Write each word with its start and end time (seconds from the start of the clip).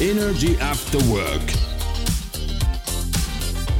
Energy 0.00 0.56
After 0.70 1.00
Work. 1.10 1.52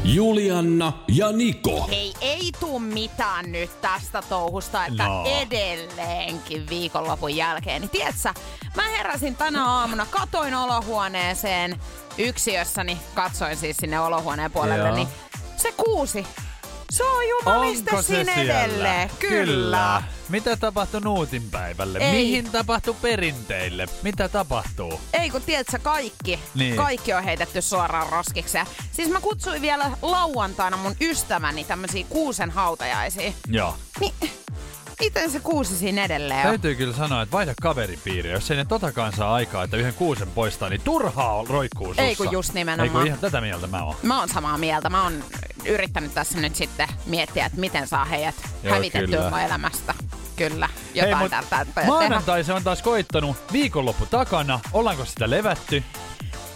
Julianna 0.05 0.92
ja 1.09 1.33
Niko. 1.33 1.87
Hei, 1.91 2.15
ei 2.20 2.52
tuu 2.61 2.79
mitään 2.79 3.52
nyt 3.52 3.80
tästä 3.80 4.23
touhusta, 4.23 4.87
että 4.87 5.05
No. 5.09 5.25
edelleenkin 5.27 6.69
viikonlopun 6.70 7.37
jälkeen. 7.37 7.80
Niin 7.83 7.91
tiedätkö, 7.91 8.33
mä 8.77 8.89
heräsin 8.89 9.37
tänä 9.37 9.65
aamuna, 9.69 10.06
katoin 10.11 10.55
olohuoneeseen 10.55 11.80
yksiössäni, 12.19 12.98
katsoin 13.14 13.56
siis 13.56 13.77
sinne 13.77 14.01
olohuoneen 14.01 14.53
puolelle, 14.53 14.87
Joo. 14.89 14.97
niin 14.97 15.09
se 15.56 15.73
kuusi, 15.73 16.27
se 16.91 17.05
on 17.05 17.28
jumaliste 17.28 17.91
Onko 17.91 18.03
se 18.03 18.06
siinä 18.06 18.34
siellä? 18.34 18.64
edelleen. 18.64 19.11
Kyllä. 19.19 20.03
Mitä 20.29 20.57
tapahtui 20.57 21.01
Nuutinpäivälle? 21.01 21.98
Ei. 21.98 22.12
Mihin 22.12 22.51
tapahtui 22.53 22.95
perinteille? 23.03 23.87
Mitä 24.03 24.29
tapahtuu? 24.29 25.01
Ei 25.12 25.30
kun 25.30 25.43
tiedätkö, 25.43 25.79
kaikki, 25.83 26.39
Niin. 26.55 26.77
kaikki 26.77 27.12
on 27.12 27.25
heitetty 27.25 27.62
suoraan 27.62 28.09
roskiksi. 28.12 28.59
Siis 28.92 29.09
mä 29.09 29.20
kutsuin 29.20 29.62
vielä 29.62 29.91
lauantaina 30.03 30.77
mun 30.77 30.97
ystäväni 31.00 31.65
tämmöisiä 31.65 32.05
kuusen 32.09 32.50
hautajaisiin. 32.50 33.34
Joo. 33.48 33.77
Niin, 34.00 34.15
miten 35.00 35.31
se 35.31 35.41
kuusi 35.41 35.77
siinä 35.77 36.05
edelleen 36.05 36.41
on? 36.41 36.47
Täytyy 36.47 36.75
kyllä 36.75 36.95
sanoa, 36.97 37.22
että 37.22 37.33
vaihda 37.33 37.55
kaveripiiriä. 37.62 38.33
Jos 38.33 38.50
ei 38.50 38.56
ne 38.56 38.65
totakaan 38.65 39.12
saa 39.17 39.34
aikaa, 39.34 39.65
että 39.65 39.77
yhden 39.77 39.95
kuusen 39.95 40.28
poistaa, 40.31 40.69
niin 40.69 40.81
turhaa 40.81 41.45
roikkuu 41.48 41.87
sussa. 41.87 42.03
Ei 42.03 42.17
kun 42.17 42.33
just 42.33 42.53
nimenomaan. 42.53 42.89
Ei 42.89 42.93
kun 42.93 43.06
ihan 43.06 43.19
tätä 43.19 43.41
mieltä 43.41 43.67
mä 43.67 43.84
oon. 43.84 43.97
Mä 44.03 44.19
oon 44.20 44.28
samaa 44.28 44.59
mieltä. 44.59 44.91
Mä 44.91 45.03
oon 45.03 45.25
yrittänyt 45.65 46.15
tässä 46.15 46.41
nyt 46.41 46.56
sitten 46.56 46.89
miettiä, 47.06 47.47
että 47.47 47.61
miten 47.61 47.89
saa 47.89 48.05
heidät 48.05 48.34
Joo, 48.62 48.75
hävitettyä 48.75 49.22
kyllä. 49.25 49.45
elämästä. 49.45 49.95
Kyllä, 50.37 50.69
jotain 50.95 51.31
tältä 51.31 51.48
täytyy 51.51 51.75
tehdä. 51.75 51.89
Maanantai 51.89 52.45
se 52.45 52.53
on 52.53 52.65
taas 52.65 52.83
koittanut. 52.83 53.37
Viikonloppu 53.53 54.06
takana. 54.06 54.61
Ollaanko 54.73 55.05
sitä 55.05 55.31
levätty? 55.31 55.83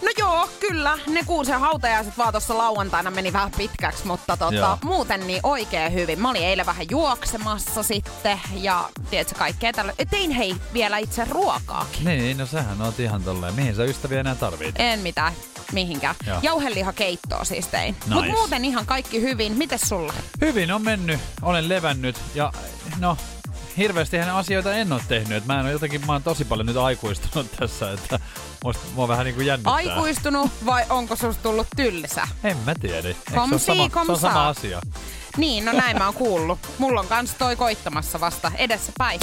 No 0.01 0.07
joo, 0.17 0.49
kyllä. 0.59 0.97
Ne 1.07 1.23
kuusen 1.25 1.59
hautajaiset 1.59 2.17
vaan 2.17 2.33
tuossa 2.33 2.57
lauantaina 2.57 3.11
meni 3.11 3.33
vähän 3.33 3.51
pitkäksi, 3.57 4.07
mutta 4.07 4.37
tota, 4.37 4.55
Joo. 4.55 4.77
muuten 4.83 5.27
niin 5.27 5.39
oikein 5.43 5.93
hyvin. 5.93 6.19
Mä 6.21 6.29
olin 6.29 6.43
eilen 6.43 6.65
vähän 6.65 6.85
juoksemassa 6.89 7.83
sitten 7.83 8.39
ja 8.55 8.89
tiedätkö 9.09 9.35
kaikkea 9.39 9.73
tällä. 9.73 9.93
Tein 10.09 10.31
hei 10.31 10.55
vielä 10.73 10.97
itse 10.97 11.25
ruokaakin. 11.29 12.05
Niin, 12.05 12.37
no 12.37 12.45
sähän 12.45 12.81
oot 12.81 12.99
ihan 12.99 13.23
tolleen. 13.23 13.53
Mihin 13.53 13.75
sä 13.75 13.83
ystäviä 13.83 14.19
enää 14.19 14.35
tarvit? 14.35 14.75
En 14.79 14.99
mitään 14.99 15.33
mihinkään. 15.71 16.15
Joo. 16.27 16.39
Jauhelihakeittoa 16.41 17.43
siis 17.43 17.67
tein. 17.67 17.95
Mut 18.07 18.23
Nice. 18.23 18.35
muuten 18.37 18.65
ihan 18.65 18.85
kaikki 18.85 19.21
hyvin. 19.21 19.53
Mites 19.53 19.81
sulla? 19.81 20.13
Hyvin 20.41 20.71
on 20.71 20.81
mennyt, 20.81 21.19
olen 21.41 21.69
levännyt 21.69 22.15
ja 22.35 22.53
no 22.99 23.17
hirveästi 23.77 24.19
asioita 24.19 24.73
en 24.73 24.93
ole 24.93 25.01
tehnyt. 25.07 25.37
Et 25.37 25.45
mä 25.45 25.59
en 25.59 25.65
ole 25.65 25.71
jotenkin, 25.71 26.05
mä 26.05 26.13
oon 26.13 26.23
tosi 26.23 26.45
paljon 26.45 26.65
nyt 26.65 26.77
aikuistunut 26.77 27.51
tässä, 27.59 27.91
että 27.91 28.19
musta, 28.63 28.83
mua 28.95 29.07
vähän 29.07 29.25
niinku 29.25 29.41
jännittää. 29.41 29.73
Aikuistunut 29.73 30.51
vai 30.65 30.83
onko 30.89 31.15
susta 31.15 31.43
tullut 31.43 31.67
tylsä? 31.75 32.27
En 32.43 32.57
mä 32.57 32.75
tiedä. 32.75 33.01
Se, 33.01 33.15
Kom 33.35 33.59
si, 33.59 33.65
sama, 33.65 33.89
kom 33.89 34.05
se 34.05 34.11
on 34.11 34.19
sa. 34.19 34.27
sama 34.27 34.47
asia? 34.47 34.81
Niin, 35.37 35.65
no 35.65 35.71
näin 35.71 35.97
mä 35.97 36.05
oon 36.05 36.13
kuullut. 36.13 36.59
Mulla 36.77 36.99
on 36.99 37.07
kans 37.07 37.33
toi 37.33 37.55
koittamassa 37.55 38.19
vasta 38.19 38.51
edessä 38.57 38.91
päin. 38.97 39.19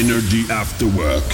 Energy 0.00 0.52
After 0.60 0.88
Work. 0.88 1.24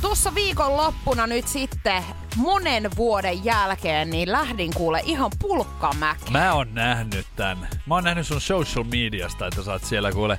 Tuossa 0.00 0.34
viikon 0.34 0.76
loppuna 0.76 1.26
nyt 1.26 1.48
sitten 1.48 2.02
monen 2.36 2.90
vuoden 2.96 3.44
jälkeen 3.44 4.10
niin 4.10 4.32
lähdin 4.32 4.74
kuule 4.74 5.02
ihan 5.04 5.30
pulkkamäkeen. 5.38 6.32
Mä 6.32 6.52
oon 6.54 6.74
nähnyt 6.74 7.26
tän. 7.36 7.68
Mä 7.86 7.94
oon 7.94 8.04
nähnyt 8.04 8.26
sun 8.26 8.40
social 8.40 8.84
mediasta, 8.84 9.46
että 9.46 9.62
sä 9.62 9.72
oot 9.72 9.84
siellä 9.84 10.12
kuule 10.12 10.38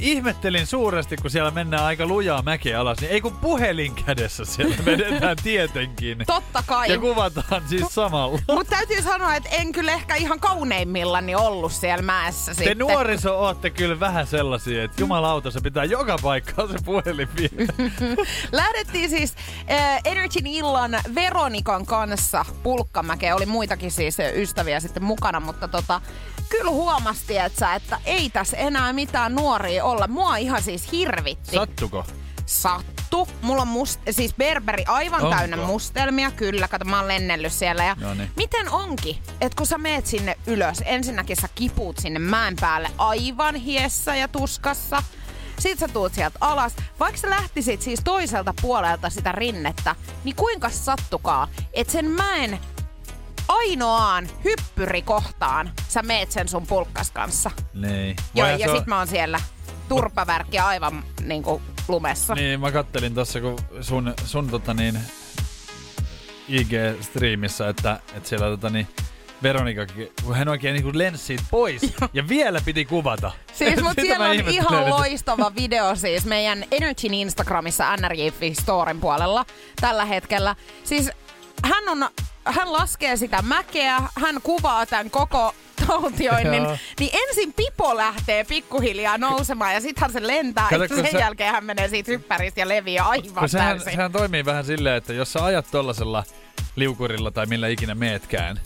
ihmettelin 0.00 0.66
suuresti, 0.66 1.16
kun 1.16 1.30
siellä 1.30 1.50
mennään 1.50 1.84
aika 1.84 2.06
lujaa 2.06 2.42
mäkeä 2.42 2.80
alas, 2.80 3.00
niin 3.00 3.10
ei 3.10 3.20
kun 3.20 3.36
puhelin 3.36 3.94
kädessä 3.94 4.44
siellä 4.44 4.76
vedetään 4.84 5.36
tietenkin. 5.42 6.18
Totta 6.26 6.62
kai. 6.66 6.92
Ja 6.92 6.98
kuvataan 6.98 7.62
siis 7.68 7.86
samalla. 7.94 8.38
Mutta 8.48 8.76
täytyy 8.76 9.02
sanoa, 9.02 9.34
että 9.34 9.48
en 9.48 9.72
kyllä 9.72 9.92
ehkä 9.92 10.14
ihan 10.14 10.40
kauneimmillani 10.40 11.34
ollut 11.34 11.72
siellä 11.72 12.02
mäessä 12.02 12.54
Te 12.54 12.54
sitten. 12.54 12.78
nuoriso 12.78 13.38
ootte 13.38 13.70
kyllä 13.70 14.00
vähän 14.00 14.26
sellaisia, 14.26 14.84
että 14.84 15.02
jumalauta, 15.02 15.50
se 15.50 15.60
pitää 15.60 15.84
joka 15.84 16.16
paikkaan 16.22 16.68
se 16.68 16.78
puhelin 16.84 17.28
viedä. 17.36 17.72
Lähdettiin 18.52 19.10
siis 19.10 19.34
äh, 19.70 20.00
Energyn 20.04 20.46
illan 20.46 20.98
Veronikan 21.14 21.86
kanssa 21.86 22.44
pulkkamäkeen. 22.62 23.34
Oli 23.34 23.46
muitakin 23.46 23.90
siis 23.90 24.16
ystäviä 24.34 24.80
sitten 24.80 25.04
mukana, 25.04 25.40
mutta 25.40 25.68
tota, 25.68 26.00
kyllä 26.48 26.70
huomasti, 26.70 27.38
että, 27.38 27.74
että 27.74 27.98
ei 28.04 28.30
tässä 28.30 28.56
enää 28.56 28.92
mitään 28.92 29.34
nuoria 29.34 29.75
olla. 29.82 30.06
Mua 30.06 30.36
ihan 30.36 30.62
siis 30.62 30.92
hirvitti. 30.92 31.56
Sattuko? 31.56 32.04
Sattu. 32.46 33.28
Mulla 33.42 33.62
on 33.62 33.68
must, 33.68 34.00
siis 34.10 34.34
Berberi 34.34 34.84
aivan 34.86 35.22
Onko? 35.22 35.36
täynnä 35.36 35.56
mustelmia, 35.56 36.30
kyllä. 36.30 36.68
Kato, 36.68 36.84
mä 36.84 36.98
oon 36.98 37.08
lennellyt 37.08 37.52
siellä. 37.52 37.84
Ja 37.84 37.96
Noniin. 38.00 38.30
miten 38.36 38.70
onkin, 38.70 39.16
että 39.40 39.56
kun 39.56 39.66
sä 39.66 39.78
meet 39.78 40.06
sinne 40.06 40.38
ylös, 40.46 40.82
ensinnäkin 40.84 41.36
sä 41.36 41.48
kipuut 41.54 41.98
sinne 41.98 42.18
mäen 42.18 42.56
päälle 42.60 42.90
aivan 42.98 43.54
hiessä 43.54 44.16
ja 44.16 44.28
tuskassa. 44.28 45.02
Sitten 45.58 45.88
sä 45.88 45.92
tuut 45.94 46.14
sieltä 46.14 46.38
alas. 46.40 46.72
Vaikka 47.00 47.20
sä 47.20 47.30
lähtisit 47.30 47.82
siis 47.82 48.00
toiselta 48.04 48.54
puolelta 48.62 49.10
sitä 49.10 49.32
rinnettä, 49.32 49.96
niin 50.24 50.36
kuinka 50.36 50.70
sattukaa, 50.70 51.48
että 51.72 51.92
sen 51.92 52.10
mäen 52.10 52.58
ainoaan 53.48 54.28
hyppyrikohtaan 54.44 55.72
sä 55.88 56.02
meet 56.02 56.32
sen 56.32 56.48
sun 56.48 56.66
pulkkas 56.66 57.10
kanssa. 57.10 57.50
Niin. 57.74 58.16
Joo, 58.34 58.46
ja 58.48 58.68
se 58.68 58.76
sit 58.76 58.86
mä 58.86 58.98
oon 58.98 59.06
siellä 59.06 59.40
turpavärkki 59.88 60.58
aivan 60.58 61.04
niinku 61.22 61.62
lumessa. 61.88 62.34
Niin, 62.34 62.60
mä 62.60 62.72
kattelin 62.72 63.14
tossa 63.14 63.40
kun 63.40 63.58
sun, 63.80 64.14
sun 64.24 64.50
tota 64.50 64.74
niin, 64.74 64.98
IG-striimissä, 66.48 67.68
että, 67.68 68.00
että 68.14 68.28
siellä 68.28 68.46
tota 68.46 68.70
niin, 68.70 68.86
Veronika, 69.42 69.86
kun 70.24 70.34
hän 70.34 70.48
oikein 70.48 70.74
niin 70.74 70.98
lensi 70.98 71.24
siitä 71.24 71.44
pois 71.50 71.82
ja 72.12 72.28
vielä 72.28 72.60
piti 72.64 72.84
kuvata. 72.84 73.32
Siis 73.52 73.82
mut 73.82 73.92
siellä 74.02 74.28
on 74.30 74.36
ihan 74.36 74.90
loistava 74.90 75.52
video 75.56 75.96
siis 75.96 76.24
meidän 76.24 76.64
Energyn 76.72 77.14
Instagramissa 77.14 77.96
NRJ 77.96 78.28
Storin 78.52 79.00
puolella 79.00 79.44
tällä 79.80 80.04
hetkellä. 80.04 80.56
Siis 80.84 81.10
hän 81.64 81.88
on, 81.88 82.08
hän 82.44 82.72
laskee 82.72 83.16
sitä 83.16 83.42
mäkeä, 83.42 84.02
hän 84.20 84.42
kuvaa 84.42 84.86
tämän 84.86 85.10
koko 85.10 85.54
taltioinnin, 85.86 86.62
niin 87.00 87.10
ensin 87.12 87.52
pipo 87.52 87.96
lähtee 87.96 88.44
pikkuhiljaa 88.44 89.18
nousemaan 89.18 89.74
ja 89.74 89.80
sitten 89.80 90.12
se 90.12 90.26
lentää 90.26 90.68
Kato, 90.70 90.94
sen 90.94 91.10
se- 91.10 91.18
jälkeen 91.18 91.52
hän 91.52 91.64
menee 91.64 91.88
siitä 91.88 92.10
hyppäristä 92.10 92.60
ja 92.60 92.68
leviää 92.68 93.08
aivan 93.08 93.34
Kun 93.34 93.48
sehän, 93.48 93.76
täysin. 93.76 93.92
sehän 93.92 94.12
toimii 94.12 94.44
vähän 94.44 94.64
silleen, 94.64 94.96
että 94.96 95.12
jos 95.12 95.32
sä 95.32 95.44
ajat 95.44 95.66
tollasella 95.70 96.24
liukurilla 96.76 97.30
tai 97.30 97.46
millä 97.46 97.68
ikinä 97.68 97.94
meetkään, 97.94 98.60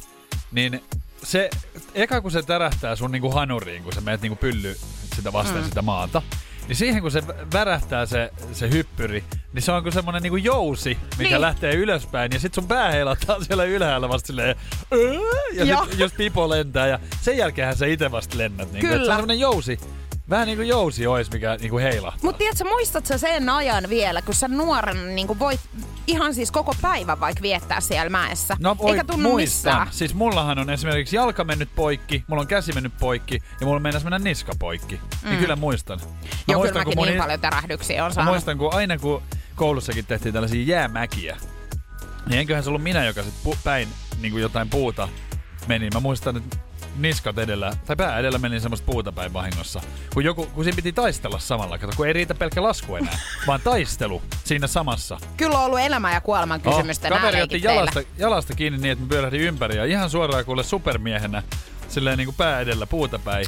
niin 0.53 0.85
se, 1.23 1.51
eka 1.95 2.21
kun 2.21 2.31
se 2.31 2.43
tärähtää 2.43 2.97
sun 2.97 3.13
niinku 3.13 3.31
hanuriin, 3.31 3.83
kun 3.83 3.93
sä 3.93 4.01
meet 4.01 4.21
niinku 4.23 4.37
pylly 4.37 4.77
sitä 5.17 5.33
vasten 5.33 5.63
mm. 5.63 5.65
sitä 5.65 5.83
maata, 5.83 6.23
niin 6.71 6.77
siihen 6.77 7.03
kun 7.03 7.11
se 7.11 7.21
vä- 7.21 7.47
värähtää 7.53 8.07
se, 8.07 8.31
se 8.53 8.71
hyppyri, 8.71 9.25
niin 9.53 9.63
se 9.63 9.73
on 9.73 9.83
kuin 9.83 9.93
semmonen 9.93 10.23
niinku 10.23 10.37
jousi, 10.37 10.99
mikä 11.19 11.31
Niin. 11.31 11.41
lähtee 11.41 11.75
ylöspäin, 11.75 12.31
ja 12.33 12.41
sit 12.41 12.55
sun 12.55 12.69
pää 12.69 12.91
heilattaa 12.91 13.41
siellä 13.45 13.65
ylhäällä 13.65 14.09
vasta 14.09 14.27
silleen, 14.27 14.57
"Öö", 14.93 15.13
ja 15.55 15.65
Joo. 15.65 15.85
sit 15.91 15.99
jos 15.99 16.13
pipo 16.13 16.49
lentää, 16.49 16.87
ja 16.87 16.99
sen 17.21 17.37
jälkeenhän 17.37 17.77
sä 17.77 17.87
itse 17.87 18.11
vasta 18.11 18.39
lennät. 18.39 18.73
Niinku, 18.73 18.81
Kyllä. 18.87 18.97
että 18.97 19.07
se 19.07 19.11
on 19.13 19.17
semmonen 19.17 19.41
jousi, 19.41 19.81
vähän 20.31 20.47
niinku 20.47 20.63
jousi 20.63 21.07
ois, 21.07 21.31
mikä 21.31 21.57
niinku 21.61 21.79
heilahtaa. 21.79 22.21
Mutta 22.23 22.39
tiedätkö, 22.39 22.65
muistat 22.65 23.07
sä 23.07 23.19
sen 23.19 23.49
ajan 23.49 23.85
vielä, 23.89 24.23
kun 24.23 24.35
sä 24.35 24.49
nuoren 24.49 25.17
niin 25.17 25.39
voit 25.39 25.61
ihan 26.07 26.35
siis 26.35 26.51
koko 26.51 26.75
päivän 26.83 27.21
vaikka 27.21 27.43
viettää 27.43 27.81
siellä 27.81 28.11
mäessä? 28.11 28.57
No 28.61 28.77
oi, 28.79 28.91
Eikä 28.91 29.05
tunnu 29.05 29.29
muistan. 29.31 29.73
missään. 29.73 29.89
Siis 29.91 30.15
mullahan 30.15 30.59
on 30.59 30.71
esimerkiksi 30.71 31.17
jalka 31.17 31.45
mennyt 31.45 31.69
poikki, 31.77 32.25
mulla 32.27 32.41
on 32.41 32.47
käsi 32.47 32.73
mennyt 32.73 32.93
poikki 33.01 33.39
ja 33.61 33.67
mulla 33.67 33.81
mennäs 33.81 34.05
mennä 34.05 34.19
niska 34.19 34.53
poikki. 34.59 35.01
Mm. 35.23 35.29
Niin 35.29 35.41
kyllä 35.41 35.57
muistan. 35.57 35.99
Mä 35.99 36.07
Joo, 36.49 36.59
muistan, 36.61 36.85
kyllä 36.85 36.97
mäkin 36.97 37.13
niin 37.13 37.23
paljon 37.23 37.41
tärähdyksiä 37.41 38.05
on 38.05 38.11
Mä 38.11 38.15
saanut. 38.15 38.33
muistan, 38.35 38.59
kun 38.59 38.75
aina 38.75 38.99
kun 38.99 39.23
koulussakin 39.57 40.07
tehtiin 40.07 40.33
tällaisia 40.33 40.65
jäämäkiä, 40.65 41.37
niin 42.27 42.41
enköhän 42.41 42.65
se 42.65 42.71
ollut 42.71 42.83
minä, 42.83 43.05
joka 43.05 43.23
sit 43.23 43.35
pu- 43.47 43.57
päin 43.65 43.89
niin 44.21 44.33
kuin 44.33 44.43
jotain 44.43 44.69
puuta 44.71 45.09
meni. 45.67 45.89
Mä 45.95 46.01
muistan, 46.01 46.37
että 46.37 46.57
niskat 46.99 47.39
edellä, 47.39 47.73
tai 47.87 47.97
pää 47.97 48.19
edellä 48.19 48.39
meni 48.39 48.61
semmoista 48.61 48.87
puuta 48.87 49.13
päin 49.13 49.33
vahingossa. 49.33 49.81
Kun, 50.15 50.25
joku, 50.25 50.47
kun 50.47 50.65
siinä 50.65 50.77
piti 50.77 50.93
taistella 50.93 51.39
samalla, 51.39 51.79
kato, 51.79 51.93
kun 51.97 52.07
ei 52.07 52.13
riitä 52.13 52.35
pelkkä 52.35 52.63
lasku 52.63 52.97
enää, 52.97 53.19
vaan 53.47 53.61
taistelu 53.65 54.23
siinä 54.45 54.67
samassa. 54.67 55.19
Kyllä 55.37 55.59
on 55.59 55.65
ollut 55.65 55.81
elämän 55.81 56.15
ja 56.15 56.21
kuoleman 56.21 56.61
kysymystä 56.61 57.09
oh, 57.09 57.15
Kaveri 57.15 57.43
otti 57.43 57.63
jalasta, 57.63 58.03
jalasta 58.19 58.55
kiinni 58.55 58.79
niin, 58.79 58.93
että 58.93 59.05
mä 59.05 59.09
pyörähdin 59.09 59.41
ympäri 59.41 59.77
ja 59.77 59.85
ihan 59.85 60.11
suoraan 60.11 60.45
kuule 60.45 60.63
supermiehenä, 60.63 61.43
silleen 61.89 62.19
niin 62.19 62.27
kuin 62.27 62.37
pää 62.37 62.61
edellä 62.61 62.87
puuta 62.87 63.19
päin. 63.19 63.47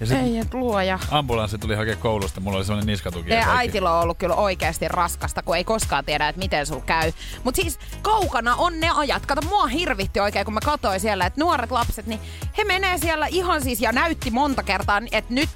Ja 0.00 0.06
sitten 0.06 0.24
Ei 0.26 0.38
et 0.38 0.54
luoja. 0.54 0.98
ambulanssi 1.10 1.58
tuli 1.58 1.74
hakea 1.74 1.96
koulusta, 1.96 2.40
mulla 2.40 2.56
oli 2.56 2.64
semmoinen 2.64 2.86
niskatuki. 2.86 3.30
Ja 3.30 3.56
äitillä 3.56 3.92
on 3.92 4.02
ollut 4.02 4.18
kyllä 4.18 4.34
oikeasti 4.34 4.88
raskasta, 4.88 5.42
kun 5.42 5.56
ei 5.56 5.64
koskaan 5.64 6.04
tiedä, 6.04 6.28
että 6.28 6.38
miten 6.38 6.66
sul 6.66 6.80
käy. 6.80 7.12
Mutta 7.44 7.62
siis 7.62 7.78
kaukana 8.02 8.54
on 8.56 8.80
ne 8.80 8.90
ajat. 8.94 9.26
Kato, 9.26 9.42
mua 9.48 9.66
hirvitti 9.66 10.20
oikein, 10.20 10.44
kun 10.44 10.54
mä 10.54 10.60
katsoin 10.64 11.00
siellä, 11.00 11.26
että 11.26 11.40
nuoret 11.40 11.70
lapset, 11.70 12.06
niin 12.06 12.20
he 12.58 12.64
menee 12.64 12.98
siellä 12.98 13.26
ihan 13.26 13.62
siis 13.62 13.80
ja 13.80 13.92
näytti 13.92 14.30
monta 14.30 14.62
kertaa, 14.62 15.02
että 15.12 15.34
nyt 15.34 15.48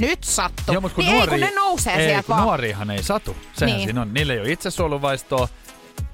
nyt 0.00 0.24
sattuu. 0.24 0.72
Joo, 0.74 0.80
mutta 0.80 0.94
kun 0.94 1.04
niin 1.04 1.16
nuori, 1.16 1.32
ei, 1.34 1.38
kun 1.40 1.48
ne 1.48 1.54
nousee 1.54 1.94
ei, 1.94 2.08
sieltä 2.08 2.26
kun 2.26 2.34
vaan. 2.36 2.42
nuorihan 2.46 2.90
ei 2.90 3.02
satu. 3.02 3.36
Sehän 3.52 3.76
Niin. 3.76 3.86
siinä 3.88 4.00
on. 4.02 4.14
Niillä 4.14 4.32
ei 4.32 4.40
ole 4.40 4.52
itsesuojeluvaistoa. 4.52 5.48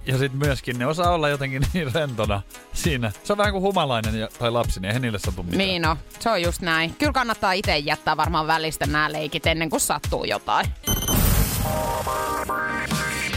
Ja 0.06 0.18
sitten 0.18 0.38
myöskin 0.38 0.78
ne 0.78 0.86
osaa 0.86 1.10
olla 1.10 1.28
jotenkin 1.28 1.62
niin 1.74 1.94
rentona 1.94 2.42
siinä. 2.72 3.12
Se 3.24 3.32
on 3.32 3.36
vähän 3.36 3.52
kuin 3.52 3.62
humalainen 3.62 4.14
ja, 4.14 4.28
tai 4.38 4.50
lapsi, 4.50 4.80
niin 4.80 4.88
eihän 4.88 5.02
niille 5.02 5.18
satu 5.18 5.42
mitään. 5.42 5.58
Niin 5.58 5.82
no, 5.82 5.96
se 6.18 6.30
on 6.30 6.42
just 6.42 6.62
näin. 6.62 6.94
Kyllä 6.98 7.12
kannattaa 7.12 7.52
itse 7.52 7.78
jättää 7.78 8.16
varmaan 8.16 8.46
välistä 8.46 8.86
nämä 8.86 9.12
leikit 9.12 9.46
ennen 9.46 9.70
kuin 9.70 9.80
sattuu 9.80 10.24
jotain. 10.24 10.66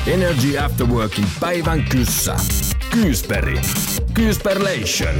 Energy 0.07 0.57
After 0.57 0.87
Workin 0.87 1.25
päivän 1.39 1.83
kyssä. 1.83 2.35
Kyysperi. 2.91 3.61
Kyysperlation. 4.13 5.15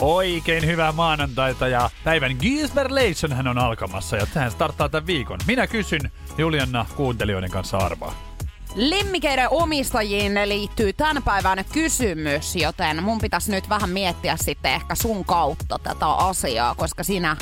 Oikein 0.00 0.66
hyvää 0.66 0.92
maanantaita 0.92 1.68
ja 1.68 1.90
päivän 2.04 2.36
Gisberlation 2.40 3.32
hän 3.32 3.48
on 3.48 3.58
alkamassa 3.58 4.16
ja 4.16 4.26
tähän 4.34 4.50
starttaa 4.50 4.88
tämän 4.88 5.06
viikon. 5.06 5.38
Minä 5.46 5.66
kysyn 5.66 6.10
Julianna 6.38 6.86
kuuntelijoiden 6.96 7.50
kanssa 7.50 7.76
arvaa. 7.76 8.27
Lemmikeiden 8.74 9.48
omistajiin 9.50 10.34
liittyy 10.44 10.92
tämän 10.92 11.22
päivän 11.22 11.64
kysymys, 11.72 12.56
joten 12.56 13.02
mun 13.02 13.18
pitäisi 13.18 13.50
nyt 13.50 13.68
vähän 13.68 13.90
miettiä 13.90 14.36
sitten 14.36 14.72
ehkä 14.72 14.94
sun 14.94 15.24
kautta 15.24 15.78
tätä 15.82 16.06
asiaa, 16.06 16.74
koska 16.74 17.02
sinä 17.02 17.36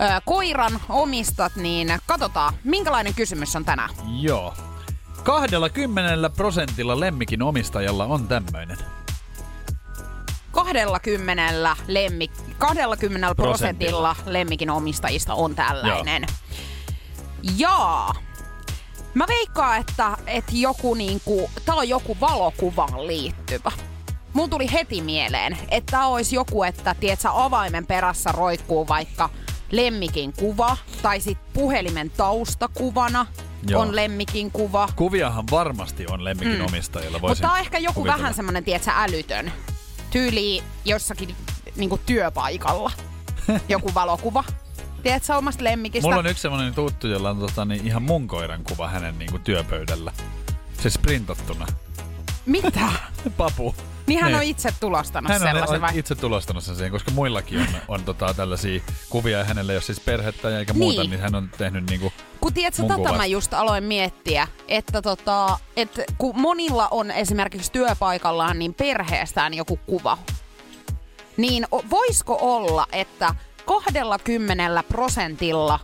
ö, 0.00 0.20
koiran 0.24 0.80
omistat, 0.88 1.56
niin 1.56 1.88
katsotaan, 2.06 2.54
minkälainen 2.64 3.14
kysymys 3.14 3.56
on 3.56 3.64
tänään. 3.64 3.90
Joo. 4.20 4.54
20 5.24 6.30
prosentilla 6.30 7.00
lemmikin 7.00 7.42
omistajalla 7.42 8.04
on 8.04 8.28
tämmöinen. 8.28 8.78
20, 10.52 11.76
lemmik, 11.86 12.30
20 12.58 13.34
prosentilla 13.34 14.16
lemmikin 14.26 14.70
omistajista 14.70 15.34
on 15.34 15.54
tällainen. 15.54 16.26
Jaa. 17.56 18.25
Mä 19.16 19.26
veikkaan, 19.28 19.80
että, 19.80 20.16
että 20.26 20.52
joku 20.54 20.94
niinku, 20.94 21.50
tää 21.64 21.74
on 21.74 21.88
joku 21.88 22.16
valokuvaan 22.20 23.06
liittyvä. 23.06 23.72
Mun 24.32 24.50
tuli 24.50 24.72
heti 24.72 25.02
mieleen, 25.02 25.58
että 25.70 25.90
tää 25.90 26.06
olisi 26.06 26.36
joku, 26.36 26.62
että 26.62 26.94
tiedätkö, 27.00 27.28
avaimen 27.32 27.86
perässä 27.86 28.32
roikkuu 28.32 28.88
vaikka 28.88 29.30
lemmikin 29.70 30.32
kuva, 30.32 30.76
tai 31.02 31.20
sit 31.20 31.38
puhelimen 31.52 32.10
taustakuvana 32.10 33.26
Joo. 33.68 33.82
on 33.82 33.96
lemmikin 33.96 34.50
kuva. 34.50 34.88
Kuviahan 34.96 35.44
varmasti 35.50 36.06
on 36.10 36.24
lemmikin 36.24 36.58
mm. 36.58 36.64
omistajilla. 36.64 37.18
Mutta 37.18 37.36
tää 37.36 37.52
on 37.52 37.58
ehkä 37.58 37.78
joku 37.78 37.94
kuvitella. 37.94 38.18
vähän 38.18 38.34
semmonen, 38.34 38.64
tiedätkö, 38.64 38.90
älytön. 38.94 39.52
Tyyli 40.10 40.62
jossakin 40.84 41.36
niinku 41.76 41.98
työpaikalla. 42.06 42.92
joku 43.68 43.94
valokuva. 43.94 44.44
Tiedätkö 45.06 45.36
omasta 45.36 45.64
lemmikistä? 45.64 46.06
Mulla 46.08 46.18
on 46.18 46.26
yksi 46.26 46.42
semmonen 46.42 46.74
tuttu, 46.74 47.06
jolla 47.06 47.30
on 47.30 47.38
tota, 47.38 47.64
niin 47.64 47.86
ihan 47.86 48.02
mun 48.02 48.28
koiran 48.28 48.64
kuva 48.64 48.88
hänen 48.88 49.18
niinku 49.18 49.38
työpöydällä. 49.38 50.12
Se 50.82 50.90
sprintattuna. 50.90 51.66
Mitä? 52.46 52.88
Papu. 53.36 53.74
Niin 54.06 54.20
hän 54.20 54.28
Niin. 54.32 54.36
on 54.36 54.42
itse 54.42 54.68
tulostanut 54.80 55.28
Hän 55.32 55.42
on, 55.42 55.48
sellaisen 55.48 55.74
on 55.74 55.80
vai? 55.80 55.98
itse 55.98 56.14
tulostanut 56.14 56.64
sen 56.64 56.74
siihen, 56.76 56.92
koska 56.92 57.10
muillakin 57.10 57.58
on, 57.60 57.66
on 57.88 58.04
tota, 58.04 58.34
tällaisia 58.34 58.80
kuvia 59.10 59.38
ja 59.38 59.44
hänellä 59.44 59.72
ei 59.72 59.76
ole 59.76 59.82
siis 59.82 60.00
perhettä 60.00 60.58
eikä 60.58 60.72
muuta, 60.72 61.00
Niin. 61.00 61.10
niin 61.10 61.20
hän 61.20 61.34
on 61.34 61.50
tehnyt 61.58 61.90
niinku 61.90 62.12
Kun 62.40 62.54
tiedätkö, 62.54 62.82
mun 62.82 62.88
tätä 62.88 62.96
kuvasta. 62.98 63.16
mä 63.16 63.26
just 63.26 63.54
aloin 63.54 63.84
miettiä, 63.84 64.48
että 64.68 65.02
tota, 65.02 65.58
et 65.76 66.00
kun 66.18 66.40
monilla 66.40 66.88
on 66.90 67.10
esimerkiksi 67.10 67.72
työpaikallaan 67.72 68.58
niin 68.58 68.74
perheestään 68.74 69.54
joku 69.54 69.76
kuva, 69.86 70.18
niin 71.36 71.66
voisiko 71.90 72.38
olla, 72.40 72.86
että 72.92 73.34
20 73.66 74.82
prosentilla 74.82 75.80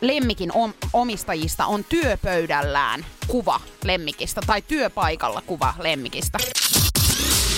lemmikin 0.00 0.52
om- 0.54 0.74
omistajista 0.92 1.66
on 1.66 1.84
työpöydällään 1.84 3.06
kuva 3.26 3.60
lemmikistä 3.84 4.40
tai 4.46 4.62
työpaikalla 4.62 5.42
kuva 5.46 5.74
lemmikistä. 5.78 6.38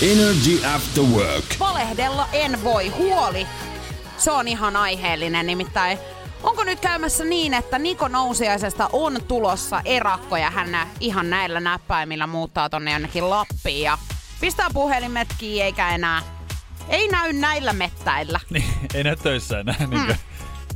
Energy 0.01 0.65
After 0.75 1.03
Work. 1.03 1.45
Valehdella 1.59 2.27
en 2.33 2.63
voi. 2.63 2.89
Huoli. 2.89 3.47
Se 4.17 4.31
on 4.31 4.47
ihan 4.47 4.75
aiheellinen. 4.75 5.45
Nimittäin 5.47 5.97
onko 6.43 6.63
nyt 6.63 6.79
käymässä 6.79 7.23
niin, 7.23 7.53
että 7.53 7.79
Niko 7.79 8.07
Nousiaisesta 8.07 8.89
on 8.93 9.21
tulossa 9.27 9.81
erakko 9.85 10.37
ja 10.37 10.49
hän 10.49 10.87
ihan 10.99 11.29
näillä 11.29 11.59
näppäimillä 11.59 12.27
muuttaa 12.27 12.69
tonne 12.69 12.91
jonnekin 12.93 13.29
Lappiin 13.29 13.81
ja 13.81 13.97
pistää 14.41 14.67
puhelimet 14.73 15.27
kiinni 15.37 15.61
eikä 15.61 15.89
enää 15.89 16.21
ei 16.89 17.07
näy 17.07 17.33
näillä 17.33 17.73
mettäillä. 17.73 18.39
Niin, 18.49 18.65
ei 18.93 19.03
näy 19.03 19.15
töissä 19.15 19.59
enää. 19.59 19.75
Mm. 19.79 19.89
Niin 19.89 20.17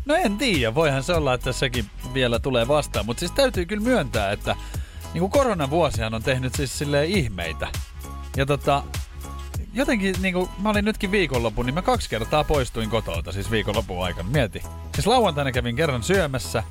no 0.05 0.15
en 0.15 0.37
tiedä, 0.37 0.75
voihan 0.75 1.03
se 1.03 1.13
olla, 1.13 1.33
että 1.33 1.51
sekin 1.51 1.85
vielä 2.13 2.39
tulee 2.39 2.67
vastaan. 2.67 3.05
Mutta 3.05 3.19
siis 3.19 3.31
täytyy 3.31 3.65
kyllä 3.65 3.83
myöntää, 3.83 4.31
että 4.31 4.55
niin 5.13 5.19
kuin 5.19 5.31
koronavuosihan 5.31 6.13
on 6.13 6.23
tehnyt 6.23 6.55
siis 6.55 6.77
silleen 6.77 7.09
ihmeitä. 7.09 7.67
Ja 8.37 8.45
tota, 8.45 8.83
jotenkin 9.73 10.15
niin 10.21 10.33
kuin, 10.33 10.49
mä 10.59 10.69
olin 10.69 10.85
nytkin 10.85 11.11
viikonlopun, 11.11 11.65
niin 11.65 11.73
mä 11.73 11.81
kaksi 11.81 12.09
kertaa 12.09 12.43
poistuin 12.43 12.89
kotolta 12.89 13.31
siis 13.31 13.51
viikonlopun 13.51 14.05
aikana. 14.05 14.29
Mieti. 14.29 14.63
Siis 14.93 15.07
lauantaina 15.07 15.51
kävin 15.51 15.75
kerran 15.75 16.03
syömässä 16.03 16.63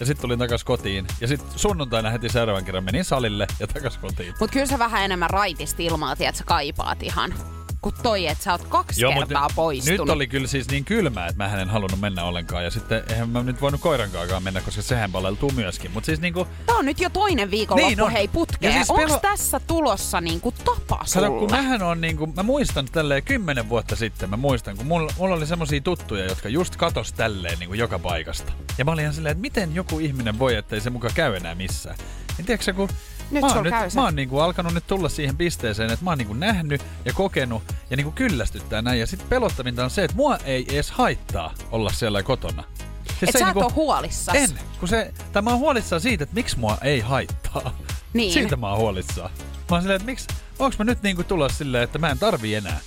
ja 0.00 0.06
sitten 0.06 0.22
tulin 0.22 0.38
takas 0.38 0.64
kotiin. 0.64 1.06
Ja 1.20 1.28
sitten 1.28 1.58
sunnuntaina 1.58 2.10
heti 2.10 2.28
seuraavan 2.28 2.64
kerran 2.64 2.84
menin 2.84 3.04
salille 3.04 3.46
ja 3.60 3.66
takas 3.66 3.98
kotiin. 3.98 4.34
Mut 4.40 4.50
kyllä 4.50 4.66
sä 4.66 4.78
vähän 4.78 5.04
enemmän 5.04 5.30
raitista 5.30 5.82
ilmaa, 5.82 6.12
että 6.12 6.38
sä 6.38 6.44
kaipaat 6.44 7.02
ihan. 7.02 7.34
Kun 7.82 7.92
toi, 8.02 8.26
että 8.26 8.44
sä 8.44 8.52
oot 8.52 8.64
kaksi 8.68 9.04
mut 9.06 9.14
kertaa 9.14 9.48
poistunut. 9.54 10.00
Nyt 10.00 10.08
oli 10.10 10.26
kyllä 10.26 10.46
siis 10.46 10.68
niin 10.70 10.84
kylmää, 10.84 11.26
että 11.26 11.36
mä 11.48 11.60
en 11.62 11.68
halunnut 11.68 12.00
mennä 12.00 12.24
ollenkaan. 12.24 12.64
Ja 12.64 12.70
sitten 12.70 13.04
eihän 13.10 13.28
mä 13.28 13.42
nyt 13.42 13.60
voinut 13.60 13.80
koirankaakaan 13.80 14.42
mennä, 14.42 14.60
koska 14.60 14.82
sehän 14.82 15.12
paleltuu 15.12 15.50
myöskin. 15.54 15.90
Mutta 15.90 16.06
siis 16.06 16.20
niinku, 16.20 16.46
Tää 16.66 16.76
on 16.76 16.84
nyt 16.84 17.00
jo 17.00 17.10
toinen 17.10 17.50
viikonloppu 17.50 17.88
Niin 17.88 18.00
on. 18.00 18.10
hei 18.12 18.28
putkeen. 18.28 18.72
Siis 18.72 18.90
Onks 18.90 19.04
pelo- 19.04 19.18
tässä 19.20 19.60
tulossa 19.60 20.20
niinku 20.20 20.52
tapa 20.64 21.04
kato, 21.14 21.30
kun 21.30 21.50
mähän 21.50 21.82
on 21.82 22.00
niinku, 22.00 22.26
mä 22.26 22.42
muistan 22.42 22.86
tälleen 22.92 23.22
kymmenen 23.22 23.68
vuotta 23.68 23.96
sitten, 23.96 24.30
mä 24.30 24.36
muistan, 24.36 24.76
kun 24.76 24.86
mulla, 24.86 25.12
mulla 25.18 25.34
oli 25.34 25.46
semmosia 25.46 25.80
tuttuja, 25.80 26.24
jotka 26.24 26.48
just 26.48 26.76
katos 26.76 27.12
tälleen 27.12 27.58
niinku 27.58 27.74
joka 27.74 27.98
paikasta. 27.98 28.52
Ja 28.78 28.84
mä 28.84 28.90
olin 28.90 29.02
ihan 29.02 29.14
silleen, 29.14 29.32
että 29.32 29.42
miten 29.42 29.74
joku 29.74 29.98
ihminen 29.98 30.38
voi, 30.38 30.54
ettei 30.54 30.80
se 30.80 30.90
muka 30.90 31.08
käy 31.14 31.36
enää 31.36 31.54
missään. 31.54 31.96
Niin 32.38 32.46
tiedätkö 32.46 32.72
kun 32.74 32.88
Nyt 33.30 33.40
mä 33.40 33.46
oon, 33.46 33.64
nyt, 33.64 33.74
mä 33.94 34.04
oon 34.04 34.16
niinku 34.16 34.38
alkanut 34.38 34.74
nyt 34.74 34.86
tulla 34.86 35.08
siihen 35.08 35.36
pisteeseen, 35.36 35.90
että 35.90 36.04
mä 36.04 36.10
oon 36.10 36.18
niinku 36.18 36.34
nähnyt 36.34 36.82
ja 37.04 37.12
kokenut 37.12 37.62
ja 37.90 37.96
niinku 37.96 38.12
kyllästyttää 38.12 38.82
näin. 38.82 39.00
Ja 39.00 39.06
sitten 39.06 39.28
pelottavinta 39.28 39.84
on 39.84 39.90
se, 39.90 40.04
että 40.04 40.16
mua 40.16 40.36
ei 40.36 40.66
edes 40.68 40.90
haittaa 40.90 41.54
olla 41.70 41.92
siellä 41.92 42.22
kotona. 42.22 42.64
Siis 43.04 43.22
Et 43.22 43.32
se 43.32 43.38
sä 43.38 43.46
ei 43.46 43.66
et 43.66 43.74
huolissas. 43.74 44.34
En, 44.34 44.50
kun 44.80 44.88
se, 44.88 45.14
tai 45.32 45.42
mä 45.42 45.50
oon 45.50 45.58
huolissaan 45.58 46.00
siitä, 46.00 46.24
että 46.24 46.34
miksi 46.34 46.58
mua 46.58 46.78
ei 46.82 47.00
haittaa. 47.00 47.76
Niin. 48.12 48.32
Siitä 48.32 48.56
mä 48.56 48.68
oon 48.68 48.78
huolissaan. 48.78 49.30
Mä 49.70 49.76
oon 49.76 49.82
silleen, 49.82 49.96
että 49.96 50.06
miksi, 50.06 50.26
onks 50.58 50.78
mä 50.78 50.84
nyt 50.84 51.02
niinku 51.02 51.24
tulossa 51.24 51.58
silleen, 51.58 51.84
että 51.84 51.98
mä 51.98 52.10
en 52.10 52.18
tarvii 52.18 52.54
enää. 52.54 52.80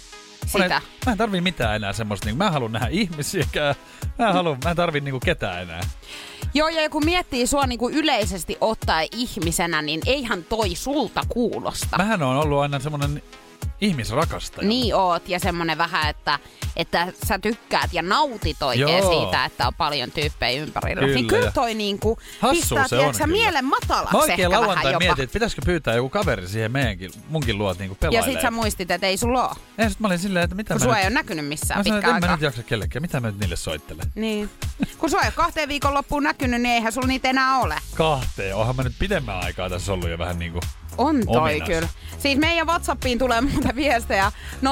Mä, 0.54 0.64
Sitä. 0.64 0.82
mä 1.06 1.12
en 1.12 1.18
tarvii 1.18 1.42
mitään 1.42 1.76
enää 1.76 1.94
semmoista, 1.94 2.26
niinku, 2.26 2.38
mä 2.38 2.46
en 2.48 2.54
halua 2.54 2.70
nähdä 2.70 2.88
ihmisiäkään. 2.92 3.76
Mä 4.20 4.28
en, 4.28 4.34
halua, 4.34 4.58
mä 4.64 4.70
en 4.70 4.76
tarvii 4.76 5.02
niinku 5.02 5.20
ketään 5.20 5.62
enää. 5.62 5.82
Joo, 6.54 6.68
ja 6.68 6.90
kun 6.90 7.06
miettii 7.06 7.48
sua 7.48 7.66
niinku 7.68 7.90
yleisesti 7.90 8.58
ottaen 8.62 9.08
ihmisenä, 9.12 9.82
niin 9.82 10.02
eihän 10.06 10.44
toi 10.44 10.76
sulta 10.76 11.22
kuulosta. 11.30 11.98
Mähän 11.98 12.24
on 12.24 12.38
ollut 12.38 12.60
aina 12.60 12.80
semmonen 12.80 13.22
ihmisrakastaja. 13.82 14.68
Niin 14.68 14.96
oot, 14.96 15.30
ja 15.30 15.40
semmonen 15.40 15.78
vähän, 15.78 16.10
että, 16.10 16.40
että 16.76 17.08
sä 17.28 17.40
tykkäät 17.40 17.94
ja 17.94 18.02
nautit 18.02 18.62
oikein 18.64 18.98
Joo. 18.98 19.24
siitä, 19.24 19.46
että 19.46 19.68
on 19.68 19.74
paljon 19.74 20.12
tyyppejä 20.12 20.62
ympärillä. 20.62 21.00
Kyllä, 21.02 21.16
niin 21.16 21.28
kyllä 21.28 21.52
toi 21.52 21.74
niinku 21.74 22.18
Hassua 22.40 22.52
pistää 22.52 22.88
se 22.88 22.96
on 22.96 23.00
tiedätkö, 23.00 23.24
kyllä. 23.24 23.38
mielen 23.38 23.66
matalaksi 23.66 24.14
Mä 24.14 24.20
oikein 24.20 24.40
ehkä 24.40 24.50
vähän 24.50 24.62
lauantai 24.62 24.94
jopa. 24.94 25.06
mietin, 25.06 25.24
että 25.24 25.34
pitäisikö 25.34 25.62
pyytää 25.66 25.96
joku 25.96 26.10
kaveri 26.10 26.48
siihen 26.48 26.72
meidänkin, 26.72 27.12
munkin 27.30 27.58
luot 27.58 27.80
niinku 27.80 27.98
ja 28.12 28.24
sit 28.24 28.42
sä 28.42 28.52
muistit, 28.52 28.92
että 28.92 29.08
ei 29.08 29.18
sulla 29.18 29.48
oo. 29.48 29.56
Ja 29.78 29.90
sit 29.90 30.00
mä 30.00 30.08
olin 30.08 30.20
silleen, 30.20 30.44
että 30.44 30.56
mitä 30.56 30.74
Kun 30.74 30.82
mä 30.82 30.86
sua 30.86 30.94
nyt... 30.94 31.02
ei 31.02 31.08
ole 31.08 31.14
näkynyt 31.14 31.46
missään 31.48 31.80
Mä 31.80 31.84
sanoin, 31.84 31.98
että 31.98 32.08
pitkään 32.08 32.16
en 32.18 32.22
mä 32.22 32.26
aikaa. 32.26 32.36
nyt 32.36 32.42
jaksa 32.44 32.64
kellekään. 32.64 33.02
Mitä 33.02 33.20
mä 33.20 33.28
nyt 33.28 33.40
niille 33.40 33.56
soittelen? 33.56 34.12
Niin. 34.16 34.50
Kun 34.98 35.10
sua 35.10 35.22
ei 35.22 35.28
ole 35.28 35.34
kahteen 35.36 35.70
viikon 35.70 35.94
loppuun 35.94 36.24
näkynyt, 36.24 36.62
niin 36.62 36.74
eihän 36.74 36.92
sulla 36.92 37.08
niitä 37.08 37.30
enää 37.30 37.58
ole. 37.60 37.76
Kahteen. 37.96 38.56
Onhan 38.56 38.76
mä 38.76 38.84
nyt 38.84 38.96
pidemmän 39.00 39.40
aikaa 39.44 39.70
tässä 39.70 39.94
ollut 39.94 40.10
jo 40.10 40.18
vähän 40.18 40.40
niinku... 40.40 40.60
On 40.98 41.22
toi 41.26 41.38
Ominas. 41.52 41.68
kyllä. 41.70 41.88
Siis 42.20 42.38
meidän 42.38 42.68
Whatsappiin 42.68 43.20
tulee 43.20 43.42
tulee 43.56 43.76
viestejä 43.76 44.32
050501719, 44.64 44.66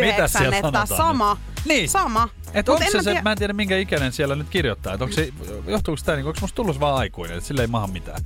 Mitä 0.00 0.28
siellä 0.28 0.56
että 0.56 0.60
sanotaan 0.60 0.86
sama. 0.86 1.36
Niin. 1.64 1.88
Sama. 1.88 2.28
Et 2.54 2.68
onko 2.68 2.84
se, 2.90 2.96
mä 2.96 3.02
se, 3.02 3.10
tiedä- 3.10 3.22
mä 3.22 3.32
en 3.32 3.38
tiedä 3.38 3.52
minkä 3.52 3.78
ikäinen 3.78 4.12
siellä 4.12 4.34
nyt 4.36 4.48
kirjoittaa. 4.50 4.94
Et 4.94 5.02
onko 5.02 5.14
se, 5.14 5.32
johtuuko 5.66 6.00
tämä, 6.04 6.16
niin, 6.16 6.26
onko 6.26 6.38
musta 6.40 6.56
tullut 6.56 6.80
vaan 6.80 6.96
aikuinen, 6.96 7.36
että 7.36 7.48
sillä 7.48 7.60
ei 7.62 7.66
maha 7.66 7.86
mitään. 7.86 8.22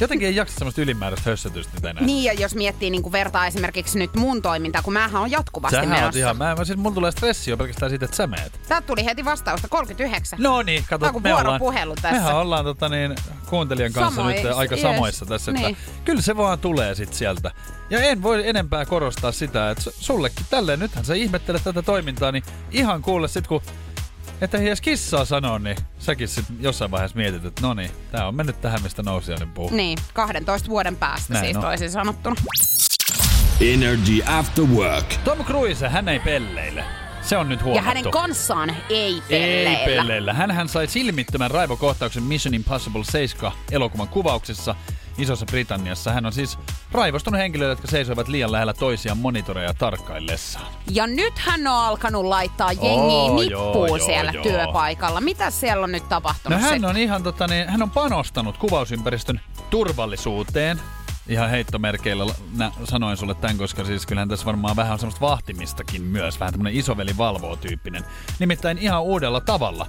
Jotenkin 0.00 0.28
ei 0.28 0.36
jaksa 0.36 0.58
semmoista 0.58 0.80
ylimääräistä 0.80 1.30
hössötystä 1.30 1.72
nyt 1.74 1.84
enää. 1.84 2.04
Niin, 2.04 2.24
ja 2.24 2.32
jos 2.32 2.54
miettii 2.54 2.90
niin 2.90 3.12
vertaa 3.12 3.46
esimerkiksi 3.46 3.98
nyt 3.98 4.14
mun 4.16 4.42
toimintaa, 4.42 4.82
kun 4.82 4.92
mähän 4.92 5.22
on 5.22 5.30
jatkuvasti 5.30 5.76
Sähän 5.76 5.88
menossa. 5.88 6.18
ihan, 6.18 6.36
mä, 6.36 6.54
mä 6.54 6.64
siis 6.64 6.78
mulla 6.78 6.94
tulee 6.94 7.10
stressi 7.12 7.50
jo 7.50 7.56
pelkästään 7.56 7.90
siitä, 7.90 8.04
että 8.04 8.16
sä 8.16 8.26
meet. 8.26 8.60
Täältä 8.68 8.86
tuli 8.86 9.04
heti 9.04 9.24
vastausta 9.24 9.68
39. 9.68 10.38
No 10.42 10.62
niin, 10.62 10.84
kato, 10.90 10.98
Tää 11.00 11.08
on 11.08 11.12
kuin 11.12 11.22
me 11.22 11.30
ollaan, 11.34 11.46
vuoropuhelu 11.46 11.94
tässä. 11.94 12.10
mehän 12.10 12.36
ollaan 12.36 12.64
tota 12.64 12.88
niin, 12.88 13.14
kuuntelijan 13.46 13.92
kanssa 13.92 14.16
Samois, 14.16 14.42
nyt 14.42 14.52
aika 14.52 14.74
yes. 14.74 14.82
samoissa 14.82 15.26
tässä, 15.26 15.50
että 15.50 15.62
Niin. 15.66 15.76
kyllä 16.04 16.22
se 16.22 16.36
vaan 16.36 16.58
tulee 16.58 16.94
sit 16.94 17.14
sieltä. 17.14 17.50
Ja 17.90 18.00
en 18.00 18.22
voi 18.22 18.48
enempää 18.48 18.84
korostaa 18.84 19.32
sitä, 19.32 19.70
että 19.70 19.84
su- 19.90 19.94
sullekin 20.00 20.46
tälleen, 20.50 20.78
nythän 20.78 21.04
sä 21.04 21.14
ihmettelet 21.14 21.64
tätä 21.64 21.82
toimintaa, 21.82 22.32
niin 22.32 22.42
ihan 22.70 23.02
kuule 23.02 23.28
sit 23.28 23.46
kun 23.46 23.62
että 24.40 24.58
ei 24.58 24.66
edes 24.66 24.80
kissaa 24.80 25.24
sanoa, 25.24 25.58
niin 25.58 25.76
säkin 25.98 26.28
sit 26.28 26.44
jossain 26.60 26.90
vaiheessa 26.90 27.16
mietit, 27.16 27.44
että 27.44 27.62
no 27.62 27.74
niin, 27.74 27.90
tää 28.12 28.28
on 28.28 28.34
mennyt 28.34 28.60
tähän, 28.60 28.82
mistä 28.82 29.02
nousijainen 29.02 29.50
puhuu. 29.50 29.76
Niin, 29.76 29.98
12 30.12 30.68
vuoden 30.68 30.96
päästä 30.96 31.32
Näin 31.32 31.44
siis 31.44 31.56
on. 31.56 31.62
toisin 31.62 31.90
sanottuna. 31.90 32.36
Energy 33.60 34.22
After 34.26 34.64
Work. 34.64 35.14
Tom 35.24 35.44
Cruise, 35.44 35.88
hän 35.88 36.08
ei 36.08 36.20
pelleile. 36.20 36.84
Se 37.22 37.36
on 37.36 37.48
nyt 37.48 37.60
Ja 37.60 37.64
huomattu. 37.64 37.88
hänen 37.88 38.10
kanssaan 38.10 38.76
ei 38.88 39.14
Ei 39.14 39.22
pelleillä. 39.28 39.84
pelleillä. 39.84 40.32
Hänhän 40.32 40.68
sai 40.68 40.86
silmittömän 40.86 41.50
raivokohtauksen 41.50 42.22
Mission 42.22 42.54
Impossible 42.54 43.04
7 43.04 43.52
elokuvan 43.70 44.08
kuvauksessa 44.08 44.74
Isossa 45.18 45.46
Britanniassa. 45.46 46.12
Hän 46.12 46.26
on 46.26 46.32
siis 46.32 46.58
raivostunut 46.92 47.40
henkilöille, 47.40 47.72
jotka 47.72 47.88
seisoivat 47.88 48.28
liian 48.28 48.52
lähellä 48.52 48.74
toisiaan 48.74 49.18
monitoreja 49.18 49.74
tarkkaillessaan. 49.74 50.66
Ja 50.90 51.06
nyt 51.06 51.38
hän 51.38 51.66
on 51.66 51.74
alkanut 51.84 52.24
laittaa 52.24 52.72
jengiä 52.72 52.90
Oo, 52.92 53.36
nippuun 53.40 53.88
joo, 53.88 53.98
siellä 53.98 54.30
joo. 54.32 54.42
työpaikalla. 54.42 55.20
Mitä 55.20 55.50
siellä 55.50 55.84
on 55.84 55.92
nyt 55.92 56.02
No 56.02 56.08
tapahtunut 56.08 56.60
hän 56.60 56.70
sitten? 56.70 56.90
on 56.90 56.96
ihan 56.96 57.22
tota, 57.22 57.46
niin, 57.46 57.68
hän 57.68 57.82
on 57.82 57.90
panostanut 57.90 58.56
kuvausympäristön 58.58 59.40
turvallisuuteen. 59.70 60.80
Ihan 61.30 61.50
heittomerkeillä 61.50 62.34
nä, 62.56 62.72
sanoin 62.84 63.16
sulle 63.16 63.34
tämän, 63.34 63.58
koska 63.58 63.84
siis 63.84 64.06
kyllähän 64.06 64.28
tässä 64.28 64.46
varmaan 64.46 64.76
vähän 64.76 64.92
on 64.92 64.98
semmoista 64.98 65.20
vahtimistakin 65.20 66.02
myös. 66.02 66.40
Vähän 66.40 66.52
tämmönen 66.52 66.74
isoveli 66.74 67.16
valvoo 67.18 67.56
tyyppinen. 67.56 68.04
Nimittäin 68.38 68.78
ihan 68.78 69.02
uudella 69.02 69.40
tavalla. 69.40 69.86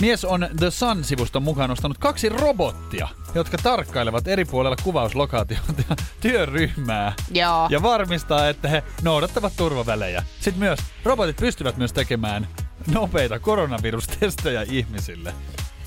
Mies 0.00 0.24
on 0.24 0.48
The 0.58 0.70
Sun-sivuston 0.70 1.42
mukaan 1.42 1.70
nostanut 1.70 1.98
kaksi 1.98 2.28
robottia, 2.28 3.08
jotka 3.34 3.58
tarkkailevat 3.62 4.28
eri 4.28 4.44
puolella 4.44 4.76
kuvauslokaatiota 4.82 5.74
ja 5.88 5.96
työryhmää. 6.20 7.12
Joo. 7.30 7.66
Ja 7.70 7.82
varmistaa, 7.82 8.48
että 8.48 8.68
he 8.68 8.82
noudattavat 9.02 9.52
turvavälejä. 9.56 10.24
Sitten 10.40 10.58
myös 10.58 10.78
robotit 11.04 11.36
pystyvät 11.36 11.76
myös 11.76 11.92
tekemään 11.92 12.48
nopeita 12.86 13.38
koronavirustestejä 13.38 14.62
ihmisille. 14.62 15.34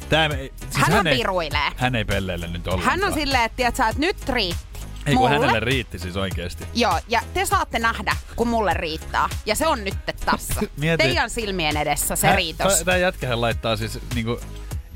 Tämä, 0.09 0.35
ei- 0.35 0.53
siis 0.71 0.87
Hän 0.87 0.99
on 0.99 1.07
ei, 1.07 1.17
viruilee. 1.17 1.69
Hän 1.75 1.95
ei 1.95 2.05
pelleile 2.05 2.47
nyt 2.47 2.67
ollenkaan. 2.67 2.99
Hän 2.99 3.07
on 3.09 3.13
silleen, 3.13 3.43
että 3.43 3.55
tiedät 3.55 3.75
sä, 3.75 3.87
että 3.87 3.99
nyt 3.99 4.29
riitti. 4.29 4.79
Ei 5.05 5.13
kun 5.15 5.21
mulle. 5.29 5.29
hänelle 5.29 5.59
riitti 5.59 5.99
siis 5.99 6.17
oikeesti. 6.17 6.65
Joo, 6.73 6.99
ja 7.07 7.21
te 7.33 7.45
saatte 7.45 7.79
nähdä, 7.79 8.15
kun 8.35 8.47
mulle 8.47 8.73
riittää. 8.73 9.29
Ja 9.45 9.55
se 9.55 9.67
on 9.67 9.83
nyt 9.83 9.95
tässä. 10.25 10.61
Mieti. 10.77 11.03
Teidän 11.03 11.29
silmien 11.29 11.77
edessä 11.77 12.15
se 12.15 12.35
riitos. 12.35 12.81
Tämä 12.85 12.97
jätkähän 12.97 13.41
laittaa 13.41 13.75
siis 13.77 13.99
niinku 14.15 14.39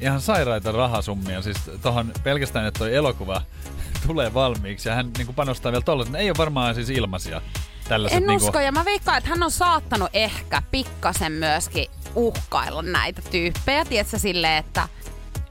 ihan 0.01 0.21
sairaita 0.21 0.71
rahasummia. 0.71 1.41
Siis 1.41 1.57
tohon 1.81 2.11
pelkästään, 2.23 2.65
että 2.67 2.77
toi 2.77 2.95
elokuva 2.95 3.41
tulee 4.07 4.33
valmiiksi 4.33 4.89
ja 4.89 4.95
hän 4.95 5.11
niinku 5.17 5.33
panostaa 5.33 5.71
vielä 5.71 5.83
tollaset. 5.83 6.13
Ne 6.13 6.19
ei 6.19 6.29
ole 6.29 6.37
varmaan 6.37 6.75
siis 6.75 6.89
ilmaisia. 6.89 7.41
Tällaiset 7.87 8.17
En 8.17 8.27
niinku, 8.27 8.45
usko, 8.45 8.59
ja 8.59 8.71
mä 8.71 8.85
veikkaan, 8.85 9.17
että 9.17 9.29
hän 9.29 9.43
on 9.43 9.51
saattanut 9.51 10.09
ehkä 10.13 10.61
pikkasen 10.71 11.31
myöskin 11.31 11.85
uhkailla 12.15 12.81
näitä 12.81 13.21
tyyppejä. 13.21 13.85
Tiedätkö 13.85 14.19
silleen, 14.19 14.57
että 14.57 14.87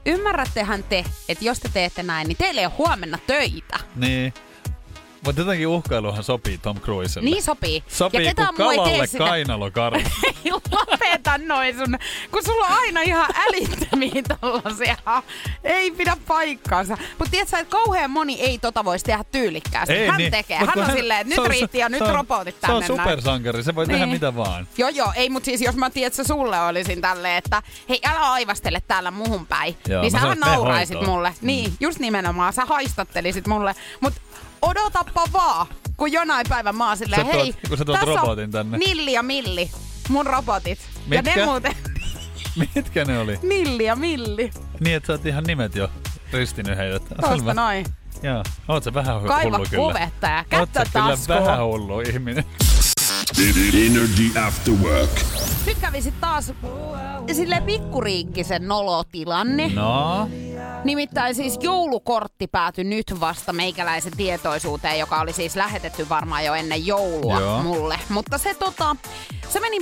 ymmärrättehän 0.05 0.83
te, 0.83 1.05
että 1.29 1.45
jos 1.45 1.59
te 1.59 1.69
teette 1.73 2.03
näin, 2.03 2.27
niin 2.27 2.37
teille 2.37 2.61
ei 2.61 2.65
ole 2.65 2.73
huomenna 2.77 3.19
töitä. 3.27 3.79
Niin. 3.95 4.33
Mutta 5.27 5.41
jotenkin 5.41 5.67
uhkailuhan 5.67 6.23
sopii 6.23 6.57
Tom 6.57 6.79
Cruiselle. 6.79 7.29
Niin 7.29 7.43
sopii. 7.43 7.83
Sopii 7.87 8.23
ja 8.25 8.29
ei 8.29 8.33
kalalle 8.57 9.07
sitä. 9.07 9.35
Ei 10.45 10.51
lopeta 10.71 11.37
noin 11.37 11.77
sun, 11.77 11.97
kun 12.31 12.43
sulla 12.43 12.65
on 12.65 12.73
aina 12.73 13.01
ihan 13.01 13.27
älyttömiä 13.37 14.21
tollasia. 14.41 14.97
Ei 15.63 15.91
pidä 15.91 16.17
paikkaansa. 16.27 16.97
Mutta 17.19 17.31
tiedätkö, 17.31 17.57
että 17.57 17.71
kauhean 17.71 18.11
moni 18.11 18.41
ei 18.41 18.57
tota 18.57 18.85
voisi 18.85 19.05
tehdä 19.05 19.23
tyylikkäästi. 19.31 19.93
Ei 19.93 20.07
hän 20.07 20.17
niin. 20.17 20.31
tekee. 20.31 20.59
Mut 20.59 20.69
Hän 20.75 20.85
on 20.89 20.91
silleen, 20.91 21.19
että 21.21 21.29
nyt 21.29 21.39
on- 21.39 21.47
riitti 21.51 21.77
ja 21.77 21.89
nyt 21.89 22.01
on- 22.01 22.15
robotit 22.15 22.55
Se 22.65 22.71
on 22.71 22.83
tänne 22.83 22.87
supersankari, 23.03 23.63
se 23.63 23.75
voi 23.75 23.87
tehdä 23.87 24.05
Niin. 24.05 24.15
mitä 24.15 24.35
vaan. 24.35 24.67
Joo, 24.77 24.89
joo, 24.89 25.13
ei, 25.15 25.29
mutta 25.29 25.45
siis 25.45 25.61
jos 25.61 25.75
mä 25.75 25.89
tiedätkö, 25.89 26.23
sulle 26.23 26.61
olisin 26.61 27.01
tälleen, 27.01 27.37
että 27.37 27.61
hei, 27.89 27.99
älä 28.05 28.31
aivastele 28.31 28.81
täällä 28.87 29.11
muhun 29.11 29.47
päin, 29.47 29.77
Joo, 29.87 30.01
niin 30.01 30.13
mene 30.21 30.35
nauraisit 30.35 31.01
mulle. 31.05 31.33
Niin, 31.41 31.73
just 31.79 31.99
nimenomaan, 31.99 32.53
sä 32.53 32.65
haistattelisit 32.65 33.47
mulle. 33.47 33.75
Mut 34.01 34.13
odotappa 34.61 35.23
vaan, 35.33 35.67
kun 35.97 36.11
jonain 36.11 36.45
päivän 36.49 36.75
mä 36.75 36.87
oon 36.87 36.97
silleen, 36.97 37.25
hei, 37.25 37.53
kun 37.69 37.77
sä 37.77 37.85
tuot 37.85 37.99
tässä 37.99 38.15
robotin 38.15 38.51
tänne. 38.51 38.77
Nilli 38.77 39.13
ja 39.13 39.23
Milli, 39.23 39.71
mun 40.09 40.25
robotit. 40.25 40.79
Ja 41.07 41.21
Mitkä? 41.23 41.39
ne 41.39 41.45
muuten, 41.45 41.75
Mitkä 42.75 43.05
ne 43.05 43.19
oli? 43.19 43.39
Nilli 43.43 43.83
ja 43.85 43.95
Milli, 43.95 44.51
Niin, 44.79 44.95
että 44.95 45.07
sä 45.07 45.13
oot 45.13 45.25
ihan 45.25 45.43
nimet 45.43 45.75
jo 45.75 45.89
ristinyt 46.33 46.77
heidät. 46.77 47.03
Selvä. 47.29 47.53
noin. 47.53 47.85
Joo, 48.23 48.43
oot 48.67 48.83
sä 48.83 48.93
vähän 48.93 49.21
hu- 49.21 49.27
Kaiva 49.27 49.57
hullu 49.57 49.67
kyllä. 49.69 49.83
kuvetta 49.93 50.27
ja 50.27 50.37
Oot 50.59 50.69
kättä 50.73 50.89
taskuun. 50.93 51.39
vähän 51.45 51.63
hullu 51.65 51.99
ihminen. 51.99 52.45
Energy 53.35 54.31
After 54.47 54.73
Work. 54.73 55.09
Nyt 55.65 55.77
kävi 55.81 56.01
sit 56.01 56.21
taas 56.21 56.53
silleen 57.33 57.63
pikkuriikkisen 57.63 58.67
nolotilanne. 58.67 59.67
No, 59.73 60.29
Nimittäin 60.83 61.35
siis 61.35 61.57
joulukortti 61.61 62.47
päätyi 62.47 62.83
nyt 62.83 63.19
vasta 63.19 63.53
meikäläisen 63.53 64.17
tietoisuuteen, 64.17 64.99
joka 64.99 65.21
oli 65.21 65.33
siis 65.33 65.55
lähetetty 65.55 66.09
varmaan 66.09 66.45
jo 66.45 66.53
ennen 66.53 66.85
joulua 66.85 67.39
Joo. 67.39 67.63
mulle. 67.63 67.99
Mutta 68.09 68.37
se 68.37 68.53
tota, 68.53 68.95
se 69.49 69.59
meni 69.59 69.77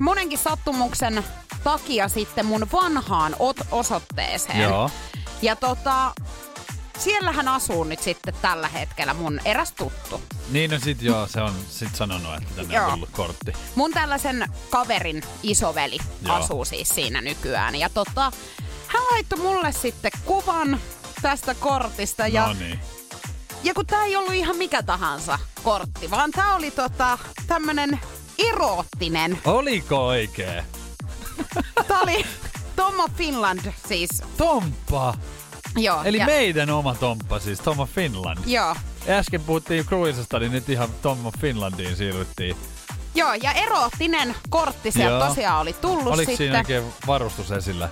monenkin 0.00 0.38
sattumuksen 0.38 1.24
takia 1.64 2.08
sitten 2.08 2.46
mun 2.46 2.66
vanhaan 2.72 3.32
ot- 3.34 3.66
osoitteeseen. 3.70 4.60
joo. 4.60 4.90
Ja 5.42 5.56
tota, 5.56 6.12
siellähän 7.00 7.48
asuu 7.48 7.84
nyt 7.84 8.02
sitten 8.02 8.34
tällä 8.42 8.68
hetkellä 8.68 9.14
mun 9.14 9.40
eräs 9.44 9.72
tuttu. 9.72 10.22
Niin 10.50 10.70
no 10.70 10.78
sit 10.78 11.02
joo, 11.02 11.26
se 11.26 11.40
on 11.40 11.54
sit 11.68 11.94
sanonut, 11.96 12.34
että 12.34 12.54
tänne 12.56 12.74
Joo. 12.74 12.84
on 12.86 12.92
tullut 12.92 13.08
kortti. 13.12 13.52
Mun 13.74 13.90
tällaisen 13.92 14.46
kaverin 14.70 15.22
isoveli 15.42 15.98
Joo. 16.26 16.36
asuu 16.36 16.64
siis 16.64 16.88
siinä 16.88 17.20
nykyään. 17.20 17.74
Ja 17.76 17.88
tota, 17.90 18.32
hän 18.86 19.02
laittoi 19.10 19.38
mulle 19.38 19.72
sitten 19.72 20.10
kuvan 20.24 20.80
tästä 21.22 21.54
kortista. 21.54 22.26
Ja 22.26 22.46
No 22.46 22.52
niin. 22.52 22.80
Ja 23.62 23.74
kun 23.74 23.86
tää 23.86 24.04
ei 24.04 24.16
ollut 24.16 24.34
ihan 24.34 24.56
mikä 24.56 24.82
tahansa 24.82 25.38
kortti, 25.62 26.10
vaan 26.10 26.30
tää 26.30 26.54
oli 26.54 26.70
tota 26.70 27.18
tämmönen 27.46 28.00
eroottinen. 28.38 29.38
Oliko 29.44 30.06
oikee? 30.06 30.64
Tää 31.88 32.00
oli 32.00 32.26
Tommo 32.76 33.08
Finland 33.16 33.72
siis. 33.88 34.10
Tomppa! 34.36 35.14
Joo. 35.76 36.02
Eli 36.04 36.18
ja, 36.18 36.26
meidän 36.26 36.70
oma 36.70 36.94
Tomppa 36.94 37.38
siis, 37.38 37.60
Tom 37.60 37.80
of 37.80 37.90
Finland. 37.90 38.38
Joo. 38.46 38.76
Äsken 39.08 39.40
puhuttiin 39.40 39.84
Cruisesta, 39.84 40.38
niin 40.38 40.52
nyt 40.52 40.68
ihan 40.68 40.88
Tom 41.02 41.26
of 41.26 41.34
Finlandiin 41.40 41.96
siirryttiin. 41.96 42.56
Joo, 43.14 43.34
ja 43.34 43.52
eroottinen 43.52 44.34
kortti 44.48 44.90
sieltä 44.90 45.26
tosiaan 45.26 45.60
oli 45.60 45.72
tullut 45.72 46.06
Oliko 46.06 46.16
sitten. 46.16 46.36
siinä 46.36 46.58
oikein 46.58 46.84
varustus 47.06 47.50
esillä? 47.50 47.88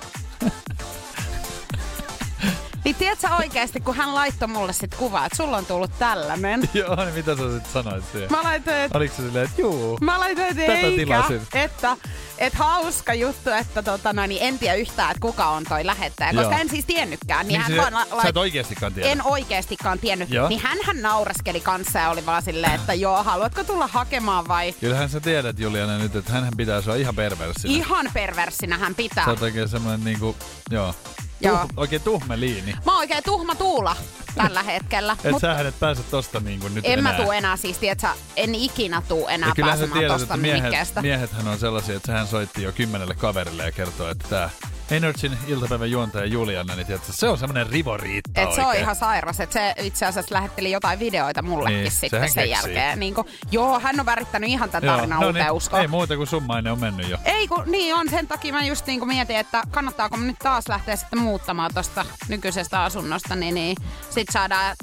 Niin 2.88 2.96
tiedätkö 2.96 3.28
oikeasti, 3.38 3.80
kun 3.80 3.94
hän 3.96 4.14
laittoi 4.14 4.48
mulle 4.48 4.72
sit 4.72 4.94
kuvaa, 4.94 5.26
että 5.26 5.36
sulla 5.36 5.56
on 5.56 5.66
tullut 5.66 5.90
tällainen. 5.98 6.68
Joo, 6.74 6.96
niin 7.04 7.14
mitä 7.14 7.36
sä 7.36 7.42
sit 7.54 7.66
sanoit 7.72 8.04
siihen? 8.12 8.30
Mä 8.30 8.42
laitoin, 8.42 8.76
että 8.76 8.98
Oliko 8.98 9.14
se 9.16 9.22
silleen, 9.22 9.44
että 9.44 9.60
juu? 9.62 9.98
Mä 10.00 10.20
laitoin, 10.20 10.46
että 10.46 10.60
Tätä 10.62 10.72
eikä, 10.72 10.96
tilasin. 11.04 11.40
että, 11.54 11.96
että 12.38 12.58
hauska 12.58 13.14
juttu, 13.14 13.50
että 13.50 13.82
tota, 13.82 14.12
no, 14.12 14.26
niin 14.26 14.42
en 14.42 14.58
tiedä 14.58 14.74
yhtään, 14.74 15.10
että 15.10 15.20
kuka 15.20 15.46
on 15.48 15.64
toi 15.64 15.86
lähettäjä, 15.86 16.32
koska 16.32 16.52
Joo. 16.52 16.60
en 16.60 16.68
siis 16.68 16.84
tiennytkään. 16.84 17.48
Niin, 17.48 17.48
Niin 17.48 17.60
hän 17.78 17.86
se- 17.86 17.92
vaan 17.92 18.08
la- 18.16 18.22
sä 18.22 18.28
et 18.28 18.36
oikeestikaan 18.36 18.92
tiedä. 18.94 19.08
En 19.08 19.22
oikeastikaan 19.26 19.98
tiennyt. 19.98 20.30
Joo. 20.30 20.48
Niin 20.48 20.60
hän 20.60 20.78
nauraskeli 21.02 21.60
kanssa 21.60 21.98
ja 21.98 22.10
oli 22.10 22.26
vaan 22.26 22.42
silleen, 22.42 22.74
että 22.74 22.94
joo, 22.94 23.22
haluatko 23.22 23.64
tulla 23.64 23.86
hakemaan 23.86 24.48
vai? 24.48 24.72
Kyllähän 24.80 25.08
sä 25.08 25.20
tiedät, 25.20 25.58
Juliana, 25.58 25.98
nyt, 25.98 26.16
että 26.16 26.32
hänhän 26.32 26.52
pitää 26.56 26.80
sua 26.82 26.94
ihan 26.94 27.16
perversinä. 27.16 27.74
Ihan 27.74 28.06
perversinä 28.14 28.78
hän 28.78 28.94
pitää. 28.94 29.24
Sä 29.24 29.30
oot 29.30 29.42
oikein 29.42 29.68
semmonen 29.68 30.04
niinku, 30.04 30.36
Joo. 30.70 30.94
Tuh, 31.42 31.58
oikein 31.76 32.02
tuhmeliini. 32.02 32.72
Mä 32.86 32.92
oon 32.92 32.98
oikein 32.98 33.24
tuhma 33.24 33.54
tuula 33.54 33.96
tällä 34.34 34.62
hetkellä. 34.62 35.16
Et 35.24 35.32
Mut 35.32 35.40
sä 35.40 35.58
et 35.60 35.80
pääse 35.80 36.02
tosta 36.02 36.40
niinku 36.40 36.68
nyt 36.68 36.84
en 36.86 36.98
enää. 36.98 37.12
mä 37.12 37.22
tuu 37.22 37.32
enää 37.32 37.56
siis, 37.56 37.78
tiedätkö, 37.78 38.08
en 38.36 38.54
ikinä 38.54 39.02
tuu 39.08 39.28
enää 39.28 39.48
ja 39.48 39.54
kyllähän 39.54 39.78
sä 39.78 39.82
pääsemään 39.82 39.98
tiedät, 40.00 40.12
tosta 40.18 40.34
että 40.34 40.42
miehet, 40.42 40.62
mikkeestä. 40.62 41.02
miehethän 41.02 41.48
on 41.48 41.58
sellaisia, 41.58 41.96
että 41.96 42.12
hän 42.12 42.26
soitti 42.26 42.62
jo 42.62 42.72
kymmenelle 42.72 43.14
kaverille 43.14 43.64
ja 43.64 43.72
kertoi, 43.72 44.10
että 44.10 44.28
tää, 44.28 44.50
Energyn 44.90 45.38
iltapäivän 45.46 45.90
juontaja 45.90 46.26
Juliana, 46.26 46.74
niin 46.74 46.86
tiedätkö, 46.86 47.12
se 47.12 47.28
on 47.28 47.38
semmoinen 47.38 47.66
rivoriitta 47.66 48.40
Et 48.40 48.52
se 48.52 48.66
on 48.66 48.74
ihan 48.76 48.96
sairas, 48.96 49.40
että 49.40 49.52
se 49.52 49.74
itse 49.82 50.06
asiassa 50.06 50.34
lähetteli 50.34 50.70
jotain 50.70 50.98
videoita 50.98 51.42
mullekin 51.42 51.78
Niin, 51.78 51.90
sitten 51.90 52.20
sen 52.30 52.48
keksii. 52.48 52.50
jälkeen. 52.50 53.00
Niin 53.00 53.14
kun, 53.14 53.24
joo, 53.50 53.80
hän 53.80 54.00
on 54.00 54.06
värittänyt 54.06 54.50
ihan 54.50 54.70
tämän 54.70 54.90
tarinan 54.96 55.20
no 55.20 55.32
niin, 55.32 55.50
uskoon. 55.50 55.82
Ei 55.82 55.88
muuta 55.88 56.16
kuin 56.16 56.26
summainen 56.26 56.72
on 56.72 56.80
mennyt 56.80 57.08
jo. 57.08 57.18
Ei 57.24 57.48
kun 57.48 57.64
niin 57.66 57.94
on, 57.94 58.10
sen 58.10 58.26
takia 58.28 58.52
mä 58.52 58.64
just 58.64 58.86
niin 58.86 59.06
mietin, 59.06 59.36
että 59.36 59.62
kannattaako 59.70 60.16
mä 60.16 60.24
nyt 60.26 60.38
taas 60.38 60.68
lähteä 60.68 60.96
sitten 60.96 61.18
muuttamaan 61.18 61.74
tuosta 61.74 62.04
nykyisestä 62.28 62.82
asunnosta, 62.82 63.36
niin, 63.36 63.54
niin 63.54 63.76
sit 64.10 64.28
saadaan 64.32 64.76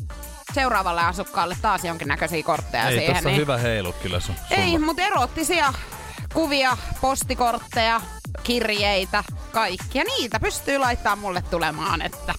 seuraavalle 0.53 1.01
asukkaalle 1.01 1.57
taas 1.61 1.83
jonkinnäköisiä 1.83 2.43
kortteja 2.43 2.89
Ei, 2.89 2.97
siihen. 2.97 3.17
on 3.17 3.23
niin... 3.23 3.37
hyvä 3.37 3.57
heilu 3.57 3.93
kyllä 3.93 4.19
sun, 4.19 4.35
Ei, 4.51 4.77
mutta 4.77 5.01
erottisia 5.01 5.73
kuvia, 6.33 6.77
postikortteja, 7.01 8.01
kirjeitä, 8.43 9.23
kaikkia. 9.55 10.03
Niitä 10.03 10.39
pystyy 10.39 10.77
laittamaan 10.77 11.19
mulle 11.19 11.41
tulemaan, 11.41 12.01
että... 12.01 12.33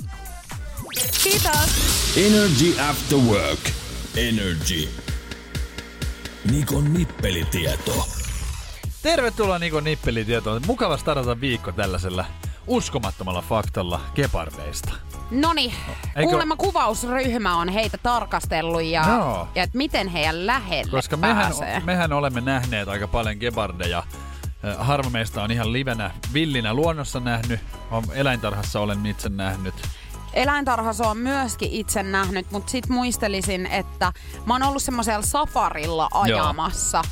Kiitos! 1.23 1.71
Energy 2.17 2.81
After 2.91 3.19
Work. 3.19 3.61
Energy. 4.17 4.89
Nikon 6.51 6.95
nippelitieto. 6.95 8.09
Tervetuloa 9.03 9.59
Nikon 9.59 9.85
nippelitietoon. 9.85 10.63
Mukava 10.67 10.97
starata 10.97 11.41
viikko 11.41 11.73
tällaisella 11.73 12.25
uskomattomalla 12.67 13.43
faktalla 13.43 14.01
gepardeista. 14.15 14.93
Noni, 15.31 15.75
Eikö- 16.17 16.23
kuulemma 16.31 16.57
kuvausryhmä 16.57 17.57
on 17.57 17.69
heitä 17.69 17.99
tarkastellut 17.99 18.83
ja, 18.83 19.05
Joo. 19.09 19.49
ja 19.55 19.63
että 19.63 19.79
miten 19.79 20.09
heidän 20.09 20.47
lähelle 20.47 20.91
Koska 20.91 21.17
mehän, 21.17 21.37
pääsee. 21.37 21.81
mehän 21.81 22.13
olemme 22.13 22.41
nähneet 22.41 22.89
aika 22.89 23.09
paljon 23.09 23.37
gepardeja. 23.41 24.03
Harva 24.79 25.11
meistä 25.11 25.43
on 25.43 25.51
ihan 25.51 25.73
livenä, 25.73 26.11
villinä 26.33 26.75
luonnossa 26.75 27.21
nähnyt. 27.21 27.61
On 27.91 28.05
eläintarhassa 28.13 28.81
olen 28.81 29.07
itse 29.07 29.29
nähnyt. 29.29 29.75
Eläintarhassa 30.33 31.09
on 31.09 31.19
myöskin 31.19 31.71
itse 31.71 32.03
nähnyt, 32.03 32.51
mutta 32.51 32.71
sit 32.71 32.89
muistelisin, 32.89 33.67
että 33.67 34.13
mä 34.47 34.55
oon 34.55 34.63
ollut 34.63 34.83
semmoisella 34.83 35.23
safarilla 35.23 36.09
ajamassa. 36.13 37.03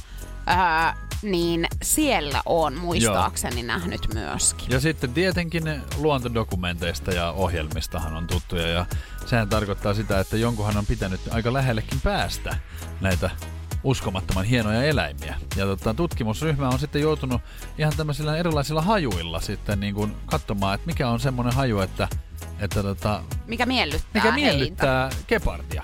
Ää, 0.46 0.96
niin 1.22 1.66
siellä 1.82 2.42
on 2.46 2.74
muistaakseni 2.74 3.62
nähnyt 3.62 4.14
myöskin. 4.14 4.70
Ja 4.70 4.80
sitten 4.80 5.14
tietenkin 5.14 5.82
luontodokumenteista 5.96 7.10
ja 7.10 7.30
ohjelmistahan 7.30 8.14
on 8.14 8.26
tuttuja. 8.26 8.68
Ja 8.68 8.86
sehän 9.26 9.48
tarkoittaa 9.48 9.94
sitä, 9.94 10.20
että 10.20 10.36
jonkunhan 10.36 10.76
on 10.76 10.86
pitänyt 10.86 11.20
aika 11.30 11.52
lähellekin 11.52 12.00
päästä 12.00 12.56
näitä 13.00 13.30
uskomattoman 13.84 14.44
hienoja 14.44 14.82
eläimiä. 14.84 15.36
Ja 15.56 15.66
tota, 15.66 15.94
tutkimusryhmä 15.94 16.68
on 16.68 16.78
sitten 16.78 17.02
joutunut 17.02 17.42
ihan 17.78 17.92
tämmöisillä 17.96 18.36
erilaisilla 18.36 18.82
hajuilla 18.82 19.40
sitten 19.40 19.80
niin 19.80 19.94
kuin 19.94 20.16
katsomaan, 20.26 20.74
että 20.74 20.86
mikä 20.86 21.08
on 21.08 21.20
semmoinen 21.20 21.54
haju, 21.54 21.80
että, 21.80 22.08
että 22.60 22.82
tota, 22.82 23.22
Mikä 23.46 23.66
miellyttää 23.66 24.10
mikä 24.14 24.32
heitä. 24.32 24.46
miellyttää 24.56 25.10
gepardia. 25.28 25.82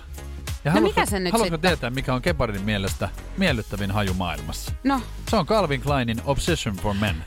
Ja 0.65 0.71
No 0.71 0.75
haluatko, 0.75 1.01
mikä 1.01 1.11
se 1.11 1.19
nyt 1.21 1.33
haluatko 1.33 1.55
sitten? 1.57 1.71
tietää, 1.71 1.91
mikä 1.91 2.15
on 2.15 2.21
gepardin 2.25 2.63
mielestä 2.63 3.09
miellyttävin 3.37 3.91
haju 3.91 4.15
maailmassa? 4.15 4.73
No, 4.85 5.03
Se 5.31 5.37
on 5.37 5.47
Calvin 5.47 5.81
Kleinin 5.81 6.23
Obsession 6.25 6.77
for 6.77 6.95
Men. 6.95 7.25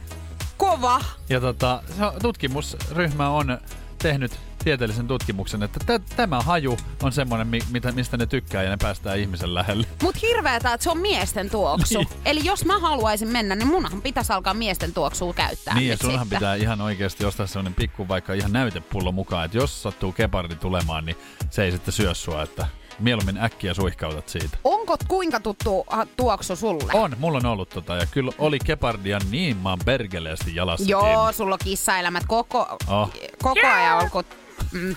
kova. 0.57 1.01
Ja 1.29 1.39
tota, 1.39 1.83
tutkimusryhmä 2.21 3.29
on 3.29 3.57
tehnyt 4.03 4.39
tieteellisen 4.63 5.07
tutkimuksen, 5.07 5.63
että 5.63 5.79
tä- 5.85 5.99
tämä 6.15 6.41
haju 6.41 6.77
on 7.03 7.11
semmoinen, 7.11 7.47
mi- 7.47 7.63
mitä, 7.71 7.91
mistä 7.91 8.17
ne 8.17 8.25
tykkää 8.25 8.63
ja 8.63 8.69
ne 8.69 8.77
päästää 8.81 9.15
ihmisen 9.15 9.53
lähelle. 9.53 9.87
Mut 10.01 10.21
hirveetä, 10.21 10.73
että 10.73 10.83
se 10.83 10.89
on 10.89 10.97
miesten 10.97 11.49
tuoksu. 11.49 11.97
Niin. 11.97 12.07
Eli 12.25 12.39
jos 12.43 12.65
mä 12.65 12.79
haluaisin 12.79 13.27
mennä, 13.27 13.55
niin 13.55 13.67
munhan 13.67 14.01
pitäisi 14.01 14.33
alkaa 14.33 14.53
miesten 14.53 14.93
tuoksua 14.93 15.33
käyttää 15.33 15.75
niin, 15.75 15.89
ja 15.89 15.97
sunhan 15.97 16.19
sitten. 16.19 16.37
pitää 16.39 16.55
ihan 16.55 16.81
oikeasti 16.81 17.25
ostaa 17.25 17.47
semmoinen 17.47 17.73
pikku 17.73 18.07
vaikka 18.07 18.33
ihan 18.33 18.51
näytepullo 18.53 19.11
mukaan, 19.11 19.45
että 19.45 19.57
jos 19.57 19.83
sattuu 19.83 20.11
kepardi 20.11 20.55
tulemaan, 20.55 21.05
niin 21.05 21.17
se 21.49 21.63
ei 21.63 21.71
sitten 21.71 21.93
syö 21.93 22.13
sua, 22.13 22.43
että 22.43 22.67
mieluummin 22.99 23.37
äkkiä 23.43 23.73
suihkautat 23.73 24.29
siitä. 24.29 24.57
Onko 24.63 24.97
kuinka 25.07 25.39
tuttu 25.39 25.83
ah, 25.87 26.07
tuoksu 26.17 26.55
sulle? 26.55 26.93
On, 26.93 27.15
mulla 27.19 27.37
on 27.37 27.45
ollut 27.45 27.69
tota, 27.69 27.95
ja 27.95 28.05
kyllä 28.05 28.31
oli 28.37 28.59
kepardia 28.59 29.19
niin 29.31 29.57
maan 29.57 29.79
perkeleesti 29.85 30.55
jalassa 30.55 30.85
Joo, 30.91 31.01
kiinni. 31.03 31.33
sulla 31.33 31.53
on 31.55 31.59
kissaelämät 31.63 32.23
koko, 32.27 32.77
Oh. 32.87 33.09
koko 33.43 33.67
ajan 33.67 33.97
ollut, 33.97 34.11
kun, 34.11 34.23
mm, 34.71 34.95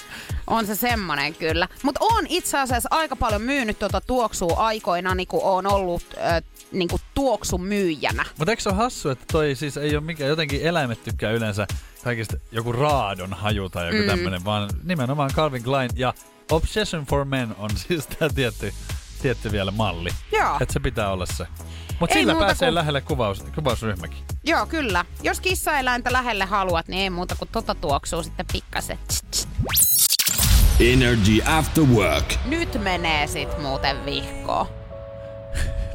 on 0.46 0.66
se 0.66 0.74
semmonen 0.74 1.34
kyllä. 1.34 1.68
Mutta 1.82 2.04
on 2.04 2.26
itse 2.28 2.58
asiassa 2.58 2.88
aika 2.92 3.16
paljon 3.16 3.42
myynyt 3.42 3.78
tuota 3.78 4.00
tuoksua 4.00 4.54
aikoina, 4.56 5.14
niin 5.14 5.26
kun 5.26 5.40
on 5.42 5.66
ollut 5.66 6.02
äh, 6.18 6.42
niin 6.72 6.88
kuin 6.88 7.02
tuoksumyyjänä. 7.14 8.24
Mutta 8.38 8.52
eikö 8.52 8.62
se 8.62 8.68
ole 8.68 8.76
hassu, 8.76 9.08
että 9.08 9.24
toi 9.32 9.54
siis 9.54 9.76
ei 9.76 9.96
ole 9.96 10.04
mikään, 10.04 10.30
jotenkin 10.30 10.62
eläimet 10.62 11.04
tykkää 11.04 11.30
yleensä 11.30 11.66
kaikista 12.04 12.36
joku 12.52 12.72
raadon 12.72 13.32
haju 13.32 13.68
tai 13.68 13.86
joku 13.86 13.98
mm. 14.02 14.06
tämmönen, 14.06 14.44
vaan 14.44 14.70
nimenomaan 14.84 15.30
Calvin 15.34 15.62
Klein 15.62 15.90
ja 15.94 16.14
Obsession 16.50 17.04
for 17.06 17.24
Men 17.24 17.54
on 17.58 17.70
siis 17.88 18.06
tää 18.06 18.28
tietty, 18.28 18.74
tietty 19.22 19.52
vielä 19.52 19.70
malli. 19.70 20.10
Joo. 20.32 20.56
Että 20.60 20.72
se 20.72 20.80
pitää 20.80 21.12
olla 21.12 21.26
se. 21.26 21.46
Mutta 22.00 22.14
sillä 22.14 22.32
muuta 22.32 22.46
pääsee 22.46 22.66
kuin- 22.68 22.74
lähelle 22.74 23.00
kuvaus, 23.00 23.44
kuvausryhmäkin. 23.54 24.18
Joo, 24.44 24.66
kyllä. 24.66 25.04
Jos 25.22 25.40
kissaeläintä 25.40 26.12
lähelle 26.12 26.44
haluat, 26.44 26.88
niin 26.88 27.02
ei 27.02 27.10
muuta 27.10 27.34
kuin 27.36 27.48
tota 27.52 27.74
tuoksuu 27.74 28.22
sitten 28.22 28.46
pikkasen. 28.52 28.98
Energy 30.80 31.42
After 31.46 31.84
Work. 31.84 32.34
Nyt 32.44 32.82
menee 32.82 33.26
sit 33.26 33.58
muuten 33.62 34.04
vihkoon. 34.04 34.66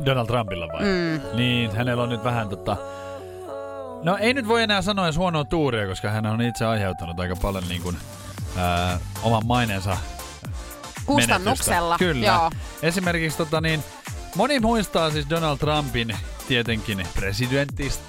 Donald 0.05 0.27
Trumpilla 0.27 0.67
vai? 0.67 0.81
Mm. 0.83 1.37
Niin, 1.37 1.75
hänellä 1.75 2.03
on 2.03 2.09
nyt 2.09 2.23
vähän 2.23 2.49
tota... 2.49 2.77
No 4.03 4.17
ei 4.17 4.33
nyt 4.33 4.47
voi 4.47 4.63
enää 4.63 4.81
sanoa 4.81 5.05
edes 5.05 5.17
huonoa 5.17 5.43
tuuria, 5.43 5.87
koska 5.87 6.09
hän 6.09 6.25
on 6.25 6.41
itse 6.41 6.65
aiheuttanut 6.65 7.19
aika 7.19 7.35
paljon 7.35 7.63
niin 7.69 7.81
kuin, 7.81 7.97
ää, 8.57 8.99
oman 9.23 9.45
maineensa 9.45 9.97
Kustannuksella. 11.07 11.97
menetystä. 11.99 12.13
Kyllä. 12.13 12.25
Joo. 12.25 12.51
Esimerkiksi 12.81 13.37
tota 13.37 13.61
niin, 13.61 13.83
moni 14.35 14.59
muistaa 14.59 15.11
siis 15.11 15.29
Donald 15.29 15.57
Trumpin 15.57 16.17
tietenkin 16.47 17.07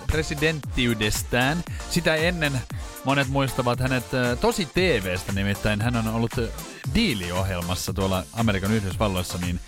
presidenttiydestään. 0.07 1.65
Sitä 1.91 2.15
ennen 2.15 2.61
monet 3.05 3.29
muistavat 3.29 3.81
hänet 3.81 4.05
tosi 4.41 4.67
TVstä, 4.67 5.33
nimittäin 5.33 5.81
hän 5.83 5.97
on 5.97 6.09
ollut 6.09 6.33
diiliohjelmassa 6.95 7.93
tuolla 7.93 8.25
Amerikan 8.33 8.73
Yhdysvalloissa, 8.73 9.39
niin 9.39 9.61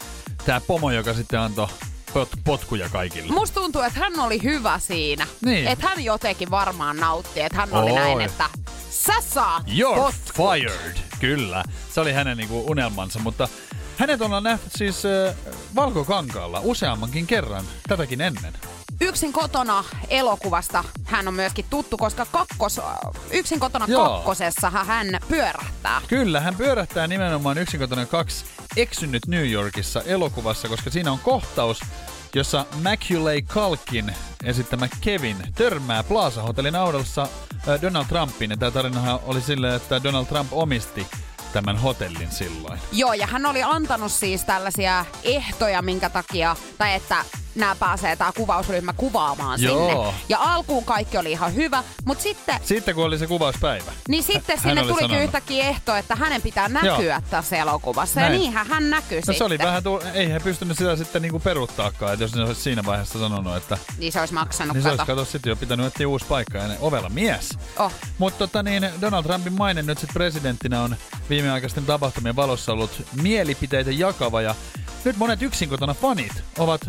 tämä 0.46 0.60
pomo, 0.60 0.90
joka 0.90 1.14
sitten 1.14 1.40
antoi 1.40 1.68
pot, 2.14 2.28
potkuja 2.44 2.88
kaikille. 2.88 3.32
Musta 3.32 3.60
tuntuu, 3.60 3.82
että 3.82 4.00
hän 4.00 4.20
oli 4.20 4.42
hyvä 4.42 4.78
siinä. 4.78 5.26
Niin. 5.44 5.68
Että 5.68 5.88
hän 5.88 6.04
jotenkin 6.04 6.50
varmaan 6.50 6.96
nautti, 6.96 7.40
että 7.40 7.58
hän 7.58 7.72
oli 7.72 7.90
Oi. 7.90 7.96
näin, 7.96 8.20
että 8.20 8.44
sä 8.90 9.12
saat 9.20 9.62
You're 9.66 9.94
potkut. 9.94 10.50
fired! 10.52 10.96
Kyllä, 11.20 11.64
se 11.94 12.00
oli 12.00 12.12
hänen 12.12 12.36
niinku 12.36 12.64
unelmansa, 12.70 13.18
mutta 13.18 13.48
hänet 13.96 14.20
ollaan 14.20 14.42
nähty 14.42 14.70
siis 14.76 15.02
äh, 15.06 15.34
Valkokankaalla 15.76 16.60
useammankin 16.64 17.26
kerran 17.26 17.64
tätäkin 17.88 18.20
ennen. 18.20 18.52
Yksin 19.00 19.32
kotona 19.32 19.84
elokuvasta 20.08 20.84
hän 21.04 21.28
on 21.28 21.34
myöskin 21.34 21.64
tuttu, 21.70 21.96
koska 21.96 22.26
kakkos, 22.26 22.80
yksin 23.30 23.60
kotona 23.60 23.84
Joo. 23.88 24.08
kakkosessahan 24.08 24.86
hän 24.86 25.06
pyörähtää. 25.28 26.02
Kyllä, 26.08 26.40
hän 26.40 26.54
pyörähtää 26.54 27.06
nimenomaan 27.06 27.58
yksinkotoinen 27.58 28.06
kaksi 28.06 28.44
eksynyt 28.76 29.26
New 29.26 29.50
Yorkissa 29.50 30.02
elokuvassa, 30.02 30.68
koska 30.68 30.90
siinä 30.90 31.12
on 31.12 31.18
kohtaus, 31.18 31.80
jossa 32.34 32.66
Macaulay 32.82 33.42
Culkin 33.42 34.14
esittämä 34.44 34.88
Kevin 35.00 35.36
törmää 35.54 36.02
Plaza 36.02 36.42
Hotellin 36.42 36.76
autossa 36.76 37.22
äh, 37.22 37.82
Donald 37.82 38.04
Trumpin. 38.06 38.58
Tämä 38.58 38.70
tarinahan 38.70 39.20
oli 39.24 39.40
silleen, 39.40 39.74
että 39.74 40.02
Donald 40.02 40.26
Trump 40.26 40.52
omisti 40.52 41.06
tämän 41.52 41.76
hotellin 41.76 42.30
silloin. 42.30 42.80
Joo, 42.92 43.12
ja 43.12 43.26
hän 43.26 43.46
oli 43.46 43.62
antanut 43.62 44.12
siis 44.12 44.44
tällaisia 44.44 45.04
ehtoja, 45.22 45.82
minkä 45.82 46.10
takia, 46.10 46.56
tai 46.78 46.94
että 46.94 47.24
nämä 47.60 47.74
pääsee 47.74 48.16
tämä 48.16 48.32
kuvausryhmä 48.32 48.92
kuvaamaan 48.92 49.62
Joo. 49.62 49.88
sinne. 49.90 50.14
Ja 50.28 50.38
alkuun 50.40 50.84
kaikki 50.84 51.18
oli 51.18 51.32
ihan 51.32 51.54
hyvä, 51.54 51.84
mutta 52.04 52.22
sitten 52.22 52.60
Sitten 52.64 52.94
kun 52.94 53.04
oli 53.04 53.18
se 53.18 53.26
kuvauspäivä. 53.26 53.92
Niin 54.08 54.22
sitten 54.22 54.58
Hän 54.58 54.62
sinne 54.62 54.82
tulikin 54.82 55.00
sanonut. 55.08 55.24
yhtäkkiä 55.24 55.64
ehto, 55.64 55.96
että 55.96 56.16
hänen 56.16 56.42
pitää 56.42 56.68
näkyä 56.68 57.14
Joo. 57.14 57.20
tässä 57.30 57.56
elokuvassa. 57.56 58.20
Näin. 58.20 58.32
Ja 58.32 58.38
niinhän 58.38 58.66
hän 58.66 58.90
näkyy 58.90 59.18
No 59.18 59.20
sitten. 59.20 59.34
se 59.34 59.44
oli 59.44 59.58
vähän, 59.58 59.82
tu- 59.82 60.02
ei 60.14 60.30
he 60.32 60.40
pystynyt 60.40 60.78
sitä 60.78 60.96
sitten 60.96 61.22
niinku 61.22 61.38
peruuttaakaan, 61.40 62.12
että 62.12 62.24
jos 62.24 62.34
ne 62.34 62.42
olisi 62.44 62.60
siinä 62.60 62.84
vaiheessa 62.86 63.18
sanonut, 63.18 63.56
että 63.56 63.78
Niin 63.98 64.12
se 64.12 64.20
olisi 64.20 64.34
maksanut, 64.34 64.74
niin 64.74 64.82
se 64.82 64.88
olisi 64.90 65.06
kato 65.06 65.24
sitten 65.24 65.50
jo 65.50 65.56
pitänyt 65.56 65.86
etsiä 65.86 66.08
uusi 66.08 66.24
paikka 66.28 66.58
ja 66.58 66.68
ne 66.68 66.76
ovella 66.80 67.08
mies. 67.08 67.48
Oh. 67.78 67.92
Mutta 68.18 68.38
tota 68.38 68.62
niin, 68.62 68.90
Donald 69.00 69.24
Trumpin 69.24 69.52
maine 69.52 69.82
nyt 69.82 69.98
sitten 69.98 70.14
presidenttinä 70.14 70.82
on 70.82 70.96
viimeaikaisten 71.30 71.86
tapahtumien 71.86 72.36
valossa 72.36 72.72
ollut 72.72 73.02
mielipiteitä 73.22 73.90
jakava 73.90 74.40
ja 74.42 74.54
nyt 75.04 75.16
monet 75.16 75.42
yksin 75.42 75.68
kotona 75.68 75.94
fanit 75.94 76.32
ovat 76.58 76.80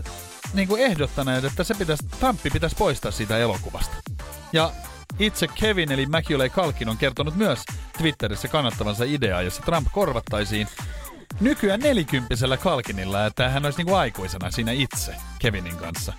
niin 0.53 0.67
kuin 0.67 0.81
ehdottaneet, 0.81 1.45
että 1.45 1.63
se 1.63 1.73
pitäisi, 1.73 2.07
Trumpi 2.19 2.49
pitäisi 2.49 2.75
poistaa 2.75 3.11
siitä 3.11 3.37
elokuvasta. 3.37 3.95
Ja 4.53 4.71
itse 5.19 5.47
Kevin 5.47 5.91
eli 5.91 6.05
Macaulay 6.05 6.49
Culkin 6.49 6.89
on 6.89 6.97
kertonut 6.97 7.35
myös 7.35 7.59
Twitterissä 7.97 8.47
kannattavansa 8.47 9.03
ideaa, 9.03 9.41
jossa 9.41 9.61
Trump 9.61 9.87
korvattaisiin 9.91 10.67
nykyään 11.39 11.79
nelikymppisellä 11.79 12.57
Kalkinilla, 12.57 13.25
että 13.25 13.49
hän 13.49 13.65
olisi 13.65 13.79
niinku 13.79 13.93
aikuisena 13.93 14.51
siinä 14.51 14.71
itse 14.71 15.15
Kevinin 15.39 15.77
kanssa. 15.77 16.13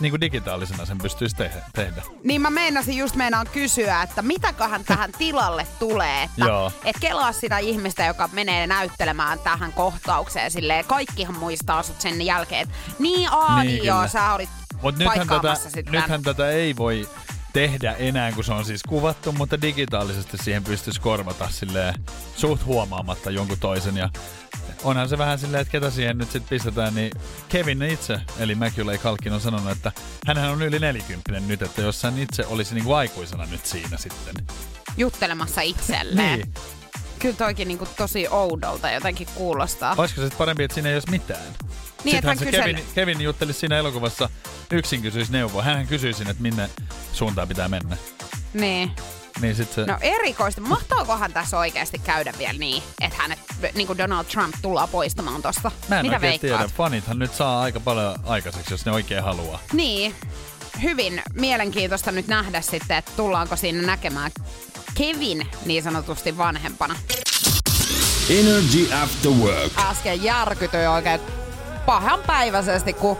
Niin 0.00 0.10
kuin 0.12 0.20
digitaalisena 0.20 0.86
sen 0.86 0.98
pystyisi 0.98 1.36
tehdä. 1.36 1.58
tehdä. 1.72 2.02
Niin 2.24 2.40
mä 2.40 2.50
meinasin 2.50 2.96
just 2.96 3.16
meinaan 3.16 3.46
kysyä, 3.52 4.02
että 4.02 4.22
mitäköhän 4.22 4.84
tähän 4.84 5.12
tilalle 5.18 5.66
tulee. 5.78 6.22
Että 6.22 6.44
Joo. 6.44 6.72
et 6.84 6.96
kelaa 7.00 7.32
sitä 7.32 7.58
ihmistä, 7.58 8.04
joka 8.04 8.28
menee 8.32 8.66
näyttelemään 8.66 9.38
tähän 9.38 9.72
kohtaukseen. 9.72 10.50
Silleen, 10.50 10.84
kaikkihan 10.84 11.38
muistaa 11.38 11.82
sut 11.82 12.00
sen 12.00 12.22
jälkeen, 12.26 12.62
että 12.62 12.74
niin 12.98 13.28
aah, 13.32 13.58
Niin, 13.62 13.66
niin, 13.66 13.84
joo, 13.84 13.96
kyllä. 13.96 14.08
sä 14.08 14.32
olit 14.32 14.48
Mutta 14.82 14.98
nythän 15.04 15.28
tätä, 15.28 15.54
sitten. 15.54 15.92
nythän 15.92 16.22
tätä 16.22 16.50
ei 16.50 16.76
voi 16.76 17.08
tehdä 17.52 17.92
enää, 17.92 18.32
kun 18.32 18.44
se 18.44 18.52
on 18.52 18.64
siis 18.64 18.82
kuvattu, 18.88 19.32
mutta 19.32 19.62
digitaalisesti 19.62 20.38
siihen 20.38 20.64
pystyisi 20.64 21.00
korvata 21.00 21.48
silleen 21.50 21.94
suht 22.36 22.64
huomaamatta 22.64 23.30
jonkun 23.30 23.58
toisen. 23.58 23.96
Ja 23.96 24.08
onhan 24.84 25.08
se 25.08 25.18
vähän 25.18 25.38
silleen, 25.38 25.60
että 25.60 25.72
ketä 25.72 25.90
siihen 25.90 26.18
nyt 26.18 26.30
sitten 26.30 26.50
pistetään, 26.50 26.94
niin 26.94 27.10
Kevin 27.48 27.82
itse, 27.82 28.20
eli 28.38 28.54
Macaulay 28.54 28.98
Culkin 28.98 29.32
on 29.32 29.40
sanonut, 29.40 29.70
että 29.70 29.92
hän 30.26 30.38
on 30.38 30.62
yli 30.62 30.78
40 30.78 31.40
nyt, 31.40 31.62
että 31.62 31.82
jos 31.82 32.02
hän 32.02 32.18
itse 32.18 32.46
olisi 32.46 32.74
niinku 32.74 32.92
aikuisena 32.92 33.46
nyt 33.46 33.66
siinä 33.66 33.96
sitten. 33.96 34.34
juttelemassa 34.96 35.60
itselleen. 35.60 36.38
Niin. 36.38 36.54
Kyllä 37.18 37.36
toikin 37.36 37.68
niinku 37.68 37.88
tosi 37.96 38.28
oudolta 38.28 38.90
jotenkin 38.90 39.28
kuulostaa. 39.34 39.94
Olisiko 39.98 40.20
se 40.20 40.30
parempi, 40.38 40.64
että 40.64 40.74
siinä 40.74 40.88
ei 40.88 40.94
olisi 40.94 41.10
mitään? 41.10 41.42
Niin, 42.04 42.16
Sittenhän 42.16 42.38
hän 42.38 42.38
se 42.38 42.50
Kevin, 42.50 42.84
Kevin 42.94 43.20
juttelisi 43.20 43.58
siinä 43.60 43.78
elokuvassa, 43.78 44.28
yksin 44.70 45.02
kysyisi 45.02 45.32
neuvoa. 45.32 45.62
Hän 45.62 45.86
kysyi 45.86 46.12
sinne, 46.12 46.30
että 46.30 46.42
minne 46.42 46.70
suuntaan 47.12 47.48
pitää 47.48 47.68
mennä. 47.68 47.96
Niin. 48.54 48.92
Niin 49.40 49.56
sit 49.56 49.72
se... 49.72 49.86
No 49.86 49.98
erikoista. 50.00 50.60
Mahtaakohan 50.60 51.32
tässä 51.32 51.58
oikeasti 51.58 51.98
käydä 51.98 52.32
vielä 52.38 52.58
niin, 52.58 52.82
että 53.00 53.18
hänet, 53.22 53.38
niin 53.74 53.86
kuin 53.86 53.98
Donald 53.98 54.24
Trump 54.24 54.54
tullaan 54.62 54.88
poistamaan 54.88 55.42
tosta? 55.42 55.70
Mä 55.88 56.00
en 56.00 56.06
Mitä 56.06 56.16
oikein 56.16 56.30
veikkaat? 56.30 56.60
tiedä. 56.60 56.72
Fanithan 56.76 57.18
nyt 57.18 57.34
saa 57.34 57.62
aika 57.62 57.80
paljon 57.80 58.14
aikaiseksi, 58.24 58.74
jos 58.74 58.86
ne 58.86 58.92
oikein 58.92 59.24
haluaa. 59.24 59.58
Niin. 59.72 60.14
Hyvin 60.82 61.22
mielenkiintoista 61.34 62.12
nyt 62.12 62.26
nähdä 62.26 62.60
sitten, 62.60 62.96
että 62.96 63.12
tullaanko 63.16 63.56
siinä 63.56 63.82
näkemään 63.82 64.30
Kevin 64.94 65.46
niin 65.66 65.82
sanotusti 65.82 66.38
vanhempana. 66.38 66.96
Energy 68.30 68.94
After 69.02 69.30
Work. 69.30 69.72
Äsken 69.78 70.22
järkytyi 70.22 70.86
oikein 70.86 71.20
pahanpäiväisesti, 71.86 72.92
kun 72.92 73.16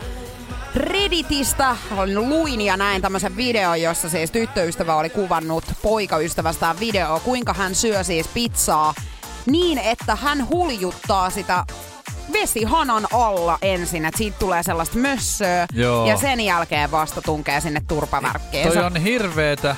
Redditistä 0.75 1.77
luin 2.15 2.61
ja 2.61 2.77
näin 2.77 3.03
tämmöisen 3.03 3.37
videon, 3.37 3.83
jossa 3.83 4.09
siis 4.09 4.31
tyttöystävä 4.31 4.97
oli 4.97 5.11
kuvannut 5.11 5.65
poikaystävästään 5.83 6.81
videoa, 6.81 7.21
kuinka 7.21 7.55
hän 7.55 7.75
syö 7.75 8.05
siis 8.05 8.29
pizzaa 8.29 8.95
niin, 9.47 9.79
että 9.79 10.17
hän 10.17 10.49
huljuttaa 10.49 11.31
sitä 11.31 11.65
vesihanan 12.33 13.07
alla 13.13 13.59
ensin, 13.63 14.05
että 14.05 14.19
siitä 14.19 14.39
tulee 14.39 14.63
sellaista 14.63 14.99
mössöä 14.99 15.67
Joo. 15.75 16.07
ja 16.07 16.17
sen 16.17 16.41
jälkeen 16.41 16.91
vasta 16.91 17.23
tunkee 17.23 17.61
sinne 17.61 17.83
turpavärkkiinsä. 17.89 18.75
Toi 18.75 18.85
on 18.85 18.97
hirveetä, 18.97 19.77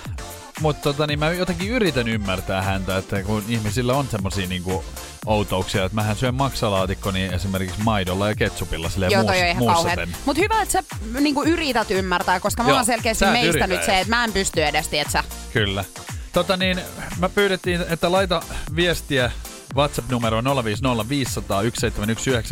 mutta 0.60 0.82
tota, 0.82 1.06
niin 1.06 1.18
mä 1.18 1.30
jotenkin 1.30 1.70
yritän 1.70 2.08
ymmärtää 2.08 2.62
häntä, 2.62 2.96
että 2.96 3.22
kun 3.22 3.44
ihmisillä 3.48 3.94
on 3.94 4.06
semmosia 4.10 4.46
niinku 4.46 4.84
outouksia, 5.26 5.84
että 5.84 5.94
mähän 5.94 6.16
syön 6.16 6.34
maksalaatikko 6.34 7.12
esimerkiksi 7.32 7.80
maidolla 7.82 8.28
ja 8.28 8.34
ketsupilla 8.34 8.88
silleen 8.90 9.12
Joo, 9.12 9.24
toi 9.24 9.36
kauhean. 9.36 9.56
muussaten. 9.56 10.16
Mutta 10.24 10.42
hyvä, 10.42 10.62
että 10.62 10.72
sä 10.72 10.82
niinku 11.20 11.42
yrität 11.42 11.90
ymmärtää, 11.90 12.40
koska 12.40 12.62
mä 12.62 12.74
oon 12.74 12.84
selkeästi 12.84 13.24
meistänyt 13.24 13.70
yritä 13.70 13.86
se, 13.86 14.00
että 14.00 14.16
mä 14.16 14.24
en 14.24 14.32
pysty 14.32 14.64
edes, 14.64 14.88
tietsä. 14.88 15.24
Kyllä. 15.52 15.84
Tota 16.32 16.56
niin, 16.56 16.80
mä 17.18 17.28
pyydettiin, 17.28 17.84
että 17.88 18.12
laita 18.12 18.42
viestiä 18.76 19.30
WhatsApp-numero 19.74 20.40
050501719, 20.40 20.44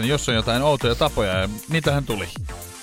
jos 0.06 0.28
on 0.28 0.34
jotain 0.34 0.62
outoja 0.62 0.94
tapoja, 0.94 1.38
ja 1.38 1.48
niitähän 1.68 2.04
tuli. 2.04 2.28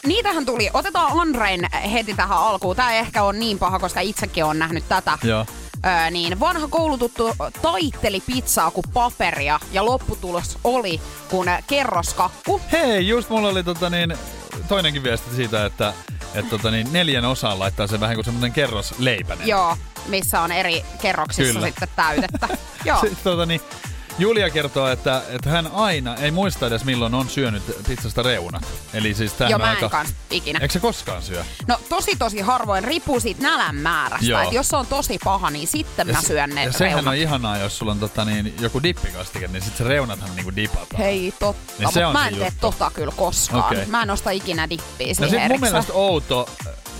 Niitähän 0.06 0.46
tuli. 0.46 0.70
Otetaan 0.74 1.20
Andrein 1.20 1.68
heti 1.92 2.14
tähän 2.14 2.38
alkuun. 2.38 2.76
Tämä 2.76 2.94
ei 2.94 3.00
ehkä 3.00 3.24
ole 3.24 3.38
niin 3.38 3.60
paha, 3.60 3.80
koska 3.80 4.00
itsekin 4.00 4.46
on 4.46 4.60
nähnyt 4.60 4.84
tätä. 4.90 5.18
Joo. 5.24 5.46
Öö, 5.86 6.12
niin 6.12 6.40
vanha 6.40 6.68
koulututtu 6.68 7.36
taitteli 7.62 8.22
pizzaa 8.22 8.72
kuin 8.72 8.86
paperia 8.94 9.60
ja 9.72 9.86
lopputulos 9.86 10.58
oli 10.64 11.02
kuin 11.30 11.50
kerroskakku. 11.68 12.62
Hei, 12.72 13.08
just 13.08 13.30
mulla 13.30 13.48
oli 13.48 13.64
tota 13.64 13.90
niin, 13.90 14.18
toinenkin 14.68 15.04
viesti 15.04 15.36
siitä, 15.36 15.66
että 15.66 15.94
et 16.34 16.50
tota 16.50 16.72
niin, 16.72 16.94
neljän 16.94 17.26
osaan 17.26 17.60
laittaa 17.60 17.88
se 17.88 18.00
vähän 18.00 18.16
kuin 18.16 18.26
semmoinen 18.26 18.54
kerrosleipänen. 18.54 19.48
Joo, 19.48 19.78
missä 20.08 20.42
on 20.42 20.52
eri 20.52 20.86
kerroksissa 21.02 21.54
Kyllä. 21.54 21.68
sitten 21.68 21.90
täytettä. 21.96 22.48
Joo. 22.86 23.00
Sitten 23.00 23.24
tota 23.24 23.46
niin, 23.46 23.62
Julia 24.20 24.50
kertoo, 24.50 24.88
että, 24.88 25.22
että 25.30 25.50
hän 25.50 25.70
aina 25.74 26.16
ei 26.16 26.32
muista 26.32 26.68
edes 26.68 26.86
milloin 26.86 27.14
on 27.14 27.30
syönyt 27.30 27.64
pizzasta 27.88 28.24
reunat. 28.24 28.64
Eli 28.94 29.14
siis 29.14 29.34
tämähän 29.34 29.52
Joo, 29.52 29.60
mä 29.60 29.66
en 29.72 29.76
aika... 29.76 29.90
kans 29.90 30.14
ikinä. 30.32 30.60
Eikö 30.62 30.74
se 30.74 30.80
koskaan 30.80 31.22
syö? 31.22 31.44
No 31.68 31.80
tosi 31.90 32.16
tosi 32.16 32.40
harvoin, 32.42 32.84
riippuu 32.84 33.20
siitä 33.20 33.42
nälän 33.44 33.76
määrästä. 33.76 34.26
Joo. 34.26 34.42
Et 34.42 34.52
jos 34.52 34.68
se 34.68 34.76
on 34.76 34.88
tosi 34.88 35.20
paha, 35.24 35.50
niin 35.50 35.68
sitten 35.68 36.08
mä 36.08 36.22
se- 36.22 36.28
syön 36.28 36.50
ne 36.50 36.64
ja 36.64 36.72
sehän 36.72 36.94
reunat. 36.94 37.12
on 37.14 37.16
ihanaa, 37.16 37.58
jos 37.58 37.78
sulla 37.78 37.92
on 37.92 38.00
tota 38.00 38.26
niin, 38.26 38.54
joku 38.60 38.84
dippikastike, 38.84 39.48
niin 39.48 39.62
sit 39.62 39.78
se 39.78 39.84
reunathan 39.84 40.36
niinku 40.36 40.56
dipataan. 40.56 40.98
Hei, 41.04 41.34
totta. 41.40 41.74
Niin 41.80 41.94
se 41.94 42.00
Mut 42.00 42.08
on 42.08 42.14
mä 42.14 42.28
en 42.28 42.36
tee 42.36 42.54
tota 42.62 42.92
kyllä 42.94 43.14
koskaan. 43.18 43.66
Okei. 43.66 43.86
Mä 43.86 44.04
en 44.04 44.10
osta 44.10 44.32
ikinä 44.32 44.70
dippiä 44.70 45.08
No 45.08 45.14
siihen 45.14 45.42
sit 45.42 45.50
mun 45.50 45.60
mielestä 45.60 45.94
outo, 45.94 46.50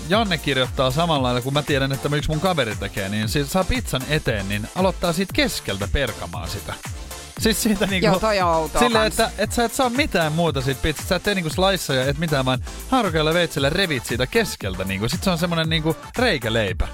Janne 0.08 0.38
kirjoittaa 0.38 0.90
samalla 0.90 1.22
lailla, 1.22 1.40
kun 1.40 1.52
mä 1.52 1.62
tiedän, 1.62 1.92
että 1.92 2.16
yksi 2.16 2.30
mun 2.30 2.40
kaveri 2.40 2.76
tekee, 2.76 3.08
niin 3.08 3.28
siis 3.28 3.52
saa 3.52 3.64
pizzan 3.64 4.02
eteen, 4.08 4.48
niin 4.48 4.68
aloittaa 4.76 5.12
siitä 5.12 5.32
keskeltä 5.32 5.88
perkamaan 5.92 6.48
sitä. 6.48 6.74
Siis 7.40 7.62
siitä 7.62 7.86
niinku... 7.86 8.06
Joo, 8.06 8.18
toi 8.18 8.40
on 8.40 8.48
outoa 8.48 8.80
Silleen, 8.80 9.06
että, 9.06 9.30
että 9.38 9.56
sä 9.56 9.64
et 9.64 9.74
saa 9.74 9.90
mitään 9.90 10.32
muuta 10.32 10.60
siitä 10.60 10.82
pizzasta. 10.82 11.08
Sä 11.08 11.16
et 11.16 11.22
tee 11.22 11.34
niinku 11.34 11.50
sliceja, 11.50 12.04
et 12.04 12.18
mitään, 12.18 12.44
vaan 12.44 12.64
haarukalla 12.88 13.34
veitsellä 13.34 13.70
revit 13.70 14.06
siitä 14.06 14.26
keskeltä. 14.26 14.84
Niinku. 14.84 15.08
Sitten 15.08 15.24
se 15.24 15.30
on 15.30 15.38
semmonen 15.38 15.68
niinku 15.68 15.96
reikäleipä. 16.18 16.88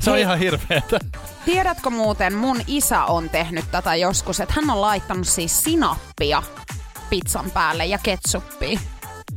Se 0.00 0.10
on 0.10 0.14
Hei. 0.14 0.22
ihan 0.22 0.38
hirveetä. 0.38 0.98
Tiedätkö 1.44 1.90
muuten, 1.90 2.34
mun 2.34 2.60
isä 2.66 3.04
on 3.04 3.30
tehnyt 3.30 3.64
tätä 3.70 3.94
joskus, 3.94 4.40
että 4.40 4.54
hän 4.56 4.70
on 4.70 4.80
laittanut 4.80 5.28
siis 5.28 5.64
sinappia 5.64 6.42
pizzan 7.10 7.50
päälle 7.50 7.86
ja 7.86 7.98
ketsuppia. 8.02 8.80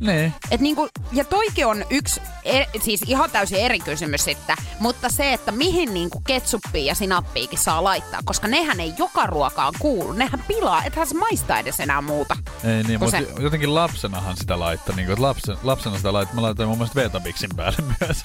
Niin. 0.00 0.34
Et 0.50 0.60
niinku, 0.60 0.88
ja 1.12 1.24
toikin 1.24 1.66
on 1.66 1.84
yksi, 1.90 2.20
e, 2.44 2.64
siis 2.82 3.00
ihan 3.06 3.30
täysin 3.30 3.58
eri 3.58 3.78
kysymys 3.80 4.24
sitten, 4.24 4.56
mutta 4.80 5.08
se, 5.08 5.32
että 5.32 5.52
mihin 5.52 5.94
niinku 5.94 6.20
ketsuppia 6.26 6.84
ja 6.84 6.94
sinappiikin 6.94 7.58
saa 7.58 7.84
laittaa, 7.84 8.20
koska 8.24 8.48
nehän 8.48 8.80
ei 8.80 8.94
joka 8.98 9.26
ruokaan 9.26 9.74
kuulu. 9.78 10.12
Nehän 10.12 10.44
pilaa, 10.48 10.84
ethän 10.84 11.06
se 11.06 11.14
maista 11.14 11.58
edes 11.58 11.80
enää 11.80 12.00
muuta. 12.00 12.36
Ei 12.64 12.82
niin, 12.82 13.00
mutta 13.00 13.18
se- 13.18 13.26
jotenkin 13.38 13.74
lapsenahan 13.74 14.36
sitä 14.36 14.60
laittaa. 14.60 14.96
Niin 14.96 15.06
kuin, 15.06 15.22
lapsen, 15.22 15.56
lapsena 15.62 15.96
sitä 15.96 16.12
laittaa. 16.12 16.34
Mä 16.34 16.42
laitoin 16.42 16.68
mun 16.68 16.78
mielestä 16.78 17.00
Vetabixin 17.00 17.50
päälle 17.56 17.82
myös. 18.00 18.24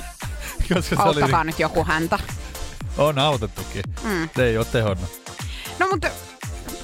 Koska 0.74 0.96
se 0.96 1.02
oli, 1.02 1.20
Auttakaa 1.22 1.44
nyt 1.44 1.58
joku 1.58 1.84
häntä. 1.84 2.18
on 2.98 3.18
autettukin. 3.18 3.82
Mm. 4.02 4.28
Se 4.36 4.44
ei 4.44 4.58
ole 4.58 4.66
tehonnut. 4.72 5.22
No 5.78 5.86
mutta 5.90 6.08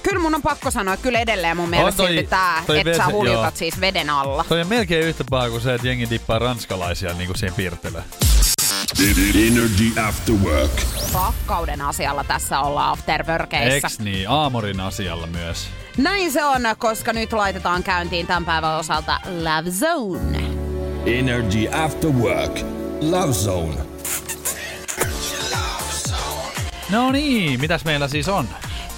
kyllä 0.02 0.18
mun 0.22 0.34
on 0.34 0.42
pakko 0.42 0.70
sanoa, 0.70 0.94
että 0.94 1.04
kyllä 1.04 1.18
edelleen 1.20 1.56
mun 1.56 1.68
mielestä 1.70 1.88
On 2.02 2.06
toi- 2.06 2.14
silti 2.16 2.26
tää, 2.30 2.62
toi 2.66 2.78
että 2.80 2.92
sä 2.96 2.98
vesi- 3.04 3.12
huljutat 3.12 3.42
joo. 3.44 3.50
siis 3.58 3.80
veden 3.80 4.10
alla. 4.10 4.44
Toi 4.48 4.60
on 4.60 4.66
melkein 4.68 5.06
yhtä 5.06 5.24
paha 5.30 5.50
kuin 5.50 5.60
se, 5.60 5.74
että 5.74 5.86
jengi 5.88 6.10
dippaa 6.10 6.38
ranskalaisia 6.38 7.14
niin 7.14 7.26
kuin 7.26 7.38
siihen 7.38 7.54
pirteleen. 7.56 8.04
Energy 9.34 10.00
After 10.08 10.34
Work. 10.34 10.70
Rakkauden 11.14 11.80
asialla 11.82 12.24
tässä 12.24 12.60
ollaan 12.60 12.90
afterworkeissä. 12.90 13.86
Eks 13.88 13.98
niin? 13.98 14.28
Aamorin 14.30 14.80
asialla 14.80 15.26
myös. 15.26 15.66
Näin 15.96 16.32
se 16.32 16.44
on, 16.44 16.62
koska 16.78 17.12
nyt 17.12 17.32
laitetaan 17.32 17.82
käyntiin 17.82 18.26
tämän 18.26 18.44
päivän 18.44 18.76
osalta 18.78 19.20
Love 19.26 19.70
Zone. 19.70 20.44
Energy 21.06 21.68
After 21.84 22.10
Work. 22.10 22.60
Love 23.00 23.32
Zone. 23.32 23.76
No 26.90 27.12
niin, 27.12 27.60
mitäs 27.60 27.84
meillä 27.84 28.08
siis 28.08 28.28
on? 28.28 28.48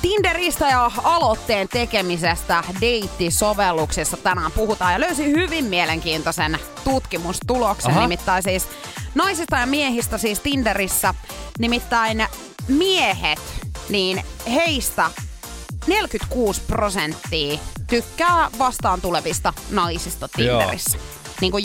Tinderistä 0.04 0.68
ja 0.68 0.90
aloitteen 1.04 1.68
tekemisestä 1.68 2.64
deittisovelluksessa 2.80 4.16
tänään 4.16 4.52
puhutaan 4.52 4.92
ja 4.92 5.00
löysin 5.00 5.26
hyvin 5.26 5.64
mielenkiintoisen 5.64 6.58
tutkimustuloksen, 6.84 7.90
Aha. 7.90 8.00
nimittäin 8.00 8.42
siis 8.42 8.68
naisista 9.14 9.56
ja 9.56 9.66
miehistä 9.66 10.18
siis 10.18 10.40
Tinderissä, 10.40 11.14
nimittäin 11.58 12.26
miehet, 12.68 13.38
niin 13.88 14.24
heistä 14.54 15.10
46 15.86 16.60
prosenttia 16.66 17.58
tykkää 17.86 18.50
vastaan 18.58 19.00
tulevista 19.00 19.52
naisista 19.70 20.28
Tinderissä. 20.28 20.98
Niin 21.40 21.52
kuin, 21.52 21.64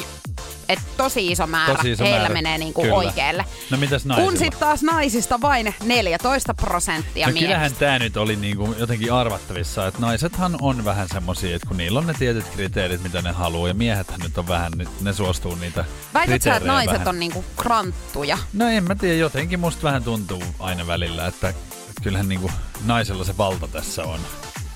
et 0.69 0.79
tosi 0.97 1.27
iso 1.31 1.47
määrä. 1.47 1.75
Tosi 1.75 1.91
iso 1.91 2.03
Heillä 2.03 2.19
määrä, 2.19 2.33
menee 2.33 2.57
niin 2.57 2.73
kyllä. 2.73 2.93
oikealle. 2.93 3.45
No 3.69 3.77
mitäs 3.77 4.01
Kun 4.01 4.09
naisilla? 4.09 4.31
sitten 4.39 4.59
taas 4.59 4.83
naisista 4.83 5.41
vain 5.41 5.75
14 5.83 6.53
prosenttia 6.53 7.27
No 7.27 7.33
miehistä. 7.33 7.47
kyllähän 7.47 7.75
tää 7.79 7.99
nyt 7.99 8.17
oli 8.17 8.35
niinku 8.35 8.75
jotenkin 8.79 9.13
arvattavissa, 9.13 9.87
että 9.87 10.01
naisethan 10.01 10.57
on 10.61 10.85
vähän 10.85 11.07
semmosia, 11.13 11.55
että 11.55 11.67
kun 11.67 11.77
niillä 11.77 11.99
on 11.99 12.07
ne 12.07 12.13
tietyt 12.13 12.45
kriteerit, 12.55 13.03
mitä 13.03 13.21
ne 13.21 13.31
haluaa, 13.31 13.67
ja 13.67 13.73
miehethän 13.73 14.19
nyt 14.19 14.37
on 14.37 14.47
vähän, 14.47 14.71
nyt 14.75 15.01
ne 15.01 15.13
suostuu 15.13 15.55
niitä 15.55 15.85
Väität 16.13 16.41
sä, 16.41 16.55
että 16.55 16.67
naiset 16.67 16.93
vähän. 16.93 17.07
on 17.07 17.19
niinku 17.19 17.45
kranttuja? 17.57 18.37
No 18.53 18.67
en 18.69 18.83
mä 18.83 18.95
tiedä, 18.95 19.15
jotenkin 19.15 19.59
musta 19.59 19.83
vähän 19.83 20.03
tuntuu 20.03 20.43
aina 20.59 20.87
välillä, 20.87 21.27
että, 21.27 21.49
että 21.49 22.01
kyllähän 22.03 22.29
niinku 22.29 22.51
naisella 22.85 23.23
se 23.23 23.37
valta 23.37 23.67
tässä 23.67 24.03
on. 24.03 24.19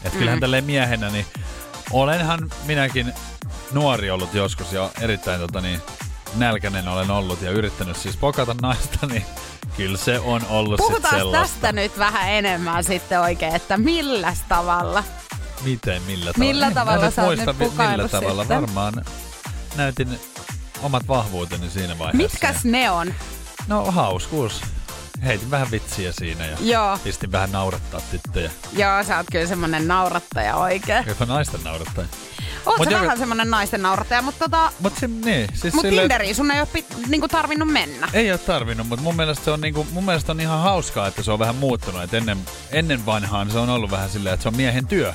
Että 0.03 0.17
kyllähän 0.17 0.38
Mm. 0.39 0.41
tälleen 0.41 0.63
miehenä, 0.63 1.10
niin 1.10 1.25
olenhan 1.91 2.39
minäkin 2.65 3.13
nuori 3.73 4.12
ollut 4.12 4.33
joskus 4.33 4.73
ja 4.73 4.89
erittäin 5.01 5.39
tota 5.41 5.62
niin, 5.62 5.81
nälkäinen 6.36 6.88
olen 6.88 7.12
ollut 7.12 7.41
ja 7.41 7.51
yrittänyt 7.51 7.97
siis 7.97 8.17
pokata 8.17 8.55
naista, 8.62 9.05
niin 9.12 9.25
kyllä 9.77 9.97
se 9.97 10.19
on 10.19 10.41
ollut 10.49 10.77
Puhutaan 10.77 11.31
tästä 11.31 11.71
nyt 11.71 11.99
vähän 11.99 12.29
enemmän 12.29 12.83
sitten 12.83 13.21
oikein, 13.21 13.55
että 13.55 13.77
milläs 13.77 14.38
tavalla. 14.49 15.03
Miten, 15.63 16.01
millä 16.01 16.33
tavalla? 16.33 16.53
Millä 16.53 16.67
En 16.67 16.73
tavalla 16.73 17.12
sä 17.12 17.23
oot 17.23 17.38
nyt 17.38 17.57
mi- 17.59 17.88
Millä 17.88 18.07
tavalla? 18.07 18.43
sitten? 18.43 18.62
Varmaan 18.62 18.93
näytin 19.75 20.19
omat 20.81 21.07
vahvuuteni 21.07 21.69
siinä 21.69 21.97
vaiheessa. 21.99 22.17
Mitkäs 22.17 22.63
ne 22.65 22.91
on? 22.91 23.13
No 23.67 23.91
hauskuus. 23.91 24.62
Heitin 25.25 25.51
vähän 25.51 25.71
vitsiä 25.71 26.12
siinä 26.12 26.45
ja 26.45 26.57
Joo, 26.62 26.97
pistin 27.03 27.31
vähän 27.31 27.51
naurattaa 27.51 28.01
tyttöjä. 28.12 28.51
joo, 28.73 29.03
sä 29.03 29.17
oot 29.17 29.25
kyllä 29.31 29.47
semmonen 29.47 29.88
naurattaja 29.88 30.55
oikein. 30.55 31.05
Jopa 31.07 31.25
naisten 31.25 31.63
naurattaja. 31.63 32.07
Oot 32.65 32.78
Mut 32.78 32.89
sä 32.89 33.02
vähän 33.02 33.17
semmonen 33.17 33.49
naisten 33.49 33.82
naurattaja, 33.82 34.21
mutta 34.21 34.39
tota, 34.45 34.71
Mut 34.80 34.93
se, 34.99 35.08
niin, 35.08 35.47
siis 35.54 35.73
mut 35.73 35.82
silleen- 35.82 36.02
Tinderiin 36.10 36.36
sun 36.36 36.52
ei 36.52 36.60
oo 36.60 36.65
pit, 36.65 36.86
niinku 37.08 37.28
tarvinnut 37.28 37.67
mennä. 37.71 38.10
Ei 38.13 38.32
ole 38.32 38.38
tarvinnut, 38.39 38.88
mutta 38.88 39.04
mun 39.04 39.15
mielestä, 39.15 39.45
se 39.45 39.52
on 39.52 39.62
niinku, 39.62 39.88
mun 39.91 40.06
mielestä 40.06 40.32
on 40.32 40.39
ihan 40.39 40.60
hauskaa, 40.62 41.08
että 41.08 41.23
se 41.23 41.32
on 41.32 41.39
vähän 41.39 41.56
muuttunut. 41.56 42.04
Et 42.04 42.13
ennen, 42.13 42.38
ennen 42.71 43.06
vanhaan 43.06 43.52
se 43.52 43.58
on 43.58 43.69
ollut 43.69 43.91
vähän 43.91 44.10
silleen, 44.10 44.34
että 44.34 44.41
se 44.41 44.49
on 44.49 44.56
miehen 44.58 44.88
työ 44.88 45.13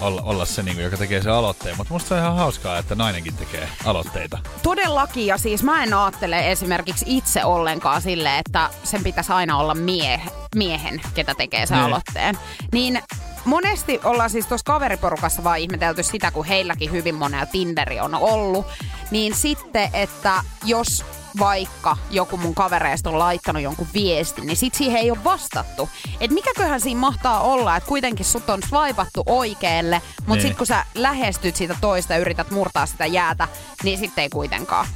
olla, 0.00 0.22
olla 0.22 0.44
se, 0.44 0.62
niinku, 0.62 0.82
joka 0.82 0.96
tekee 0.96 1.22
sen 1.22 1.32
aloitteen. 1.32 1.76
Mutta 1.76 1.94
musta 1.94 2.08
se 2.08 2.14
on 2.14 2.20
ihan 2.20 2.36
hauskaa, 2.36 2.78
että 2.78 2.94
nainenkin 2.94 3.34
tekee 3.36 3.68
aloitteita. 3.84 4.38
Todellakin, 4.62 5.26
ja 5.26 5.38
siis 5.38 5.62
mä 5.62 5.82
en 5.82 5.94
ajattele 5.94 6.50
esimerkiksi 6.52 7.04
itse 7.08 7.44
ollenkaan 7.44 8.02
sille, 8.02 8.38
että 8.38 8.70
sen 8.84 9.04
pitäisi 9.04 9.32
aina 9.32 9.58
olla 9.58 9.74
mie- 9.74 10.20
miehen, 10.54 11.00
ketä 11.14 11.34
tekee 11.34 11.66
sen 11.66 11.76
Niin. 11.78 11.86
aloitteen. 11.86 12.38
Niin 12.72 13.02
monesti 13.44 14.00
ollaan 14.04 14.30
siis 14.30 14.46
tuossa 14.46 14.64
kaveriporukassa 14.72 15.44
vaan 15.44 15.58
ihmetelty 15.58 16.02
sitä, 16.02 16.30
kun 16.30 16.44
heilläkin 16.44 16.90
hyvin 16.92 17.14
monella 17.14 17.46
Tinderi 17.46 18.00
on 18.00 18.14
ollut. 18.14 18.66
Niin 19.10 19.34
sitten, 19.34 19.90
että 19.92 20.42
jos 20.64 21.04
vaikka 21.38 21.96
joku 22.10 22.36
mun 22.36 22.54
kavereista 22.54 23.10
on 23.10 23.18
laittanut 23.18 23.62
jonkun 23.62 23.86
viestin, 23.94 24.46
niin 24.46 24.56
sit 24.56 24.74
siihen 24.74 25.00
ei 25.00 25.10
ole 25.10 25.24
vastattu. 25.24 25.88
Et 26.20 26.30
mikäköhän 26.30 26.80
siinä 26.80 27.00
mahtaa 27.00 27.40
olla, 27.40 27.76
että 27.76 27.88
kuitenkin 27.88 28.26
sut 28.26 28.50
on 28.50 28.60
swipattu 28.68 29.22
oikealle, 29.26 30.02
mutta 30.18 30.34
Niin. 30.34 30.42
sit 30.42 30.56
kun 30.58 30.66
sä 30.66 30.84
lähestyt 30.94 31.56
sitä 31.56 31.76
toista 31.80 32.12
ja 32.12 32.18
yrität 32.18 32.50
murtaa 32.50 32.86
sitä 32.86 33.06
jäätä, 33.06 33.48
niin 33.82 33.98
sitten 33.98 34.22
ei 34.22 34.28
kuitenkaan. 34.28 34.86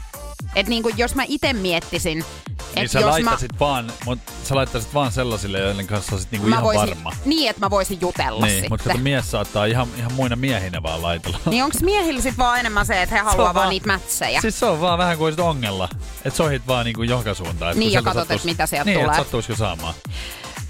Et 0.56 0.66
niinku, 0.68 0.90
jos 0.96 1.14
mä 1.14 1.22
itse 1.28 1.52
miettisin, 1.52 2.18
että 2.18 2.80
Niin 2.80 2.88
sä 2.88 3.00
jos 3.00 3.10
laittaisit, 3.10 3.60
vaan, 3.60 3.92
mut 4.06 4.18
sä 4.44 4.54
laittaisit 4.54 4.94
vaan 4.94 5.12
sellaisille, 5.12 5.58
joiden 5.58 5.86
kanssa 5.86 6.14
olisit 6.14 6.30
niinku 6.30 6.46
mä, 6.46 6.50
mä 6.50 6.56
ihan 6.56 6.64
voisin, 6.64 6.88
varma. 7.04 7.12
Niin, 7.24 7.50
että 7.50 7.60
mä 7.60 7.70
voisin 7.70 7.98
jutella 8.00 8.46
Niin, 8.46 8.64
mutta 8.68 8.82
sitten. 8.82 8.92
kato, 8.92 9.02
mies 9.02 9.30
saattaa 9.30 9.64
ihan, 9.64 9.88
ihan 9.98 10.12
muina 10.12 10.36
miehinä 10.36 10.82
vaan 10.82 11.02
laitella. 11.02 11.38
Niin 11.46 11.64
onks 11.64 11.80
miehillä 11.82 12.20
sit 12.20 12.38
vaan 12.38 12.60
enemmän 12.60 12.86
se, 12.86 13.02
että 13.02 13.14
he 13.14 13.20
haluaa 13.20 13.44
vaan 13.44 13.54
vaan- 13.54 13.68
niitä 13.70 13.86
mätsejä? 13.86 14.40
Siis 14.40 14.58
se 14.60 14.66
on 14.66 14.80
vaan 14.80 14.98
vähän 14.98 15.18
kuin 15.18 15.40
ongella. 15.40 15.88
Että 16.24 16.36
sohit 16.36 16.66
vaan 16.66 16.84
niinku 16.84 17.02
joka 17.02 17.34
suuntaan. 17.34 17.72
Et 17.72 17.78
Niin, 17.78 17.92
ja 17.92 18.02
katsot, 18.02 18.28
sattuis- 18.28 18.44
mitä 18.44 18.66
sieltä 18.66 18.84
niin, 18.84 18.98
tulee. 19.00 19.10
Niin, 19.16 19.24
sattuisiko 19.24 19.56
saamaan. 19.56 19.94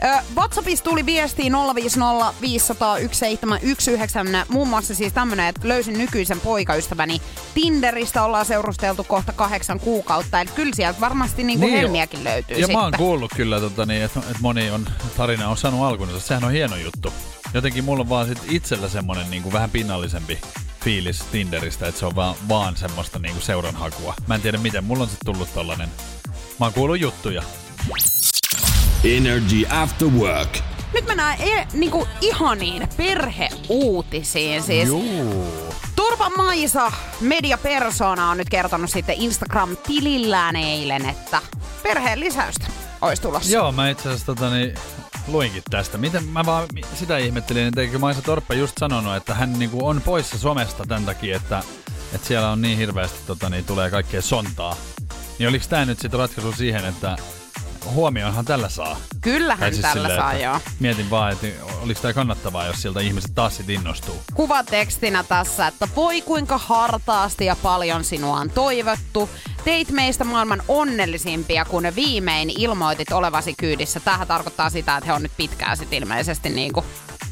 Ö, 0.04 0.22
WhatsAppissa 0.36 0.84
tuli 0.84 1.06
viesti 1.06 1.42
050 1.74 2.34
500 2.40 2.96
1719. 2.98 4.46
Muun 4.52 4.68
muassa 4.68 4.94
siis 4.94 5.12
tämmönen, 5.12 5.46
että 5.46 5.68
löysin 5.68 5.98
nykyisen 5.98 6.40
poikaystäväni 6.40 7.22
Tinderistä. 7.54 8.22
Ollaan 8.24 8.46
seurusteltu 8.46 9.04
kohta 9.04 9.32
kahdeksan 9.32 9.80
kuukautta. 9.80 10.40
Eli 10.40 10.50
kyllä 10.54 10.74
sieltä 10.74 11.00
varmasti 11.00 11.44
niinku 11.44 11.66
Niin, 11.66 11.76
helmiäkin 11.78 12.24
löytyy 12.24 12.56
Ja 12.56 12.66
sitten. 12.66 12.76
mä 12.76 12.82
oon 12.82 12.92
kuullut 12.96 13.30
kyllä, 13.36 13.60
tota, 13.60 13.86
niin, 13.86 14.02
että, 14.02 14.20
että 14.20 14.38
moni 14.40 14.70
on, 14.70 14.86
tarina 15.16 15.48
on 15.48 15.56
saanut 15.56 15.82
alkunsa. 15.82 16.20
Sehän 16.20 16.44
on 16.44 16.52
hieno 16.52 16.76
juttu. 16.76 17.12
Jotenkin 17.54 17.84
mulla 17.84 18.00
on 18.00 18.08
vaan 18.08 18.26
sit 18.26 18.38
itsellä 18.50 18.88
semmonen 18.88 19.30
niin 19.30 19.42
kuin 19.42 19.52
vähän 19.52 19.70
pinnallisempi 19.70 20.38
fiilis 20.84 21.18
Tinderistä, 21.32 21.86
että 21.86 21.98
se 21.98 22.06
on 22.06 22.14
vaan, 22.16 22.34
vaan 22.48 22.76
semmoista 22.76 23.18
niin 23.18 23.32
kuin 23.34 23.42
seuranhakua. 23.42 24.14
Mä 24.26 24.34
en 24.34 24.40
tiedä 24.40 24.58
miten, 24.58 24.84
mulla 24.84 25.02
on 25.02 25.08
sit 25.08 25.18
tullut 25.24 25.54
tollanen. 25.54 25.88
Mä 26.60 26.66
oon 26.66 26.72
kuullut 26.72 27.00
juttuja. 27.00 27.42
Energy 29.04 29.64
After 29.70 30.08
Work. 30.08 30.58
Nyt 30.94 31.06
mennään 31.06 31.40
e- 31.40 31.66
niinku 31.72 32.08
ihaniin 32.20 32.88
perheuutisiin. 32.96 34.62
Siis 34.62 34.88
Juu. 34.88 35.74
Turpa 35.96 36.30
Maisa, 36.30 36.92
mediapersona, 37.20 38.30
on 38.30 38.36
nyt 38.36 38.50
kertonut 38.50 38.90
sitten 38.90 39.16
Instagram-tilillään 39.18 40.56
eilen, 40.56 41.08
että 41.08 41.38
perheen 41.82 42.20
lisäystä 42.20 42.66
olisi 43.00 43.22
tulossa. 43.22 43.52
Joo, 43.52 43.72
mä 43.72 43.90
itse 43.90 44.08
asiassa 44.08 44.26
tota, 44.26 44.50
niin, 44.50 44.74
luinkin 45.26 45.62
tästä. 45.70 45.98
Miten 45.98 46.24
mä 46.24 46.46
vaan 46.46 46.66
sitä 46.94 47.18
ihmettelin, 47.18 47.66
että 47.66 47.80
eikö 47.80 47.98
Maisa 47.98 48.22
Torppa 48.22 48.54
just 48.54 48.78
sanonut, 48.78 49.16
että 49.16 49.34
hän 49.34 49.52
niinku 49.58 49.86
on 49.86 50.00
poissa 50.00 50.38
somesta 50.38 50.84
tämän 50.88 51.04
takia, 51.04 51.36
että, 51.36 51.62
että 52.14 52.26
siellä 52.28 52.50
on 52.50 52.62
niin 52.62 52.78
hirveästi 52.78 53.18
tota, 53.26 53.50
niin, 53.50 53.64
tulee 53.64 53.90
kaikkea 53.90 54.22
sontaa. 54.22 54.76
Niin 55.38 55.48
oliko 55.48 55.64
tämä 55.68 55.84
nyt 55.84 56.00
sitten 56.00 56.20
ratkaisu 56.20 56.52
siihen, 56.52 56.84
että 56.84 57.16
huomioonhan 57.84 58.44
tällä 58.44 58.68
saa? 58.68 58.96
Kyllähän 59.20 59.60
Tai 59.60 59.72
siis 59.72 59.82
tällä 59.82 60.08
silleen, 60.08 60.20
saa, 60.20 60.34
joo. 60.34 60.60
Mietin 60.80 61.10
vaan, 61.10 61.32
että 61.32 61.46
oliko 61.82 62.00
tämä 62.00 62.12
kannattavaa, 62.14 62.66
jos 62.66 62.82
sieltä 62.82 63.00
ihmiset 63.00 63.30
taas 63.34 63.56
sit 63.56 63.70
innostuu. 63.70 64.22
Kuvatekstinä 64.34 65.24
tässä, 65.24 65.66
että 65.66 65.88
voi 65.96 66.20
kuinka 66.20 66.58
hartaasti 66.58 67.44
ja 67.44 67.56
paljon 67.56 68.04
sinua 68.04 68.36
on 68.36 68.50
toivottu. 68.50 69.30
Teit 69.64 69.90
meistä 69.90 70.24
maailman 70.24 70.62
onnellisimpia, 70.68 71.64
kun 71.64 71.82
viimein 71.96 72.50
ilmoitit 72.58 73.12
olevasi 73.12 73.54
kyydissä. 73.58 74.00
Tähän 74.00 74.28
tarkoittaa 74.28 74.70
sitä, 74.70 74.96
että 74.96 75.06
he 75.06 75.12
on 75.12 75.22
nyt 75.22 75.32
pitkään 75.36 75.76
sit 75.76 75.92
ilmeisesti 75.92 76.48
niinku 76.48 76.84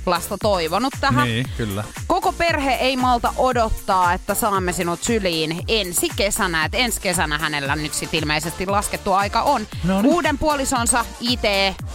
lasta 0.07 0.37
toivonut 0.43 0.93
tähän. 1.01 1.29
Niin, 1.29 1.47
kyllä. 1.57 1.85
Koko 2.07 2.33
perhe 2.33 2.73
ei 2.73 2.97
malta 2.97 3.35
odottaa, 3.37 4.13
että 4.13 4.35
saamme 4.35 4.73
sinut 4.73 5.03
syliin 5.03 5.63
ensi 5.69 6.09
kesänä. 6.17 6.65
Et 6.65 6.75
ensi 6.75 7.01
kesänä 7.01 7.39
hänellä 7.39 7.77
nyt 7.77 7.95
sit 7.95 8.15
ilmeisesti 8.15 8.67
laskettu 8.67 9.13
aika 9.13 9.43
on. 9.43 9.67
No 9.85 10.03
niin. 10.03 10.13
Uuden 10.13 10.39
puolisonsa 10.39 11.05
IT 11.21 11.41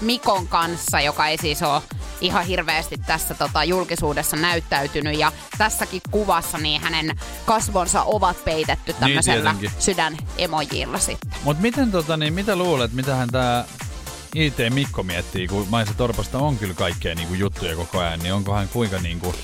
Mikon 0.02 0.48
kanssa, 0.48 1.00
joka 1.00 1.28
ei 1.28 1.38
siis 1.38 1.64
ole 1.64 1.82
ihan 2.22 2.46
hirveästi 2.46 2.98
tässä 2.98 3.34
tota, 3.34 3.64
julkisuudessa 3.64 4.36
näyttäytynyt. 4.36 5.20
Ja 5.20 5.32
tässäkin 5.58 6.02
kuvassa 6.12 6.58
niin 6.58 6.82
hänen 6.82 7.20
kasvonsa 7.46 8.04
ovat 8.04 8.46
peitetty 8.46 8.94
tämmöisellä 8.94 9.54
tietenkin. 9.54 9.72
sydän-emojilla 9.80 11.00
sitten. 11.00 11.32
Mutta 11.44 11.62
miten 11.62 11.92
tota, 11.92 12.18
niin, 12.18 12.34
mitä 12.34 12.56
luulet, 12.56 12.94
mitähän 12.94 13.30
tämä 13.30 13.66
IT 14.36 14.56
Mikko 14.70 15.04
miettii, 15.04 15.48
kun 15.48 15.68
Maisa 15.70 15.94
Torpasta 15.94 16.38
on 16.38 16.58
kyllä 16.58 16.74
kaikkea 16.74 17.16
niinku 17.16 17.34
juttuja 17.34 17.76
koko 17.76 18.00
ajan, 18.00 18.20
niin 18.20 18.34
onko 18.34 18.54
hän 18.54 18.70
kuinka 18.70 19.00
niinku 19.00 19.36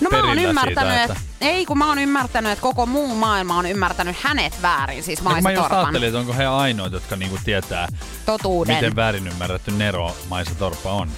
No 0.00 0.10
mä 0.10 0.28
oon 0.28 0.38
ymmärtänyt, 0.38 0.94
siitä, 0.94 1.02
että... 1.04 1.16
Ei, 1.40 1.66
kun 1.66 1.78
mä 1.78 1.88
oon 1.88 1.98
ymmärtänyt, 1.98 2.52
että 2.52 2.62
koko 2.62 2.86
muu 2.86 3.14
maailma 3.14 3.56
on 3.58 3.66
ymmärtänyt 3.66 4.16
hänet 4.20 4.62
väärin, 4.62 5.02
siis 5.02 5.18
No, 5.18 5.24
Maisa 5.24 5.36
kun 5.36 5.42
mä 5.42 5.52
just 5.52 5.72
ajattelin, 5.72 6.08
että 6.08 6.18
onko 6.18 6.32
he 6.32 6.46
ainoat, 6.46 6.92
jotka 6.92 7.16
niinku 7.16 7.38
tietää, 7.44 7.88
totuuden. 8.26 8.74
miten 8.74 8.96
väärin 8.96 9.28
ymmärretty 9.28 9.70
Nero 9.70 10.16
Maisa 10.28 10.54
Torppa 10.54 10.92
on. 10.92 11.08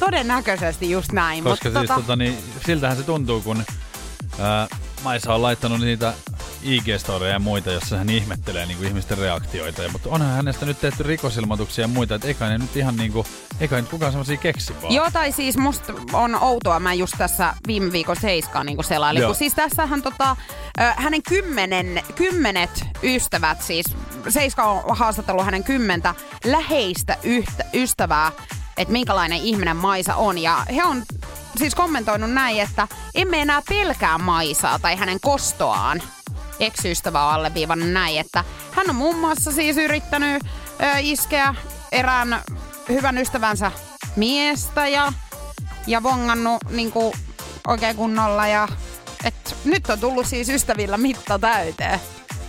Todennäköisesti 0.00 0.90
just 0.90 1.12
näin, 1.12 1.44
Koska 1.44 1.68
mutta 1.68 1.80
siis 1.80 1.88
tota, 1.88 2.00
tota, 2.00 2.16
niin, 2.16 2.38
siltähän 2.66 2.96
se 2.96 3.02
tuntuu, 3.02 3.40
kun 3.40 3.64
ää, 4.38 4.68
Maisa 5.04 5.34
on 5.34 5.42
laittanut 5.42 5.80
niitä 5.80 6.14
IG-storeja 6.62 7.32
ja 7.32 7.38
muita, 7.38 7.72
jossa 7.72 7.96
hän 7.96 8.10
ihmettelee 8.10 8.66
niin 8.66 8.78
kuin 8.78 8.88
ihmisten 8.88 9.18
reaktioita. 9.18 9.82
Ja, 9.82 9.88
mutta 9.88 10.10
onhan 10.10 10.30
hänestä 10.30 10.66
nyt 10.66 10.80
tehty 10.80 11.02
rikosilmoituksia 11.02 11.84
ja 11.84 11.88
muita, 11.88 12.14
että 12.14 12.28
eikä 12.28 12.48
ne 12.48 12.58
nyt 12.58 12.76
ihan 12.76 12.96
niin 12.96 13.12
kuin, 13.12 13.26
eikä 13.60 13.76
nyt 13.76 13.88
kukaan 13.88 14.12
semmosia 14.12 14.36
keksi 14.36 14.74
vaan. 14.82 14.94
Joo, 14.94 15.10
tai 15.12 15.32
siis 15.32 15.56
musta 15.56 15.92
on 16.12 16.34
outoa, 16.34 16.80
mä 16.80 16.94
just 16.94 17.14
tässä 17.18 17.54
viime 17.66 17.92
viikon 17.92 18.16
Seiskaan 18.16 18.66
niin 18.66 18.84
selailin, 18.84 19.20
Joo. 19.20 19.28
kun 19.28 19.36
siis 19.36 19.54
tässähän 19.54 20.02
tota, 20.02 20.36
hänen 20.96 21.22
kymmenen, 21.22 22.02
kymmenet 22.14 22.84
ystävät, 23.02 23.62
siis 23.62 23.86
Seiska 24.28 24.64
on 24.64 24.96
haastatellut 24.96 25.44
hänen 25.44 25.64
kymmentä 25.64 26.14
läheistä 26.44 27.16
yhtä, 27.22 27.64
ystävää, 27.74 28.32
että 28.76 28.92
minkälainen 28.92 29.38
ihminen 29.38 29.76
Maisa 29.76 30.14
on, 30.14 30.38
ja 30.38 30.66
he 30.74 30.84
on 30.84 31.02
siis 31.56 31.74
kommentoinut 31.74 32.32
näin, 32.32 32.60
että 32.60 32.88
emme 33.14 33.42
enää 33.42 33.62
pelkää 33.68 34.18
Maisaa 34.18 34.78
tai 34.78 34.96
hänen 34.96 35.20
kostoaan. 35.20 36.02
Ex-ystävä 36.60 37.26
on 37.26 37.34
alleviivannut 37.34 37.90
näin, 37.90 38.20
että 38.20 38.44
hän 38.70 38.90
on 38.90 38.96
muun 38.96 39.16
muassa 39.16 39.52
siis 39.52 39.76
yrittänyt 39.76 40.42
ö, 40.82 40.86
iskeä 41.00 41.54
erään 41.92 42.42
hyvän 42.88 43.18
ystävänsä 43.18 43.72
miestä 44.16 44.88
ja, 44.88 45.12
ja 45.86 46.02
vongannut 46.02 46.58
niinku 46.70 47.14
oikein 47.66 47.96
kunnolla 47.96 48.46
ja 48.46 48.68
et 49.24 49.56
nyt 49.64 49.90
on 49.90 49.98
tullut 50.00 50.26
siis 50.26 50.48
ystävillä 50.48 50.96
mitta 50.96 51.38
täyteen. 51.38 52.00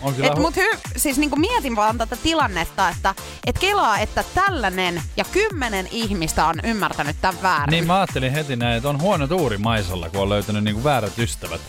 on 0.02 0.14
kyllä 0.16 0.30
Et, 0.30 0.38
mut 0.40 0.56
hy, 0.56 0.70
siis 0.98 1.18
niinku 1.18 1.36
mietin 1.36 1.76
vaan 1.76 1.98
tätä 1.98 2.16
tilannetta, 2.16 2.90
että 2.90 3.16
et 3.48 3.60
kelaa, 3.60 4.00
että 4.00 4.24
tällainen 4.36 5.02
ja 5.18 5.26
kymmenen 5.32 5.88
ihmistä 5.92 6.46
on 6.46 6.56
ymmärtänyt 6.64 7.16
tämän 7.22 7.42
väärin. 7.42 7.72
Niin 7.72 7.88
mä 7.88 7.96
ajattelin 7.96 8.32
heti 8.32 8.56
näin, 8.56 8.78
että 8.78 8.90
on 8.90 9.02
huono 9.02 9.28
tuuri 9.28 9.58
Maisalla, 9.58 10.10
kun 10.10 10.22
on 10.22 10.30
löytänyt 10.30 10.64
niinku 10.64 10.84
väärät 10.84 11.20
ystävät, 11.20 11.62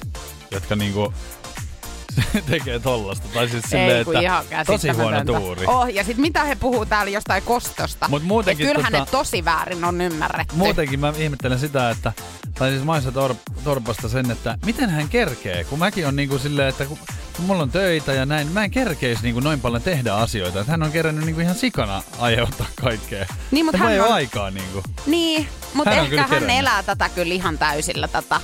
jotka 0.50 0.76
niinku 0.76 1.14
tekee 2.50 2.78
tollasta. 2.78 3.28
Tai 3.34 3.48
siis 3.48 3.64
silleen, 3.68 3.96
Ei 3.98 4.04
kun 4.04 4.16
että 4.16 4.22
ihan 4.50 4.66
tosi 4.66 4.88
huono 4.88 5.24
tuuri. 5.24 5.66
Oh, 5.66 5.86
ja 5.86 6.04
sit 6.04 6.16
mitä 6.16 6.44
he 6.44 6.54
puhuu 6.54 6.86
täällä 6.86 7.10
jostain 7.10 7.42
kostosta. 7.42 8.08
Mut 8.08 8.22
muutenkin 8.22 8.66
Et 8.66 8.72
kyllähän 8.72 8.92
tota- 8.94 8.98
ne 9.04 9.10
tosi 9.10 9.44
väärin 9.44 9.84
on 9.84 10.00
ymmärretty. 10.00 10.54
Muutenkin 10.54 11.00
mä 11.00 11.12
ihmettelen 11.16 11.58
sitä, 11.58 11.90
että 11.90 12.12
tai 12.54 12.70
siis 12.70 12.84
Maisa 12.84 13.10
Tor- 13.10 13.52
Torpasta 13.64 14.08
sen, 14.08 14.30
että 14.30 14.58
miten 14.66 14.90
hän 14.90 15.08
kerkee, 15.08 15.64
kun 15.64 15.78
mäkin 15.78 16.06
on 16.06 16.16
niinku 16.16 16.38
silleen, 16.38 16.68
että 16.68 16.84
kun, 16.84 16.98
kun 17.36 17.44
mulla 17.44 17.62
on 17.62 17.70
töitä 17.70 18.12
ja 18.12 18.26
näin, 18.26 18.48
mä 18.48 18.64
en 18.64 18.70
kerkeisi 18.70 19.22
niinku 19.22 19.40
noin 19.40 19.60
paljon 19.60 19.82
tehdä 19.82 20.14
asioita. 20.14 20.60
Että 20.60 20.70
hän 20.70 20.82
on 20.82 20.92
kerännyt 20.92 21.24
niinku 21.24 21.40
ihan 21.40 21.54
sikana 21.54 22.02
aiheuttaa 22.18 22.66
kaikkea. 22.82 23.26
Niin, 23.50 23.64
mut 23.66 23.72
Ja 23.74 23.78
mulla 23.78 23.84
hän 23.88 23.92
ei 23.94 24.00
ole 24.00 24.08
on- 24.08 24.14
aikaa 24.14 24.50
niinku. 24.50 24.82
Niin, 25.06 25.48
mutta 25.74 25.90
Hän 25.90 25.98
on 26.00 26.04
ehkä 26.06 26.20
hän 26.20 26.30
kerännyt. 26.30 26.58
elää 26.58 26.82
tätä 26.82 27.08
kyllä 27.08 27.34
ihan 27.34 27.58
täysillä 27.58 28.08
tätä 28.08 28.40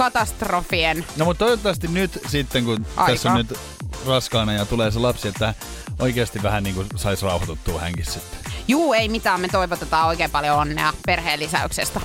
katastrofien. 0.00 1.04
No 1.16 1.24
mutta 1.24 1.44
toivottavasti 1.44 1.88
nyt 1.88 2.20
sitten, 2.28 2.64
kun 2.64 2.86
Aika. 2.96 3.12
tässä 3.12 3.30
on 3.30 3.36
nyt 3.36 3.58
raskaana 4.06 4.52
ja 4.52 4.66
tulee 4.66 4.90
se 4.90 4.98
lapsi, 4.98 5.28
että 5.28 5.54
oikeasti 5.98 6.42
vähän 6.42 6.62
niinku 6.62 6.84
sais 6.96 7.22
rauhoituttua 7.22 7.80
hänkin 7.80 8.04
sitten. 8.04 8.52
Juu, 8.68 8.92
ei 8.92 9.08
mitään, 9.08 9.40
me 9.40 9.48
toivotetaan 9.48 10.06
oikein 10.08 10.30
paljon 10.30 10.58
onnea 10.58 10.92
perheen 11.06 11.40
lisäyksestä. 11.40 12.00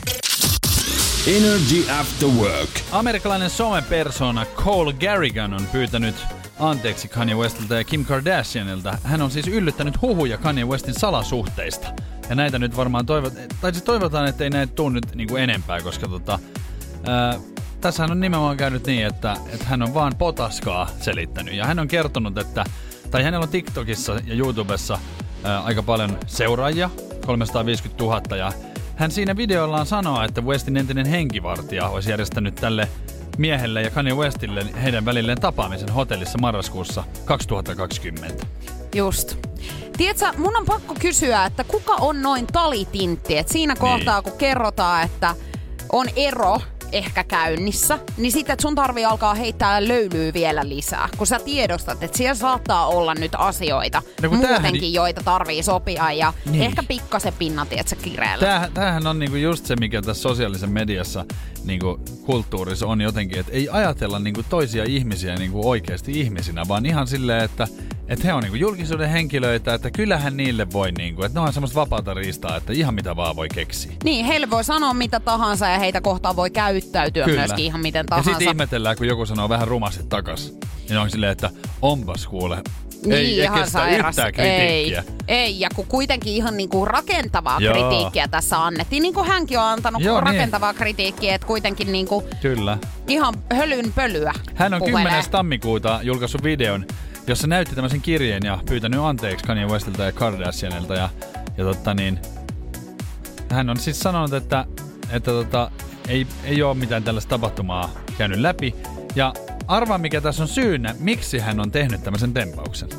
Energy 1.28 1.92
After 2.00 2.30
Work. 2.30 2.70
Amerikkalainen 2.92 3.50
somepersona 3.50 4.46
Cole 4.46 4.94
Garrigan 4.94 5.54
on 5.54 5.68
pyytänyt 5.72 6.16
anteeksi 6.60 7.08
Kanye 7.08 7.36
Westiltä 7.36 7.76
ja 7.76 7.84
Kim 7.84 8.06
Kardashianilta. 8.06 8.98
Hän 9.04 9.22
on 9.22 9.32
siis 9.32 9.48
yllyttänyt 9.48 10.02
huhuja 10.02 10.38
Kanye 10.38 10.66
Westin 10.66 11.00
salasuhteista. 11.00 11.88
Ja 12.30 12.36
näitä 12.36 12.60
nyt 12.60 12.78
varmaan 12.78 13.06
toivot, 13.06 13.34
tai 13.62 13.72
siis 13.72 13.84
toivotaan, 13.84 14.28
että 14.28 14.44
ei 14.44 14.50
näitä 14.50 14.74
tuu 14.74 14.90
nyt 14.90 15.16
niinku 15.16 15.36
enempää, 15.36 15.82
koska 15.82 16.08
tota, 16.08 16.40
ää, 17.08 17.40
tässähän 17.86 18.12
on 18.12 18.20
nimenomaan 18.20 18.58
käynyt 18.58 18.88
niin, 18.88 19.06
että, 19.06 19.38
että 19.54 19.66
hän 19.66 19.82
on 19.82 19.94
vaan 19.94 20.14
potaskaa 20.18 20.90
selittänyt. 21.00 21.54
Ja 21.54 21.66
hän 21.66 21.80
on 21.80 21.88
kertonut, 21.88 22.38
että, 22.38 22.66
tai 23.12 23.24
hänellä 23.24 23.44
on 23.44 23.50
TikTokissa 23.50 24.14
ja 24.26 24.36
YouTubessa 24.36 25.00
ää, 25.44 25.60
aika 25.64 25.84
paljon 25.84 26.20
seuraajia, 26.28 26.90
350 27.26 28.04
000, 28.04 28.38
ja 28.38 28.52
hän 28.96 29.12
siinä 29.12 29.38
videollaan 29.38 29.86
sanoo, 29.86 30.24
että 30.24 30.42
Westin 30.42 30.78
entinen 30.78 31.06
henkivartija 31.06 31.90
olisi 31.90 32.10
järjestänyt 32.10 32.56
tälle 32.56 32.88
miehelle 33.38 33.82
ja 33.82 33.90
Kanye 33.90 34.14
Westille 34.14 34.66
heidän 34.84 35.06
välilleen 35.06 35.42
tapaamisen 35.42 35.90
hotellissa 35.90 36.38
marraskuussa 36.38 37.04
2020. 37.26 38.46
Just. 38.96 39.38
Tiedätkö, 39.98 40.26
mun 40.38 40.58
on 40.58 40.66
pakko 40.66 40.96
kysyä, 41.00 41.46
että 41.46 41.64
kuka 41.64 41.96
on 41.96 42.22
noin 42.22 42.48
talitintti? 42.48 43.38
Et 43.38 43.48
siinä 43.48 43.76
kohtaa, 43.76 44.22
kun 44.22 44.38
kerrotaan, 44.38 45.04
että 45.04 45.36
on 45.92 46.08
ero 46.16 46.62
ehkä 46.98 47.24
käynnissä, 47.24 48.00
niin 48.18 48.32
sitten 48.32 48.54
että 48.54 48.62
sun 48.62 48.76
tarvii 48.76 49.06
alkaa 49.06 49.34
heittää 49.34 49.88
löylyä 49.88 50.34
vielä 50.34 50.70
lisää. 50.70 51.10
Kun 51.18 51.28
sä 51.28 51.40
tiedostat, 51.40 52.04
että 52.04 52.18
siellä 52.18 52.36
saattaa 52.36 52.88
olla 52.88 53.14
nyt 53.16 53.32
asioita 53.38 54.02
No 54.22 54.30
kun 54.30 54.40
tämähän- 54.42 54.62
muutenkin, 54.62 54.94
joita 54.94 55.22
tarvii 55.24 55.64
sopia 55.64 56.12
ja 56.12 56.34
Niin. 56.52 56.64
ehkä 56.64 56.84
pikkasen 56.84 57.34
pinna, 57.40 57.66
tiedätkö, 57.66 57.96
kireellä. 57.96 58.46
Tämähän, 58.46 58.72
tämähän 58.74 59.08
on 59.08 59.20
niinku 59.20 59.36
just 59.36 59.66
se, 59.66 59.76
mikä 59.76 60.02
tässä 60.02 60.22
sosiaalisen 60.22 60.70
mediassa 60.70 61.26
niinku 61.64 62.00
kulttuurissa 62.26 62.88
on 62.88 63.02
jotenkin, 63.02 63.40
että 63.40 63.52
ei 63.52 63.70
ajatella 63.72 64.20
niinku 64.20 64.44
toisia 64.50 64.84
ihmisiä 64.88 65.36
niinku 65.36 65.70
oikeasti 65.70 66.20
ihmisinä, 66.20 66.64
vaan 66.68 66.86
ihan 66.86 67.08
silleen, 67.08 67.44
että 67.44 67.68
et 68.08 68.24
he 68.24 68.34
on 68.34 68.44
niinku 68.44 68.56
julkisuuden 68.58 69.10
henkilöitä, 69.10 69.74
että 69.74 69.92
kyllähän 69.92 70.38
niille 70.38 70.72
voi, 70.74 70.92
niinku, 70.92 71.24
että 71.24 71.40
ne 71.40 71.46
on 71.48 71.54
semmoista 71.54 71.80
vapaata 71.80 72.14
riistaa, 72.14 72.58
että 72.58 72.74
ihan 72.74 72.94
mitä 72.94 73.16
vaan 73.16 73.36
voi 73.36 73.48
keksiä. 73.50 73.92
Niin, 74.04 74.26
heille 74.26 74.50
voi 74.50 74.64
sanoa 74.64 74.94
mitä 74.94 75.20
tahansa 75.20 75.68
ja 75.68 75.80
heitä 75.80 76.02
kohtaan 76.02 76.36
voi 76.36 76.50
käyttäytyä 76.92 77.28
myöskin 77.28 77.66
ihan 77.66 77.82
miten 77.82 78.00
Ja 78.00 78.04
tahansa. 78.04 78.30
sitten 78.32 78.48
ihmetellään, 78.48 78.98
kun 78.98 79.08
joku 79.08 79.26
sanoo 79.26 79.50
vähän 79.50 79.68
rumasti 79.68 80.04
takas. 80.10 80.54
Niin 80.90 81.00
on 81.00 81.10
silleen, 81.12 81.32
että 81.32 81.50
onpas 81.82 82.28
kuule. 82.28 82.62
Niin, 83.06 83.14
ei, 83.14 83.26
ei 83.26 83.38
ihan 83.40 83.60
kestä 83.60 83.72
sairas. 83.72 84.16
Ei, 84.38 84.98
ei, 85.28 85.60
ja 85.60 85.70
kun 85.76 85.86
kuitenkin 85.88 86.34
ihan 86.34 86.58
niinku 86.58 86.86
rakentavaa 86.86 87.60
Joo. 87.60 87.74
kritiikkiä 87.74 88.28
tässä 88.28 88.66
annettiin, 88.66 89.02
niin 89.04 89.14
kuin 89.14 89.28
hänkin 89.28 89.60
on 89.60 89.66
antanut 89.66 90.02
Joo, 90.02 90.16
niin. 90.16 90.24
rakentavaa 90.24 90.74
kritiikkiä, 90.74 91.36
että 91.36 91.48
kuitenkin 91.48 91.92
niinku 91.92 92.24
Kyllä. 92.42 92.78
ihan 93.08 93.34
hölyn 93.56 93.94
pölyä 93.94 94.34
Hän 94.56 94.74
on 94.74 94.80
puhelee. 94.80 95.04
10. 95.04 95.24
tammikuuta 95.32 96.00
julkaissut 96.04 96.44
videon, 96.44 96.86
jossa 97.28 97.48
näytti 97.48 97.76
tämmöisen 97.76 98.02
kirjeen 98.02 98.44
ja 98.46 98.60
pyytänyt 98.70 99.00
anteeksi 99.00 99.46
Kanye 99.46 99.66
Westiltä 99.66 100.04
ja 100.04 100.12
Kardashianilta. 100.12 100.96
Ja, 100.96 101.10
ja 101.58 101.64
totta 101.64 101.94
niin, 101.94 102.20
hän 103.50 103.70
on 103.70 103.78
siis 103.78 104.00
sanonut, 104.00 104.34
että, 104.34 104.66
että 105.12 105.32
tota, 105.32 105.72
ei, 106.08 106.28
ei 106.44 106.64
ole 106.64 106.76
mitään 106.76 107.04
tällaista 107.04 107.30
tapahtumaa 107.30 107.90
käynyt 108.18 108.40
läpi. 108.40 108.76
Ja 109.16 109.34
arvaa 109.68 109.98
mikä 109.98 110.22
tässä 110.22 110.44
on 110.44 110.48
syynä, 110.50 110.96
miksi 111.00 111.40
hän 111.40 111.60
on 111.60 111.72
tehnyt 111.72 112.04
tämmöisen 112.04 112.34
tempauksen. 112.34 112.90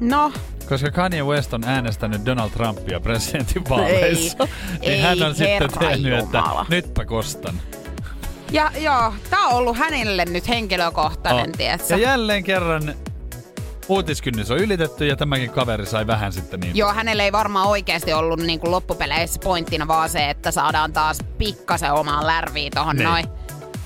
No, 0.00 0.32
Koska 0.68 0.90
Kanye 0.90 1.22
West 1.22 1.54
on 1.54 1.64
äänestänyt 1.64 2.26
Donald 2.26 2.50
Trumpia 2.50 3.00
presidentinvaaleissa. 3.00 4.48
Ei, 4.80 4.90
niin 4.90 5.02
hän 5.02 5.18
ei, 5.18 5.22
on 5.24 5.34
sitten 5.34 5.68
tehnyt, 5.78 6.12
että 6.18 6.38
jumala. 6.38 6.66
nytpä 6.68 7.04
kostan. 7.04 7.54
ja 8.52 8.70
joo, 8.78 9.14
tää 9.30 9.40
on 9.46 9.54
ollut 9.56 9.76
hänelle 9.78 10.24
nyt 10.24 10.48
henkilökohtainen, 10.48 11.50
Oh. 11.50 11.56
tietsä. 11.56 11.94
Ja 11.96 12.00
jälleen 12.02 12.44
kerran 12.44 12.94
uutiskynnys 13.88 14.50
on 14.50 14.58
ylitetty 14.58 15.06
ja 15.06 15.16
tämäkin 15.16 15.50
kaveri 15.50 15.86
sai 15.86 16.06
vähän 16.06 16.32
sitten 16.32 16.60
niin. 16.60 16.76
Joo, 16.76 16.92
hänellä 16.92 17.22
ei 17.24 17.32
varmaan 17.32 17.68
oikeasti 17.68 18.12
ollut 18.12 18.40
niin 18.40 18.60
kuin 18.60 18.70
loppupeleissä 18.70 19.40
pointtina 19.44 19.88
vaan 19.88 20.08
se, 20.10 20.30
että 20.30 20.50
saadaan 20.50 20.92
taas 20.92 21.18
pikkasen 21.38 21.92
omaa 21.92 22.26
lärviä 22.26 22.70
tohon 22.74 22.96
Niin. 22.96 23.04
noin 23.08 23.24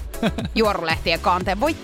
juorulehtien 0.54 1.20
kanteen. 1.20 1.61
Voi 1.61 1.76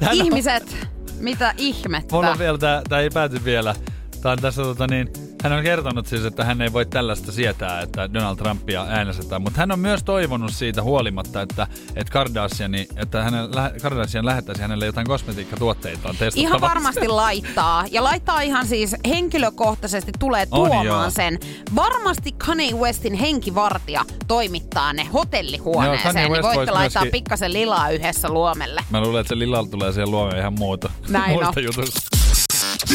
Hän 0.00 0.10
on- 0.10 0.16
ihmiset, 0.16 0.76
mitä 1.18 1.54
ihmettä. 1.58 2.14
Mulla 2.16 2.30
on 2.30 2.38
vielä, 2.38 2.58
tää, 2.58 2.82
tää 2.88 3.00
ei 3.00 3.10
pääty 3.10 3.44
vielä. 3.44 3.74
Tää 4.22 4.32
on 4.32 4.38
tässä 4.38 4.62
tota 4.62 4.86
niin, 4.86 5.12
hän 5.44 5.52
on 5.52 5.62
kertonut 5.62 6.06
siis, 6.06 6.24
että 6.24 6.44
hän 6.44 6.62
ei 6.62 6.72
voi 6.72 6.86
tällaista 6.86 7.32
sietää, 7.32 7.80
että 7.80 8.14
Donald 8.14 8.36
Trumpia 8.36 8.86
äänestetään, 8.88 9.42
mutta 9.42 9.58
hän 9.60 9.72
on 9.72 9.78
myös 9.78 10.02
toivonut 10.02 10.52
siitä 10.52 10.82
huolimatta, 10.82 11.42
että, 11.42 11.66
että 11.96 12.12
Kardashiani, 12.12 12.88
että 12.96 13.22
hänen, 13.22 13.48
Kardashian 13.82 14.26
lähettäisi 14.26 14.62
hänelle 14.62 14.86
jotain 14.86 15.06
kosmetiikkatuotteitaan 15.06 16.16
testattavaksi. 16.16 16.40
Ihan 16.40 16.60
varmasti 16.60 17.08
laittaa. 17.08 17.84
Ja 17.90 18.04
laittaa 18.04 18.40
ihan 18.40 18.66
siis 18.66 18.96
henkilökohtaisesti 19.08 20.12
tulee 20.18 20.46
On 20.50 20.60
tuomaan 20.60 20.86
joo. 20.86 21.10
sen. 21.10 21.38
Varmasti 21.76 22.32
Kanye 22.32 22.72
Westin 22.72 23.14
henkivartija 23.14 24.04
toimittaa 24.26 24.92
ne 24.92 25.04
hotellihuoneeseen. 25.04 26.14
Kanye 26.14 26.28
niin 26.28 26.42
voitte 26.42 26.70
laittaa 26.72 27.02
myöskin- 27.02 27.12
pikkasen 27.12 27.52
lilaa 27.52 27.90
yhdessä 27.90 28.28
luomelle. 28.28 28.80
Mä 28.90 29.00
luulen, 29.00 29.20
että 29.20 29.28
se 29.28 29.38
Lillalla 29.38 29.68
tulee 29.70 29.92
siihen 29.92 30.10
luomeen 30.10 30.38
ihan 30.38 30.52
muuta. 30.58 30.90
Näin 31.08 31.30
on. 31.38 31.42
Muista 31.44 31.60
jutusta. 31.60 32.13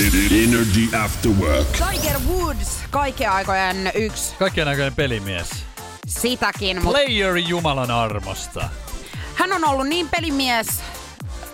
Energy 0.04 0.96
After 1.04 1.32
Work. 1.32 1.68
Tiger 1.72 2.20
Woods, 2.30 2.80
kaikkien 2.90 3.32
aikojen 3.32 3.92
yksi 3.96 4.36
Kaikkien 4.40 4.68
näköinen 4.68 4.96
pelimies. 4.96 5.50
sitäkin, 6.08 6.84
mutta 6.84 7.00
Player 7.00 7.38
Jumalan 7.38 7.92
armosta. 7.92 8.70
hän 9.36 9.54
on 9.54 9.66
ollut 9.66 9.88
niin 9.88 10.10
pelimies 10.10 10.68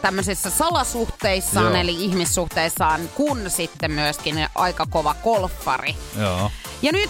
tämmöisissä 0.02 0.50
salasuhteissaan, 0.50 1.66
Joo. 1.72 1.76
eli 1.82 2.04
ihmissuhteissaan, 2.04 3.02
kun 3.16 3.50
sitten 3.50 3.92
myöskin 3.92 4.48
aika 4.56 4.86
kova 4.90 5.16
golfari. 5.24 5.96
Joo. 6.20 6.52
Ja 6.82 6.92
nyt 6.92 7.10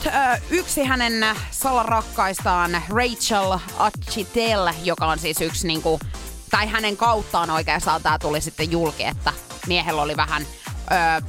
yksi 0.49 0.83
hänen 0.83 1.25
salarakkaistaan, 1.51 2.81
Rachel 2.89 3.59
Achitel, 3.79 4.69
joka 4.83 5.05
on 5.05 5.19
siis 5.19 5.41
yksi 5.41 5.67
niinku, 5.67 5.99
tai 6.51 6.67
hänen 6.67 6.97
kauttaan 6.97 7.49
oikeastaan 7.49 8.01
tämä 8.03 8.19
tuli 8.19 8.41
sitten 8.41 8.71
julki, 8.71 9.03
että 9.03 9.33
miehellä 9.67 10.01
oli 10.01 10.17
vähän 10.17 10.45
ö, 10.91 11.21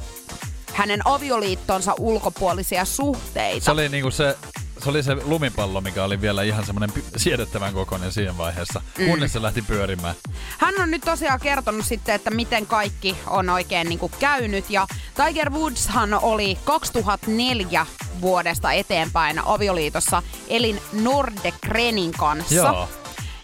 hänen 0.73 1.01
avioliittonsa 1.05 1.93
ulkopuolisia 1.99 2.85
suhteita. 2.85 3.65
Se 3.65 3.71
oli 3.71 3.89
niinku 3.89 4.11
se, 4.11 4.37
se 4.83 4.89
oli 4.89 5.03
se 5.03 5.15
lumipallo, 5.15 5.81
mikä 5.81 6.03
oli 6.03 6.21
vielä 6.21 6.43
ihan 6.43 6.65
semmoinen 6.65 7.03
siedettävän 7.17 7.73
kokoinen 7.73 8.11
siinä 8.11 8.37
vaiheessa, 8.37 8.81
mm. 8.97 9.05
kunnes 9.05 9.33
se 9.33 9.41
lähti 9.41 9.61
pyörimään. 9.61 10.15
Hän 10.57 10.73
on 10.81 10.91
nyt 10.91 11.01
tosiaan 11.01 11.39
kertonut 11.39 11.85
sitten, 11.85 12.15
että 12.15 12.31
miten 12.31 12.65
kaikki 12.65 13.17
on 13.27 13.49
oikein 13.49 13.89
niin 13.89 13.99
kuin 13.99 14.11
käynyt. 14.19 14.69
Ja 14.69 14.87
Tiger 15.25 15.49
Woodshan 15.49 16.13
oli 16.13 16.57
2004 16.63 17.85
vuodesta 18.21 18.71
eteenpäin 18.71 19.39
avioliitossa 19.45 20.23
Elin 20.47 20.81
Nordegrenin 20.93 22.11
kanssa. 22.11 22.55
Joo. 22.55 22.89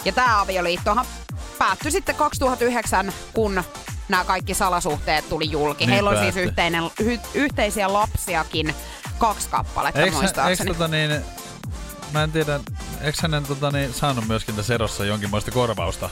Ja 0.06 0.12
tämä 0.12 0.42
avioliittohan 0.42 1.06
päättyi 1.58 1.92
sitten 1.92 2.16
2009, 2.16 3.14
kun 3.34 3.64
nämä 4.10 4.24
kaikki 4.24 4.54
salasuhteet 4.54 5.30
tuli 5.30 5.52
julki. 5.52 5.86
Niin 5.86 5.94
Heillä 5.94 6.10
on 6.10 6.18
siis 6.18 6.38
yhteinen, 6.38 6.84
hy, 7.04 7.20
yhteisiä 7.34 7.94
lapsiakin 7.94 8.76
kaksi 9.18 9.50
kappaletta 9.50 10.00
Eikö, 10.00 10.06
eikö 10.08 10.18
muistaakseni. 10.18 10.68
tota 10.68 10.88
niin, 10.88 11.22
mä 12.14 12.24
en 12.24 12.32
tiedä, 12.32 12.60
eikö 13.02 13.18
hänen 13.22 13.44
tota 13.44 13.72
niin, 13.72 13.94
saanut 13.94 14.28
myöskin 14.28 14.56
tässä 14.56 14.74
erossa 14.74 15.06
jonkinlaista 15.06 15.52
korvausta? 15.52 16.10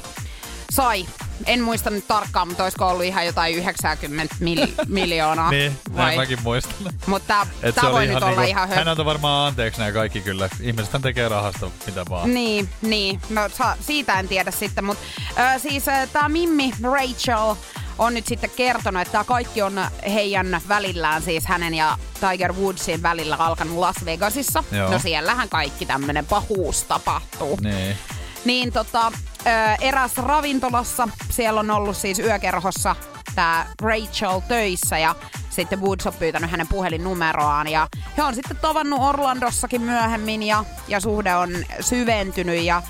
Sai. 0.72 1.06
En 1.46 1.62
muista 1.62 1.90
nyt 1.90 2.08
tarkkaan, 2.08 2.48
mutta 2.48 2.64
olisiko 2.64 2.88
ollut 2.88 3.04
ihan 3.04 3.26
jotain 3.26 3.56
90 3.56 4.36
mil, 4.40 4.68
miljoonaa. 4.88 5.52
niin, 5.52 5.80
näin 5.94 6.20
mäkin 6.20 6.40
muistan. 6.44 6.76
Mutta 7.06 7.48
tämä 7.76 7.92
voi 7.92 8.08
nyt 8.08 8.16
olla 8.18 8.28
niinku, 8.28 8.42
ihan 8.42 8.70
Hän 8.70 8.86
hö... 8.86 8.92
antoi 8.92 9.06
varmaan 9.06 9.48
anteeksi 9.48 9.80
nämä 9.80 9.92
kaikki 9.92 10.22
kyllä. 10.22 10.50
Ihmiset 10.60 11.02
tekee 11.02 11.30
rahasta 11.30 11.68
mitä 11.86 12.06
vaan. 12.10 12.34
Niin, 12.34 12.70
niin. 12.82 13.22
No 13.30 13.50
sa- 13.50 13.78
siitä 13.82 14.20
en 14.20 14.28
tiedä 14.28 14.52
sitten, 14.52 14.84
mutta 14.86 15.04
äh, 15.40 15.62
siis 15.62 15.88
äh, 15.88 16.10
tämä 16.10 16.30
Mimmi 16.30 16.74
Rachel 16.84 17.56
on 18.02 18.14
nyt 18.14 18.28
sitten 18.28 18.50
kertonut, 18.50 19.02
että 19.02 19.12
tämä 19.12 19.24
kaikki 19.24 19.62
on 19.62 19.82
heidän 20.14 20.62
välillään, 20.68 21.22
siis 21.22 21.46
hänen 21.46 21.74
ja 21.74 21.98
Tiger 22.20 22.54
Woodsin 22.54 23.04
välillä 23.04 23.36
alkanut 23.36 23.78
Las 23.78 24.06
Vegasissa. 24.06 24.64
Joo. 24.72 24.92
No 24.92 25.00
siellähän 25.00 25.50
kaikki 25.50 25.86
tämmöinen 25.86 26.26
pahuus 26.26 26.84
tapahtuu. 26.84 27.58
Niin. 27.62 27.98
Niin 28.46 28.74
tota, 28.74 29.12
ö, 29.48 29.50
erässä 29.82 30.22
ravintolassa, 30.22 31.08
siellä 31.30 31.60
on 31.60 31.72
ollut 31.72 31.98
siis 31.98 32.20
yökerhossa 32.20 32.96
tämä 33.36 33.66
Rachel 33.82 34.40
töissä 34.48 34.98
ja 34.98 35.16
sitten 35.50 35.82
Woods 35.82 36.08
on 36.08 36.14
pyytänyt 36.14 36.52
hänen 36.52 36.68
puhelinnumeroaan 36.68 37.68
ja 37.68 37.88
he 38.18 38.24
on 38.24 38.36
sitten 38.36 38.58
tavannut 38.58 39.00
Orlandossakin 39.02 39.82
myöhemmin 39.82 40.44
ja, 40.44 40.66
ja 40.88 41.00
suhde 41.00 41.36
on 41.36 41.50
syventynyt 41.80 42.64
ja 42.64 42.84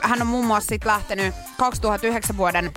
hän 0.00 0.22
on 0.22 0.26
muun 0.26 0.46
muassa 0.46 0.68
sitten 0.68 0.92
lähtenyt 0.92 1.34
2009 1.58 2.36
vuoden 2.36 2.72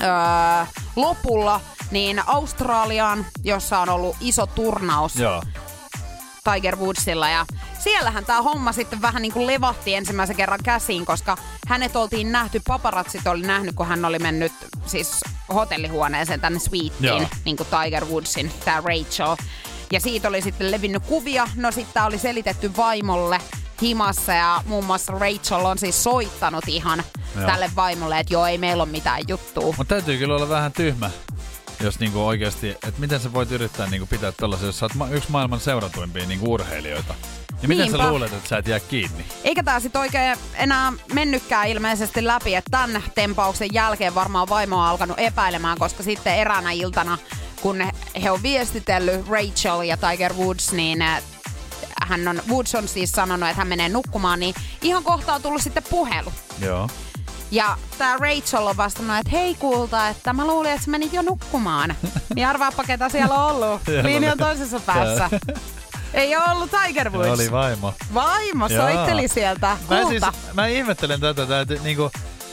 öö, 0.00 0.66
lopulla 0.96 1.60
niin 1.90 2.22
Australiaan, 2.26 3.26
jossa 3.44 3.78
on 3.78 3.88
ollut 3.88 4.16
iso 4.20 4.46
turnaus 4.46 5.16
Joo. 5.16 5.42
Tiger 6.54 6.76
Woodsilla 6.76 7.28
ja 7.28 7.46
siellähän 7.78 8.24
tämä 8.24 8.42
homma 8.42 8.72
sitten 8.72 9.02
vähän 9.02 9.22
niin 9.22 9.32
kuin 9.32 9.46
levahti 9.46 9.94
ensimmäisen 9.94 10.36
kerran 10.36 10.60
käsiin, 10.64 11.06
koska 11.06 11.36
hänet 11.68 11.96
oltiin 11.96 12.32
nähty, 12.32 12.62
paparatsit 12.68 13.26
oli 13.26 13.42
nähnyt, 13.42 13.74
kun 13.74 13.86
hän 13.86 14.04
oli 14.04 14.18
mennyt 14.18 14.52
siis 14.86 15.20
hotellihuoneeseen 15.54 16.40
tänne 16.40 16.58
suiteen, 16.58 16.92
Joo. 17.00 17.26
niin 17.44 17.56
kuin 17.56 17.66
Tiger 17.82 18.04
Woodsin, 18.04 18.52
tämä 18.64 18.82
Rachel. 18.84 19.36
Ja 19.92 20.00
siitä 20.00 20.28
oli 20.28 20.42
sitten 20.42 20.70
levinnyt 20.70 21.02
kuvia, 21.06 21.48
no 21.56 21.70
sitten 21.72 21.94
tää 21.94 22.06
oli 22.06 22.18
selitetty 22.18 22.76
vaimolle 22.76 23.40
himassa 23.82 24.32
ja 24.32 24.62
muun 24.66 24.84
muassa 24.84 25.12
Rachel 25.12 25.64
on 25.64 25.78
siis 25.78 26.02
soittanut 26.04 26.64
ihan 26.68 27.02
Joo. 27.36 27.46
tälle 27.46 27.70
vaimolle, 27.76 28.18
että 28.20 28.34
joo 28.34 28.46
ei 28.46 28.58
meillä 28.58 28.82
ole 28.82 28.90
mitään 28.92 29.20
juttua. 29.28 29.64
Mutta 29.76 29.84
täytyy 29.84 30.18
kyllä 30.18 30.36
olla 30.36 30.48
vähän 30.48 30.72
tyhmä, 30.72 31.10
jos 31.80 31.98
niinku 32.00 32.26
oikeasti, 32.26 32.68
että 32.70 32.92
miten 33.00 33.20
sä 33.20 33.32
voit 33.32 33.50
yrittää 33.52 33.86
niinku 33.86 34.06
pitää 34.06 34.32
tollasen, 34.32 34.66
jos 34.66 34.78
sä 34.78 34.84
oot 34.84 34.94
ma- 34.94 35.08
yksi 35.08 35.30
maailman 35.30 35.60
seuratuimpia 35.60 36.26
niinku 36.26 36.52
urheilijoita. 36.52 37.14
Ja 37.62 37.68
miten 37.68 37.90
sä 37.90 37.96
Niinpä. 37.96 38.10
luulet, 38.10 38.32
että 38.32 38.48
sä 38.48 38.58
et 38.58 38.66
jää 38.66 38.80
kiinni? 38.80 39.24
Eikä 39.44 39.62
tää 39.62 39.80
sit 39.80 39.96
oikein 39.96 40.36
enää 40.54 40.92
mennytkään 41.12 41.68
ilmeisesti 41.68 42.26
läpi, 42.26 42.54
että 42.54 42.70
tämän 42.70 43.02
tempauksen 43.14 43.68
jälkeen 43.72 44.14
varmaan 44.14 44.48
vaimo 44.48 44.76
on 44.78 44.84
alkanut 44.84 45.18
epäilemään, 45.18 45.78
koska 45.78 46.02
sitten 46.02 46.34
eräänä 46.36 46.70
iltana, 46.70 47.18
kun 47.62 47.80
he- 48.22 48.30
on 48.30 48.42
viestitellyt 48.42 49.28
Rachel 49.28 49.80
ja 49.80 49.96
Tiger 49.96 50.32
Woods, 50.34 50.72
niin 50.72 51.02
äh, 51.02 51.22
hän 52.02 52.28
on, 52.28 52.42
Woods 52.48 52.74
on 52.74 52.88
siis 52.88 53.12
sanonut, 53.12 53.48
että 53.48 53.58
hän 53.58 53.68
menee 53.68 53.88
nukkumaan, 53.88 54.40
niin 54.40 54.54
ihan 54.82 55.02
kohta 55.02 55.34
on 55.34 55.42
tullut 55.42 55.62
sitten 55.62 55.82
puhelu. 55.90 56.32
Joo. 56.60 56.88
Ja 57.50 57.76
tää 57.98 58.16
Rachel 58.16 58.66
on 58.66 58.76
vastannut, 58.76 59.16
että 59.16 59.30
hei 59.30 59.54
kulta, 59.54 60.08
että 60.08 60.32
mä 60.32 60.46
luulin, 60.46 60.70
että 60.70 60.84
sä 60.84 60.90
menit 60.90 61.12
jo 61.12 61.22
nukkumaan. 61.22 61.94
Niin 62.34 62.46
arvaappa, 62.46 62.84
ketä 62.84 63.08
siellä 63.08 63.34
on 63.34 63.50
ollut. 63.54 63.80
Linjan 64.02 64.38
toisessa 64.38 64.80
päässä. 64.80 65.30
Ei 66.14 66.36
ole 66.36 66.44
ollut 66.52 66.70
Tiger 66.86 67.10
Woods. 67.12 67.40
Oli 67.40 67.50
vaimo. 67.50 67.94
Vaimo 68.14 68.66
Joo. 68.66 68.82
soitteli 68.82 69.28
sieltä. 69.28 69.66
Mä, 69.90 69.96
Kulta. 69.96 70.32
siis, 70.32 70.54
mä 70.54 70.66
ihmettelen 70.66 71.20
tätä, 71.20 71.60
että 71.60 71.74
niinku, 71.82 72.10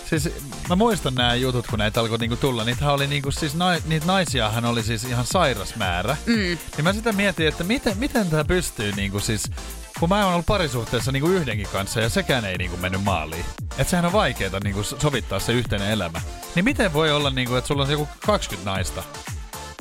siis 0.09 0.29
mä 0.69 0.75
muistan 0.75 1.15
nämä 1.15 1.35
jutut, 1.35 1.67
kun 1.67 1.79
näitä 1.79 1.99
alkoi 1.99 2.17
niinku 2.17 2.35
tulla. 2.35 2.63
Niitähän 2.63 2.93
oli 2.93 3.07
niinku, 3.07 3.31
siis 3.31 3.55
nai, 3.55 3.81
niitä 3.85 4.05
naisiahan 4.05 4.65
oli 4.65 4.83
siis 4.83 5.03
ihan 5.03 5.25
sairas 5.25 5.75
määrä. 5.75 6.17
Mm. 6.25 6.33
Niin 6.35 6.83
mä 6.83 6.93
sitä 6.93 7.11
mietin, 7.11 7.47
että 7.47 7.63
miten, 7.63 7.97
miten 7.97 8.29
tämä 8.29 8.43
pystyy 8.43 8.91
niinku 8.91 9.19
siis, 9.19 9.51
kun 9.99 10.09
mä 10.09 10.25
oon 10.25 10.33
ollut 10.33 10.45
parisuhteessa 10.45 11.11
niinku 11.11 11.29
yhdenkin 11.29 11.67
kanssa 11.71 12.01
ja 12.01 12.09
sekään 12.09 12.45
ei 12.45 12.57
niinku 12.57 12.77
mennyt 12.77 13.03
maaliin. 13.03 13.45
Että 13.77 13.89
sehän 13.89 14.05
on 14.05 14.13
vaikeeta 14.13 14.59
niinku 14.63 14.83
sovittaa 14.83 15.39
se 15.39 15.51
yhteinen 15.51 15.89
elämä. 15.89 16.21
Niin 16.55 16.65
miten 16.65 16.93
voi 16.93 17.11
olla 17.11 17.29
niinku, 17.29 17.55
että 17.55 17.67
sulla 17.67 17.83
on 17.83 17.91
joku 17.91 18.09
20 18.25 18.71
naista? 18.71 19.03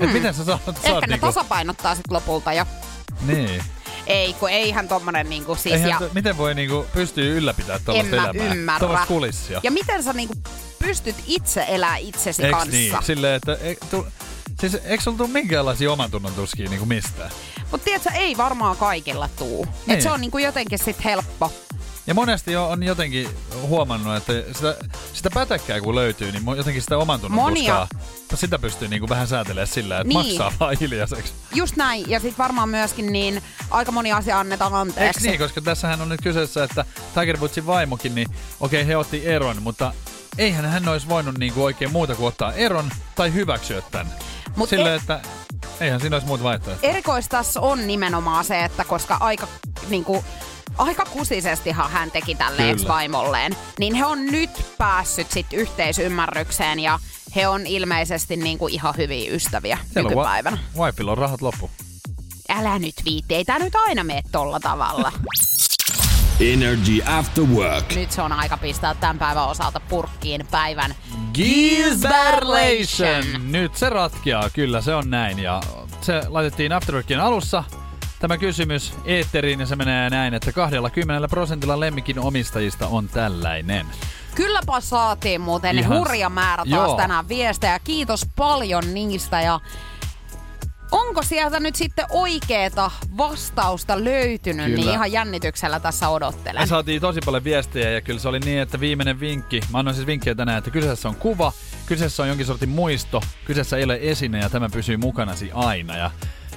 Et 0.00 0.12
miten 0.12 0.34
sä 0.34 0.44
saat, 0.44 0.64
saat 0.64 0.78
Ehkä 0.84 0.92
ne 0.92 1.06
niinku... 1.06 1.26
tasapainottaa 1.26 1.94
sit 1.94 2.10
lopulta 2.10 2.52
jo. 2.52 2.66
Niin. 3.26 3.62
Ei, 4.08 4.32
kun 4.32 4.50
eihän 4.50 4.88
tommonen 4.88 5.30
niinku 5.30 5.54
siis... 5.54 5.74
Eihän, 5.74 5.90
ja, 5.90 5.98
to, 5.98 6.10
miten 6.14 6.36
voi 6.36 6.54
niinku 6.54 6.86
pystyä 6.92 7.24
ylläpitämään 7.24 7.80
en 7.80 7.84
tällaista 7.84 8.16
mä 8.16 8.22
elämää? 8.22 8.54
ymmärrä. 8.54 8.78
Tuollaista 8.78 9.06
kulissia. 9.08 9.60
ja 9.62 9.70
miten 9.70 10.02
sä 10.02 10.12
niinku 10.12 10.34
pystyt 10.78 11.16
itse 11.26 11.64
elää 11.68 11.96
itsesi 11.96 12.42
Eiks 12.42 12.58
kanssa? 12.58 12.70
niin? 12.70 12.94
Silleen, 13.02 13.34
että 13.34 13.52
e, 13.60 13.74
tu, 13.90 14.06
siis 14.60 14.74
eikö 14.84 15.02
sulla 15.02 15.16
tule 15.16 15.28
minkäänlaisia 15.28 15.92
oman 15.92 16.10
tunnon 16.10 16.32
tuskia 16.32 16.70
niinku 16.70 16.86
mistään? 16.86 17.30
Mut 17.72 17.84
tiedätkö, 17.84 18.10
ei 18.14 18.36
varmaan 18.36 18.76
kaikilla 18.76 19.28
tuu. 19.38 19.64
Niin. 19.64 19.96
Et 19.96 20.02
se 20.02 20.10
on 20.10 20.20
niinku 20.20 20.38
jotenkin 20.38 20.78
sit 20.78 21.04
helppo. 21.04 21.52
Ja 22.08 22.14
monesti 22.14 22.52
jo 22.52 22.68
on 22.68 22.82
jotenkin 22.82 23.28
huomannut, 23.62 24.16
että 24.16 24.32
sitä, 24.52 24.76
sitä 25.12 25.30
pätäkkää 25.34 25.80
kun 25.80 25.94
löytyy, 25.94 26.32
niin 26.32 26.42
jotenkin 26.56 26.82
sitä 26.82 26.98
oman 26.98 27.20
tunnon 27.20 27.34
Monia. 27.36 27.86
tuskaa, 27.88 28.00
sitä 28.34 28.58
pystyy 28.58 28.88
niinku 28.88 29.08
vähän 29.08 29.26
säätelemään 29.28 29.66
sillä, 29.66 30.00
että 30.00 30.08
Niin. 30.08 30.18
maksaa 30.26 30.52
vaan 30.60 30.76
hiljaiseksi. 30.80 31.32
Just 31.54 31.76
näin. 31.76 32.10
Ja 32.10 32.20
sit 32.20 32.38
varmaan 32.38 32.68
myöskin 32.68 33.12
niin 33.12 33.42
aika 33.70 33.92
moni 33.92 34.12
asia 34.12 34.40
annetaan 34.40 34.74
anteeksi. 34.74 35.26
niin? 35.28 35.38
Koska 35.38 35.60
tässähän 35.60 36.00
on 36.00 36.08
nyt 36.08 36.20
kyseessä, 36.22 36.64
että 36.64 36.84
Tiger 37.14 37.38
Woodsin 37.40 37.66
vaimokin, 37.66 38.14
niin 38.14 38.28
okei, 38.60 38.86
he 38.86 38.96
otti 38.96 39.26
eron, 39.26 39.62
mutta 39.62 39.92
eihän 40.38 40.64
hän 40.64 40.88
olisi 40.88 41.08
voinut 41.08 41.38
niinku 41.38 41.64
oikein 41.64 41.92
muuta 41.92 42.14
kuin 42.14 42.26
ottaa 42.28 42.52
eron 42.52 42.90
tai 43.14 43.32
hyväksyä 43.32 43.82
tämän. 43.90 44.12
Mut 44.56 44.68
Silleen, 44.68 44.92
e- 44.94 44.96
että 44.96 45.20
eihän 45.80 46.00
siinä 46.00 46.16
olisi 46.16 46.26
muuta 46.26 46.44
vaihtoehtoa. 46.44 46.90
Erikoista 46.90 47.36
tässä 47.36 47.60
on 47.60 47.86
nimenomaan 47.86 48.44
se, 48.44 48.64
että 48.64 48.84
koska 48.84 49.16
aika 49.20 49.48
niinku, 49.88 50.24
aika 50.78 51.04
kusisestihan 51.04 51.90
hän 51.90 52.10
teki 52.10 52.34
tälle 52.34 52.56
Kyllä. 52.62 52.70
ex-vaimolleen, 52.72 53.56
niin 53.78 53.94
he 53.94 54.04
on 54.04 54.26
nyt 54.26 54.50
päässyt 54.78 55.30
sit 55.30 55.46
yhteisymmärrykseen 55.52 56.80
ja 56.80 56.98
he 57.36 57.48
on 57.48 57.66
ilmeisesti 57.66 58.36
niinku 58.36 58.68
ihan 58.68 58.94
hyviä 58.96 59.30
ystäviä 59.32 59.78
Siellä 59.92 60.08
on 60.08 60.10
nykypäivänä. 60.16 60.58
wa- 60.76 60.86
wifella 60.86 61.12
on 61.12 61.18
rahat 61.18 61.42
loppu. 61.42 61.70
Älä 62.48 62.78
nyt 62.78 62.94
viitti, 63.04 63.34
ei 63.34 63.44
tää 63.44 63.58
nyt 63.58 63.72
aina 63.76 64.04
mene 64.04 64.22
tolla 64.32 64.60
tavalla. 64.60 65.12
Energy 66.40 67.02
After 67.06 67.44
Work. 67.44 67.94
nyt 67.94 68.12
se 68.12 68.22
on 68.22 68.32
aika 68.32 68.56
pistää 68.56 68.94
tämän 68.94 69.18
päivän 69.18 69.48
osalta 69.48 69.80
purkkiin 69.80 70.46
päivän 70.50 70.94
Gisberlation! 71.34 73.24
Nyt 73.52 73.74
se 73.76 73.88
ratkeaa, 73.88 74.50
kyllä 74.50 74.80
se 74.80 74.94
on 74.94 75.10
näin. 75.10 75.38
Ja 75.38 75.60
se 76.00 76.22
laitettiin 76.28 76.72
Afterworkin 76.72 77.20
alussa 77.20 77.64
tämä 78.18 78.38
kysymys 78.38 78.92
eetteriin 79.04 79.60
ja 79.60 79.66
se 79.66 79.76
menee 79.76 80.10
näin, 80.10 80.34
että 80.34 80.52
20 80.52 81.28
prosentilla 81.28 81.80
lemmikin 81.80 82.18
omistajista 82.18 82.86
on 82.86 83.08
tällainen. 83.08 83.86
Kylläpä 84.34 84.80
saatiin 84.80 85.40
muuten 85.40 85.78
Ihan- 85.78 85.98
hurja 85.98 86.28
määrä 86.28 86.64
taas 86.70 86.88
Joo. 86.88 86.96
tänään 86.96 87.28
viestejä. 87.28 87.78
Kiitos 87.78 88.26
paljon 88.36 88.94
niistä 88.94 89.40
ja 89.42 89.60
onko 90.90 91.22
sieltä 91.22 91.60
nyt 91.60 91.74
sitten 91.76 92.06
oikeeta 92.10 92.90
vastausta 93.16 94.04
löytynyt, 94.04 94.66
Kyllä. 94.66 94.76
niin 94.80 94.90
ihan 94.90 95.12
jännityksellä 95.12 95.80
tässä 95.80 96.06
Me 96.06 96.12
odottelen. 96.12 96.68
saatiin 96.68 97.00
tosi 97.00 97.20
paljon 97.24 97.44
viestejä 97.44 97.90
ja 97.90 98.00
kyllä 98.00 98.20
se 98.20 98.28
oli 98.28 98.40
niin, 98.40 98.58
että 98.58 98.80
viimeinen 98.80 99.20
vinkki, 99.20 99.60
mä 99.72 99.78
annoin 99.78 99.94
siis 99.94 100.06
vinkkejä 100.06 100.34
tänään, 100.34 100.58
että 100.58 100.70
kyseessä 100.70 101.08
on 101.08 101.16
kuva, 101.16 101.52
kyseessä 101.86 102.22
on 102.22 102.28
jonkin 102.28 102.46
sortin 102.46 102.68
muisto, 102.68 103.20
kyseessä 103.44 103.76
ei 103.76 103.84
ole 103.84 103.98
esine 104.02 104.38
ja 104.38 104.50
tämä 104.50 104.68
pysyy 104.68 104.96
mukanasi 104.96 105.50
aina. 105.54 105.96
Ja 105.96 106.10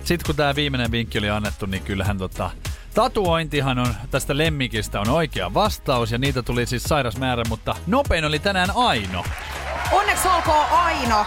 sitten 0.03 0.25
kun 0.25 0.35
tämä 0.35 0.55
viimeinen 0.55 0.91
vinkki 0.91 1.17
oli 1.19 1.29
annettu, 1.29 1.65
niin 1.65 1.83
kyllähän 1.83 2.17
tota, 2.17 2.51
tatuointihan 2.93 3.79
on 3.79 3.95
tästä 4.11 4.37
lemmikistä 4.37 5.01
on 5.01 5.09
oikea 5.09 5.53
vastaus 5.53 6.11
ja 6.11 6.17
niitä 6.17 6.43
tuli 6.43 6.65
siis 6.65 6.83
sairas 6.83 7.17
määrä, 7.17 7.43
mutta 7.49 7.75
nopein 7.87 8.25
oli 8.25 8.39
tänään 8.39 8.69
Aino. 8.75 9.23
Onneksi 9.91 10.27
olkoon 10.27 10.65
Aino. 10.71 11.25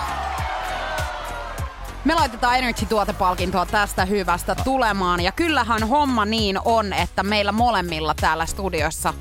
Me 2.04 2.14
laitetaan 2.14 2.58
Energy-tuotepalkintoa 2.58 3.66
tästä 3.66 4.04
hyvästä 4.04 4.54
tulemaan. 4.54 5.20
Ja 5.20 5.32
kyllähän 5.32 5.88
homma 5.88 6.24
niin 6.24 6.58
on, 6.64 6.92
että 6.92 7.22
meillä 7.22 7.52
molemmilla 7.52 8.14
täällä 8.20 8.46
studiossa 8.46 9.14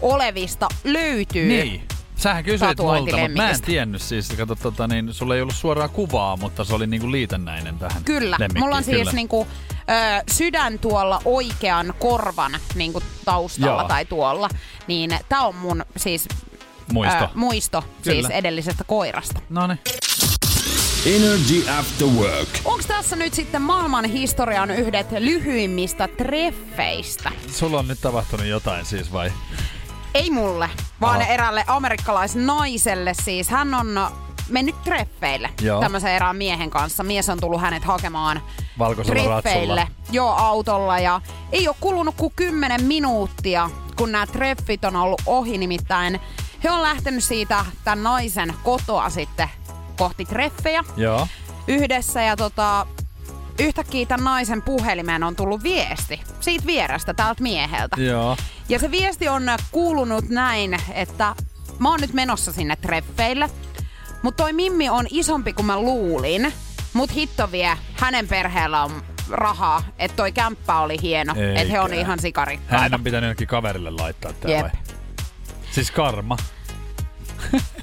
olevista 0.00 0.68
löytyy. 0.84 1.48
Niin. 1.48 1.82
Sähän 2.16 2.44
kysyit 2.44 2.78
multa, 2.78 3.16
mutta 3.16 3.36
mä 3.36 3.50
en 3.50 3.62
tiennyt 3.62 4.02
siis, 4.02 4.28
kato, 4.36 4.54
tota, 4.54 4.86
niin, 4.88 5.14
sulla 5.14 5.34
ei 5.34 5.42
ollut 5.42 5.54
suoraa 5.54 5.88
kuvaa, 5.88 6.36
mutta 6.36 6.64
se 6.64 6.74
oli 6.74 6.86
niinku 6.86 7.12
liitännäinen 7.12 7.78
tähän 7.78 8.04
Kyllä. 8.04 8.36
lemmikkiin. 8.38 8.64
Mulla 8.64 8.76
on 8.76 8.84
siis 8.84 8.98
Kyllä. 8.98 9.12
niinku, 9.12 9.46
ö, 9.72 10.22
sydän 10.30 10.78
tuolla 10.78 11.20
oikean 11.24 11.94
korvan 11.98 12.52
niinku 12.74 13.02
taustalla 13.24 13.80
Joo. 13.82 13.88
tai 13.88 14.04
tuolla. 14.04 14.48
Niin 14.86 15.18
tää 15.28 15.40
on 15.40 15.54
mun 15.54 15.84
siis 15.96 16.28
Muisto. 16.92 17.24
Ö, 17.24 17.28
muisto 17.34 17.80
Kyllä. 18.02 18.14
siis 18.28 18.30
edellisestä 18.30 18.84
koirasta. 18.84 19.40
No 19.48 19.66
niin. 19.66 19.78
Energy 21.06 21.70
After 21.78 22.08
Work. 22.08 22.48
Onko 22.64 22.82
tässä 22.88 23.16
nyt 23.16 23.34
sitten 23.34 23.62
maailman 23.62 24.04
historian 24.04 24.70
yhdet 24.70 25.06
lyhyimmistä 25.18 26.08
treffeistä? 26.08 27.32
Sulla 27.52 27.78
on 27.78 27.88
nyt 27.88 28.00
tapahtunut 28.00 28.46
jotain 28.46 28.84
siis 28.84 29.12
vai? 29.12 29.32
Ei 30.16 30.30
mulle, 30.30 30.70
vaan 31.00 31.20
Aha. 31.22 31.30
eräälle 31.30 31.64
amerikkalaisnaiselle 31.66 33.14
siis. 33.14 33.48
Hän 33.48 33.74
on 33.74 34.10
mennyt 34.48 34.82
treffeille 34.84 35.50
Joo. 35.60 35.80
tämmöisen 35.80 36.12
erään 36.12 36.36
miehen 36.36 36.70
kanssa. 36.70 37.02
Mies 37.02 37.28
on 37.28 37.40
tullut 37.40 37.60
hänet 37.60 37.84
hakemaan 37.84 38.40
Valkoisella 38.78 39.40
treffeille. 39.42 39.80
ratsulla. 39.80 40.02
Joo, 40.12 40.30
autolla. 40.30 40.98
Ja 40.98 41.20
ei 41.52 41.68
ole 41.68 41.76
kulunut 41.80 42.14
kuin 42.16 42.32
10 42.36 42.82
minuuttia, 42.82 43.70
kun 43.96 44.12
nämä 44.12 44.26
treffit 44.26 44.84
on 44.84 44.96
ollut 44.96 45.22
ohi. 45.26 45.58
Nimittäin 45.58 46.20
he 46.64 46.70
on 46.70 46.82
lähtenyt 46.82 47.24
siitä 47.24 47.64
tämän 47.84 48.02
naisen 48.02 48.54
kotoa 48.62 49.10
sitten 49.10 49.48
kohti 49.98 50.24
treffejä 50.24 50.84
Joo. 50.96 51.26
yhdessä. 51.68 52.22
Ja 52.22 52.36
tota, 52.36 52.86
yhtäkkiä 53.58 54.06
tämän 54.06 54.24
naisen 54.24 54.62
puhelimeen 54.62 55.22
on 55.22 55.36
tullut 55.36 55.62
viesti 55.62 56.20
siitä 56.40 56.66
vierestä 56.66 57.14
täältä 57.14 57.42
mieheltä. 57.42 58.00
Joo. 58.00 58.36
Ja 58.68 58.78
se 58.78 58.90
viesti 58.90 59.28
on 59.28 59.42
kuulunut 59.72 60.28
näin, 60.28 60.76
että 60.94 61.34
mä 61.78 61.90
oon 61.90 62.00
nyt 62.00 62.12
menossa 62.12 62.52
sinne 62.52 62.76
treffeille, 62.76 63.50
mutta 64.22 64.42
toi 64.42 64.52
Mimmi 64.52 64.88
on 64.88 65.06
isompi 65.10 65.52
kuin 65.52 65.66
mä 65.66 65.80
luulin, 65.80 66.52
mut 66.92 67.14
hitto 67.14 67.52
vie, 67.52 67.78
hänen 67.94 68.28
perheellä 68.28 68.84
on 68.84 69.02
rahaa, 69.30 69.82
että 69.98 70.16
toi 70.16 70.32
kämppä 70.32 70.78
oli 70.78 70.96
hieno, 71.02 71.34
että 71.54 71.72
he 71.72 71.80
on 71.80 71.94
ihan 71.94 72.18
sikarikkaita. 72.18 72.76
Hänen 72.76 72.94
on 72.94 73.04
pitänyt 73.04 73.24
jonnekin 73.28 73.48
kaverille 73.48 73.90
laittaa 73.90 74.32
Jep. 74.46 74.62
vai? 74.62 74.70
Siis 75.70 75.90
karma. 75.90 76.36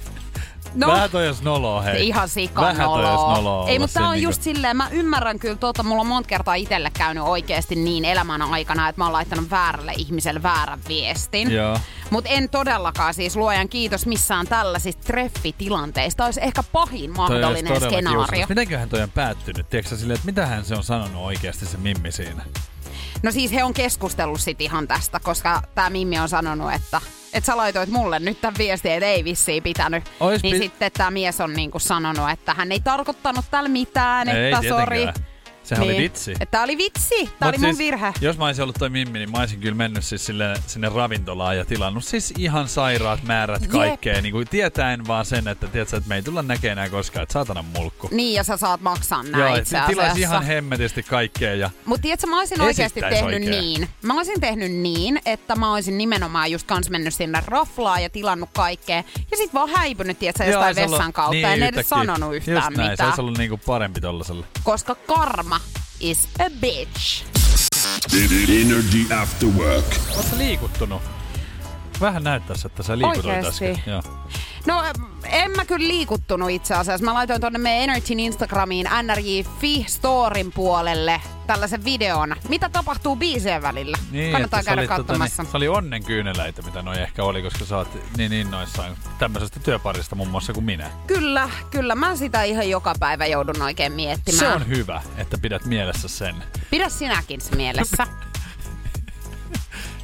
No, 0.74 0.88
Vähän 0.88 1.10
toi 1.12 1.26
jos 1.26 1.42
noloa, 1.42 1.82
hei. 1.82 2.08
Ihan 2.08 2.30
Vähän 2.56 2.90
toi 2.90 3.02
jos 3.04 3.22
noloa. 3.22 3.68
Ei, 3.70 3.80
mutta 3.80 3.94
tää 4.00 4.08
on 4.08 4.14
niinku- 4.14 4.30
just 4.30 4.42
silleen, 4.42 4.78
mä 4.78 4.90
ymmärrän 4.92 5.40
kyllä 5.40 5.56
tuota, 5.56 5.84
mulla 5.84 6.02
on 6.02 6.08
monta 6.08 6.28
kertaa 6.28 6.56
itselle 6.56 6.92
käynyt 6.98 7.24
oikeasti 7.24 7.76
niin 7.76 8.06
elämän 8.06 8.42
aikana, 8.42 8.90
että 8.90 9.00
mä 9.02 9.06
oon 9.06 9.14
laittanut 9.14 9.50
väärälle 9.52 9.94
ihmiselle 9.98 10.44
väärän 10.44 10.80
viestin. 10.88 11.52
Joo. 11.52 11.80
Mutta 12.10 12.30
en 12.30 12.50
todellakaan 12.50 13.14
siis 13.14 13.36
luojan 13.36 13.70
kiitos 13.70 14.06
missään 14.06 14.48
tällaisista 14.48 15.04
treffitilanteista. 15.04 16.26
Olisi 16.26 16.40
ehkä 16.44 16.64
pahin 16.72 17.14
Toi 17.14 17.18
mahdollinen 17.30 17.76
skenaario. 17.82 18.20
kiusallista. 18.20 18.48
Mitenköhän 18.50 18.90
toi 18.90 19.02
on 19.02 19.12
päättynyt? 19.12 19.70
Tiedätkö 19.70 19.98
silleen, 19.98 20.16
että 20.16 20.26
mitähän 20.26 20.66
se 20.66 20.76
on 20.76 20.84
sanonut 20.84 21.24
oikeasti 21.24 21.66
se 21.66 21.78
Mimmi 21.78 22.12
siinä? 22.12 22.46
No 23.24 23.32
siis 23.32 23.52
he 23.54 23.64
on 23.64 23.74
keskustellut 23.74 24.42
sit 24.42 24.62
ihan 24.62 24.88
tästä, 24.88 25.20
koska 25.20 25.62
tämä 25.76 25.90
Mimmi 25.90 26.20
on 26.20 26.30
sanonut, 26.30 26.74
että 26.74 27.02
että 27.34 27.46
sä 27.46 27.58
laitoit 27.58 27.90
mulle 27.90 28.20
nyt 28.20 28.42
tämän 28.42 28.56
viestin, 28.58 28.92
että 28.92 29.06
ei 29.06 29.24
vissiin 29.24 29.64
pitänyt. 29.64 30.04
Ois 30.20 30.44
niin 30.44 30.56
pi- 30.58 30.64
sitten 30.64 30.92
tämä 30.92 31.12
mies 31.12 31.42
on 31.42 31.54
niinku 31.54 31.80
sanonut, 31.80 32.30
että 32.30 32.54
hän 32.54 32.72
ei 32.72 32.80
tarkoittanut 32.80 33.46
tällä 33.52 33.70
mitään, 33.70 34.30
Ei 34.30 34.46
että 34.52 34.62
tietenkään. 34.62 34.88
sori. 34.88 35.08
Sehän 35.64 35.84
oli 35.84 35.98
vitsi. 35.98 36.34
Tää 36.52 36.64
oli 36.64 36.78
vitsi, 36.78 37.16
tää 37.26 37.26
Mut 37.26 37.50
oli 37.50 37.58
mun 37.58 37.66
siis, 37.76 37.78
virhe. 37.78 38.14
Jos 38.22 38.38
mä 38.38 38.46
olisin 38.46 38.64
ollut 38.64 38.76
toi 38.80 38.90
Mimmi, 38.90 39.20
niin 39.20 39.32
mä 39.32 39.38
olisin 39.40 39.60
kyllä 39.60 39.76
mennyt 39.76 40.06
siis 40.06 40.26
sille, 40.26 40.54
sinne 40.68 40.90
ravintolaan 40.90 41.58
ja 41.58 41.66
tilannut 41.66 42.06
siis 42.06 42.34
ihan 42.38 42.68
sairaat 42.68 43.24
määrät 43.24 43.62
Jep. 43.62 43.72
kaikkea. 43.72 44.22
Niin 44.22 44.32
kuin 44.32 44.48
tietäen 44.48 45.08
vaan 45.08 45.26
sen, 45.26 45.48
että, 45.48 45.68
tiedätkö, 45.68 45.98
että 45.98 46.10
me 46.10 46.16
ei 46.16 46.22
tulla 46.22 46.42
näkemään 46.42 46.78
enää 46.78 46.90
koskaan, 46.90 47.24
että 47.24 47.34
saatana 47.34 47.62
mulkku. 47.78 48.10
Niin, 48.12 48.34
ja 48.34 48.44
sä 48.44 48.58
saat 48.58 48.82
maksaa 48.82 49.24
nää 49.24 49.48
Joo, 49.48 49.56
itse 49.56 49.78
asiassa. 49.80 50.18
ihan 50.18 50.44
hemmetisti 50.44 51.04
kaikkea 51.04 51.56
ja 51.56 51.70
Mutta 51.86 52.02
tiedätkö, 52.02 52.28
mä 52.28 52.40
olisin 52.40 52.62
oikeasti 52.62 53.02
tehnyt 53.02 53.24
oikein. 53.24 53.52
niin. 53.52 53.90
Mä 54.02 54.14
olisin 54.14 54.42
tehnyt 54.42 54.72
niin, 54.72 55.20
että 55.26 55.56
mä 55.56 55.74
olisin 55.74 55.98
nimenomaan 55.98 56.52
just 56.52 56.68
kans 56.68 56.90
mennyt 56.90 57.14
sinne 57.14 57.44
raflaan 57.48 58.04
ja 58.04 58.10
tilannut 58.10 58.50
kaikkea. 58.54 59.04
Ja 59.32 59.38
sit 59.38 59.54
vaan 59.54 59.70
häipynyt, 59.70 60.20
tiedätkö, 60.20 60.44
Joo, 60.44 60.52
jostain 60.52 60.76
se 60.76 60.82
on 60.82 60.86
ollut- 60.88 61.00
vessan 61.00 61.14
kautta. 61.14 61.32
niin, 61.34 61.46
en 61.46 61.54
edes 61.54 61.64
yhtäkkiä. 61.70 61.84
sanonut 61.90 62.36
yhtään 62.36 62.56
Just 62.58 62.78
näin, 62.78 62.88
Se 62.88 62.92
mitään. 62.92 63.10
olisi 63.10 63.22
ollut 63.22 63.38
niinku 63.38 63.58
parempi 63.58 64.02
tollaselle. 64.02 64.46
Koska 64.64 64.96
karma 64.96 65.53
is 66.00 66.28
a 66.40 66.50
bitch. 66.62 67.26
Energy 68.50 69.14
After 69.22 69.50
Work. 69.50 69.86
Oletko 70.16 70.38
liikuttunut? 70.38 71.02
Vähän 72.02 72.24
näyttäisi, 72.24 72.68
että 72.68 72.84
sä 72.84 72.98
liikutuit 72.98 73.26
Oikeesti? 73.26 73.70
äsken. 73.70 73.84
Joo. 73.94 74.02
No 74.66 74.84
en 75.24 75.52
mä 75.52 75.66
kyllä 75.66 75.88
liikuttunut 75.88 76.50
itse 76.50 76.74
asiassa. 76.74 77.06
Mä 77.06 77.14
laitoin 77.14 77.42
tonne 77.42 77.60
meidän 77.60 77.84
Energyn 77.84 78.20
Instagramiin 78.20 78.88
NRJ.fi 79.04 79.86
storin 79.88 80.52
puolelle 80.52 81.22
tällaisen 81.48 81.84
videon. 81.84 82.36
Mitä 82.50 82.70
tapahtuu 82.70 83.16
biisien 83.16 83.62
välillä? 83.62 83.98
Kannattaa 84.32 84.60
että 84.60 84.72
sä 84.72 84.76
käydä 84.76 84.82
olit, 84.82 84.90
tota, 84.90 85.04
katsomassa. 85.04 85.44
niin, 85.44 85.52
se 85.52 85.58
oli 85.58 85.68
onnen 85.68 86.04
kyyneleitä, 86.04 86.62
mitä 86.62 86.82
noi 86.82 87.02
ehkä 87.02 87.24
oli, 87.24 87.42
koska 87.42 87.66
sä 87.66 87.78
oot 87.78 87.98
niin 88.18 88.34
innoissaan 88.34 88.98
tämmöisestä 89.20 89.60
työparista 89.60 90.16
muun 90.16 90.30
muassa 90.30 90.54
kuin 90.54 90.66
minä. 90.66 90.92
Kyllä, 91.08 91.50
kyllä. 91.72 91.96
Mä 91.96 92.16
sitä 92.16 92.44
ihan 92.44 92.70
joka 92.70 92.96
päivä 93.00 93.26
joudun 93.26 93.62
oikein 93.62 93.94
miettimään. 93.94 94.40
Se 94.40 94.48
on 94.48 94.68
hyvä, 94.68 95.02
että 95.18 95.38
pidät 95.38 95.66
mielessä 95.66 96.08
sen. 96.08 96.36
Pidä 96.70 96.90
sinäkin 96.90 97.42
se 97.42 97.56
mielessä. 97.56 98.08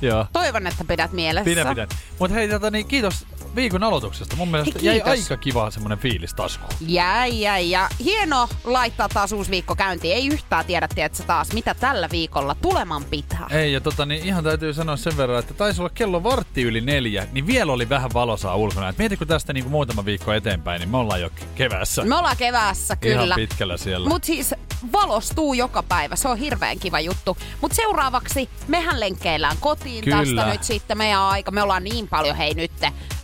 Joo. 0.02 0.26
Toivon, 0.34 0.68
että 0.68 0.84
pidät 0.84 1.12
mielessä. 1.12 1.46
Pidä, 1.46 1.66
pidä. 1.66 1.88
Mutta 2.20 2.36
hei, 2.36 2.50
tota, 2.50 2.72
niin, 2.72 2.88
kiitos 2.88 3.26
viikon 3.60 3.84
aloituksesta. 3.84 4.36
Mun 4.36 4.52
mielestä 4.52 4.80
Hei, 4.80 4.86
jäi 4.86 4.96
kiitos. 5.02 5.32
aika 5.32 5.38
kiva 5.38 5.72
semmonen 5.72 5.98
fiilis 5.98 6.34
taskuun. 6.34 6.70
Jäi, 6.82 7.42
jäi. 7.42 7.70
Ja 7.70 7.90
hieno 8.04 8.50
laittaa 8.64 9.10
taas 9.10 9.32
uusi 9.32 9.52
viikko 9.52 9.76
käyntiin. 9.76 10.16
Ei 10.16 10.28
yhtään 10.28 10.66
tiedä, 10.66 10.88
tiedätkö 10.96 11.24
taas, 11.24 11.54
mitä 11.54 11.74
tällä 11.74 12.10
viikolla 12.12 12.56
tuleman 12.56 13.04
pitää. 13.04 13.48
Ei, 13.50 13.74
ja 13.74 13.82
tota, 13.82 14.06
niin 14.06 14.26
ihan 14.26 14.44
täytyy 14.44 14.74
sanoa 14.74 14.98
sen 14.98 15.18
verran, 15.18 15.40
että 15.40 15.54
taisi 15.54 15.82
olla 15.82 15.90
kello 15.90 16.24
vartti 16.24 16.62
yli 16.62 16.82
neljä, 16.82 17.28
niin 17.32 17.48
vielä 17.48 17.72
oli 17.74 17.90
vähän 17.90 18.14
valosaa 18.14 18.56
ulkona. 18.56 18.90
Et 18.90 18.98
mieti, 18.98 19.18
kun 19.18 19.28
tästä 19.28 19.54
niin 19.54 19.70
muutama 19.70 20.06
viikko 20.06 20.34
eteenpäin, 20.34 20.80
niin 20.80 20.90
me 20.90 20.98
ollaan 20.98 21.22
jo 21.22 21.30
keväässä. 21.56 22.04
Me 22.04 22.16
ollaan 22.16 22.38
keväässä, 22.38 22.98
Ihan 23.06 23.20
kyllä. 23.22 23.36
pitkällä 23.36 23.78
siellä. 23.78 24.10
Mut 24.10 24.24
siis 24.24 24.56
valostuu 24.92 25.54
joka 25.54 25.84
päivä, 25.84 26.16
se 26.16 26.28
on 26.28 26.38
hirveän 26.38 26.80
kiva 26.80 27.00
juttu. 27.00 27.38
Mut 27.62 27.72
seuraavaksi 27.72 28.50
mehän 28.68 29.00
lenkkeillään 29.00 29.58
kotiin 29.60 30.04
Kyllä. 30.04 30.18
tästä 30.18 30.52
nyt 30.52 30.64
sitten 30.64 30.98
meidän 30.98 31.20
aika. 31.22 31.52
Me 31.52 31.62
ollaan 31.64 31.84
niin 31.84 32.08
paljon 32.08 32.36
hei 32.36 32.54
nyt 32.54 32.72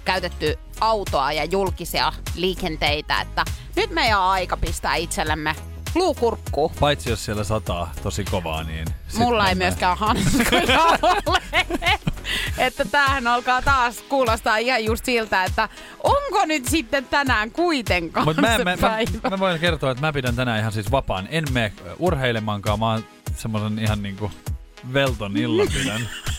käytetty 0.06 0.60
autoa 0.82 1.32
ja 1.32 1.45
julkisia 1.45 2.14
liikenteitä, 2.36 3.22
että 3.22 3.45
nyt 3.76 3.91
meidän 3.91 4.20
aika 4.20 4.58
pistää 4.58 4.95
itsellemme 4.95 5.56
luukurkkuun. 5.95 6.72
Paitsi 6.80 7.10
jos 7.10 7.26
siellä 7.26 7.43
sataa 7.43 7.91
tosi 8.03 8.24
kovaa, 8.24 8.64
niin... 8.64 8.86
Mulla 9.18 9.49
ei 9.49 9.56
mennään. 9.56 9.72
myöskään 9.72 9.97
hanskoja 9.97 10.82
ole. 11.01 11.41
että 12.58 12.86
tämähän 12.86 13.28
alkaa 13.28 13.62
taas 13.62 14.01
kuulostaa 14.01 14.58
ihan 14.58 14.86
just 14.86 15.06
siltä, 15.06 15.43
että 15.43 15.70
onko 16.03 16.45
nyt 16.45 16.66
sitten 16.66 17.06
tänään 17.06 17.51
kuitenkaan 17.51 18.28
Mut 18.28 18.38
mä, 18.38 18.58
se 18.58 18.64
mä, 18.64 18.76
mä, 18.76 18.78
päivä? 18.78 19.30
mä, 19.30 19.39
voin 19.39 19.60
kertoa, 19.60 19.91
että 19.91 20.01
mä 20.01 20.14
pidän 20.14 20.36
tänään 20.36 20.60
ihan 20.60 20.72
siis 20.72 20.91
vapaan. 20.91 21.28
En 21.32 21.43
mene 21.51 21.74
urheilemaankaan, 21.99 22.80
mä 22.80 22.91
oon 22.91 23.06
semmosen 23.36 23.80
ihan 23.80 24.03
niinku 24.03 24.32
velton 24.93 25.38
illan 25.38 25.68
pidän. 25.74 26.01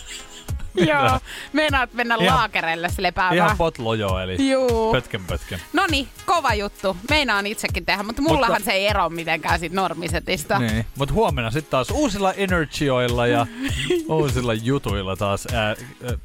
Joo, 0.77 1.19
meinaat 1.53 1.93
mennä 1.93 2.15
Ihan- 2.19 2.37
laakereille 2.37 2.89
sille 2.89 3.11
päivään. 3.11 3.35
ihan 3.35 3.57
potlojo, 3.57 4.19
eli 4.19 4.49
Juu. 4.51 4.91
pötken 4.91 5.25
pötken. 5.25 5.61
No 5.73 5.85
niin, 5.91 6.07
kova 6.25 6.53
juttu. 6.53 6.97
Meinaan 7.09 7.47
itsekin 7.47 7.85
tehdä, 7.85 8.03
mutta 8.03 8.21
mullahan 8.21 8.55
Mutta- 8.55 8.65
se 8.65 8.71
ei 8.71 8.87
ero 8.87 9.09
mitenkään 9.09 9.59
sit 9.59 9.71
normisetista. 9.71 10.59
Niin. 10.59 10.85
Mut 10.97 11.11
huomenna 11.11 11.51
sitten 11.51 11.71
taas 11.71 11.89
uusilla 11.91 12.33
energioilla 12.33 13.27
ja 13.27 13.47
uusilla 14.09 14.53
jutuilla 14.53 15.15
taas 15.15 15.47
ää, 15.53 15.65
ää, 15.67 15.75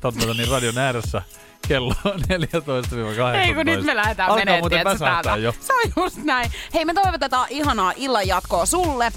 totta, 0.01 0.35
niin 0.35 0.49
radion 0.51 0.79
ääressä 0.79 1.23
kello 1.69 1.95
14-18. 2.05 3.37
Ei 3.37 3.55
kun 3.55 3.67
nyt 3.67 3.85
me 3.85 3.97
lähdetään 3.97 4.31
muuten 4.31 4.61
tiedätkö, 4.71 4.99
täältä. 5.05 5.37
jo. 5.37 5.55
Se 5.61 5.73
on 5.75 5.93
just 6.05 6.17
näin. 6.17 6.51
Hei, 6.75 6.85
me 6.85 6.95
toivotetaan 6.95 7.47
ihanaa 7.51 7.93
illan 7.97 8.27
jatkoa 8.29 8.67
sulle. 8.67 9.13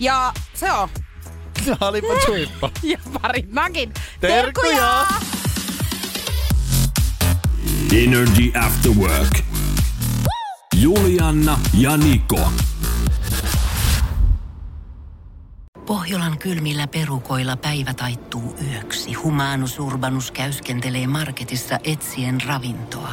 Ja 0.00 0.32
se 0.54 0.72
on. 0.72 0.88
Olipa 1.80 2.14
suippa. 2.26 2.70
Ja 2.82 2.98
parit 3.22 3.52
nakin. 3.52 3.92
Terkkuja! 4.20 5.06
Energy 8.04 8.52
After 8.66 8.92
Work. 8.92 9.38
Julianna 10.76 11.58
ja 11.78 11.96
Niko. 11.96 12.52
Pohjolan 15.86 16.38
kylmillä 16.38 16.86
perukoilla 16.86 17.56
päivä 17.56 17.94
taittuu 17.94 18.56
yöksi. 18.72 19.12
Humanus 19.12 19.78
Urbanus 19.78 20.30
käyskentelee 20.30 21.06
marketissa 21.06 21.78
etsien 21.84 22.40
ravintoa. 22.46 23.12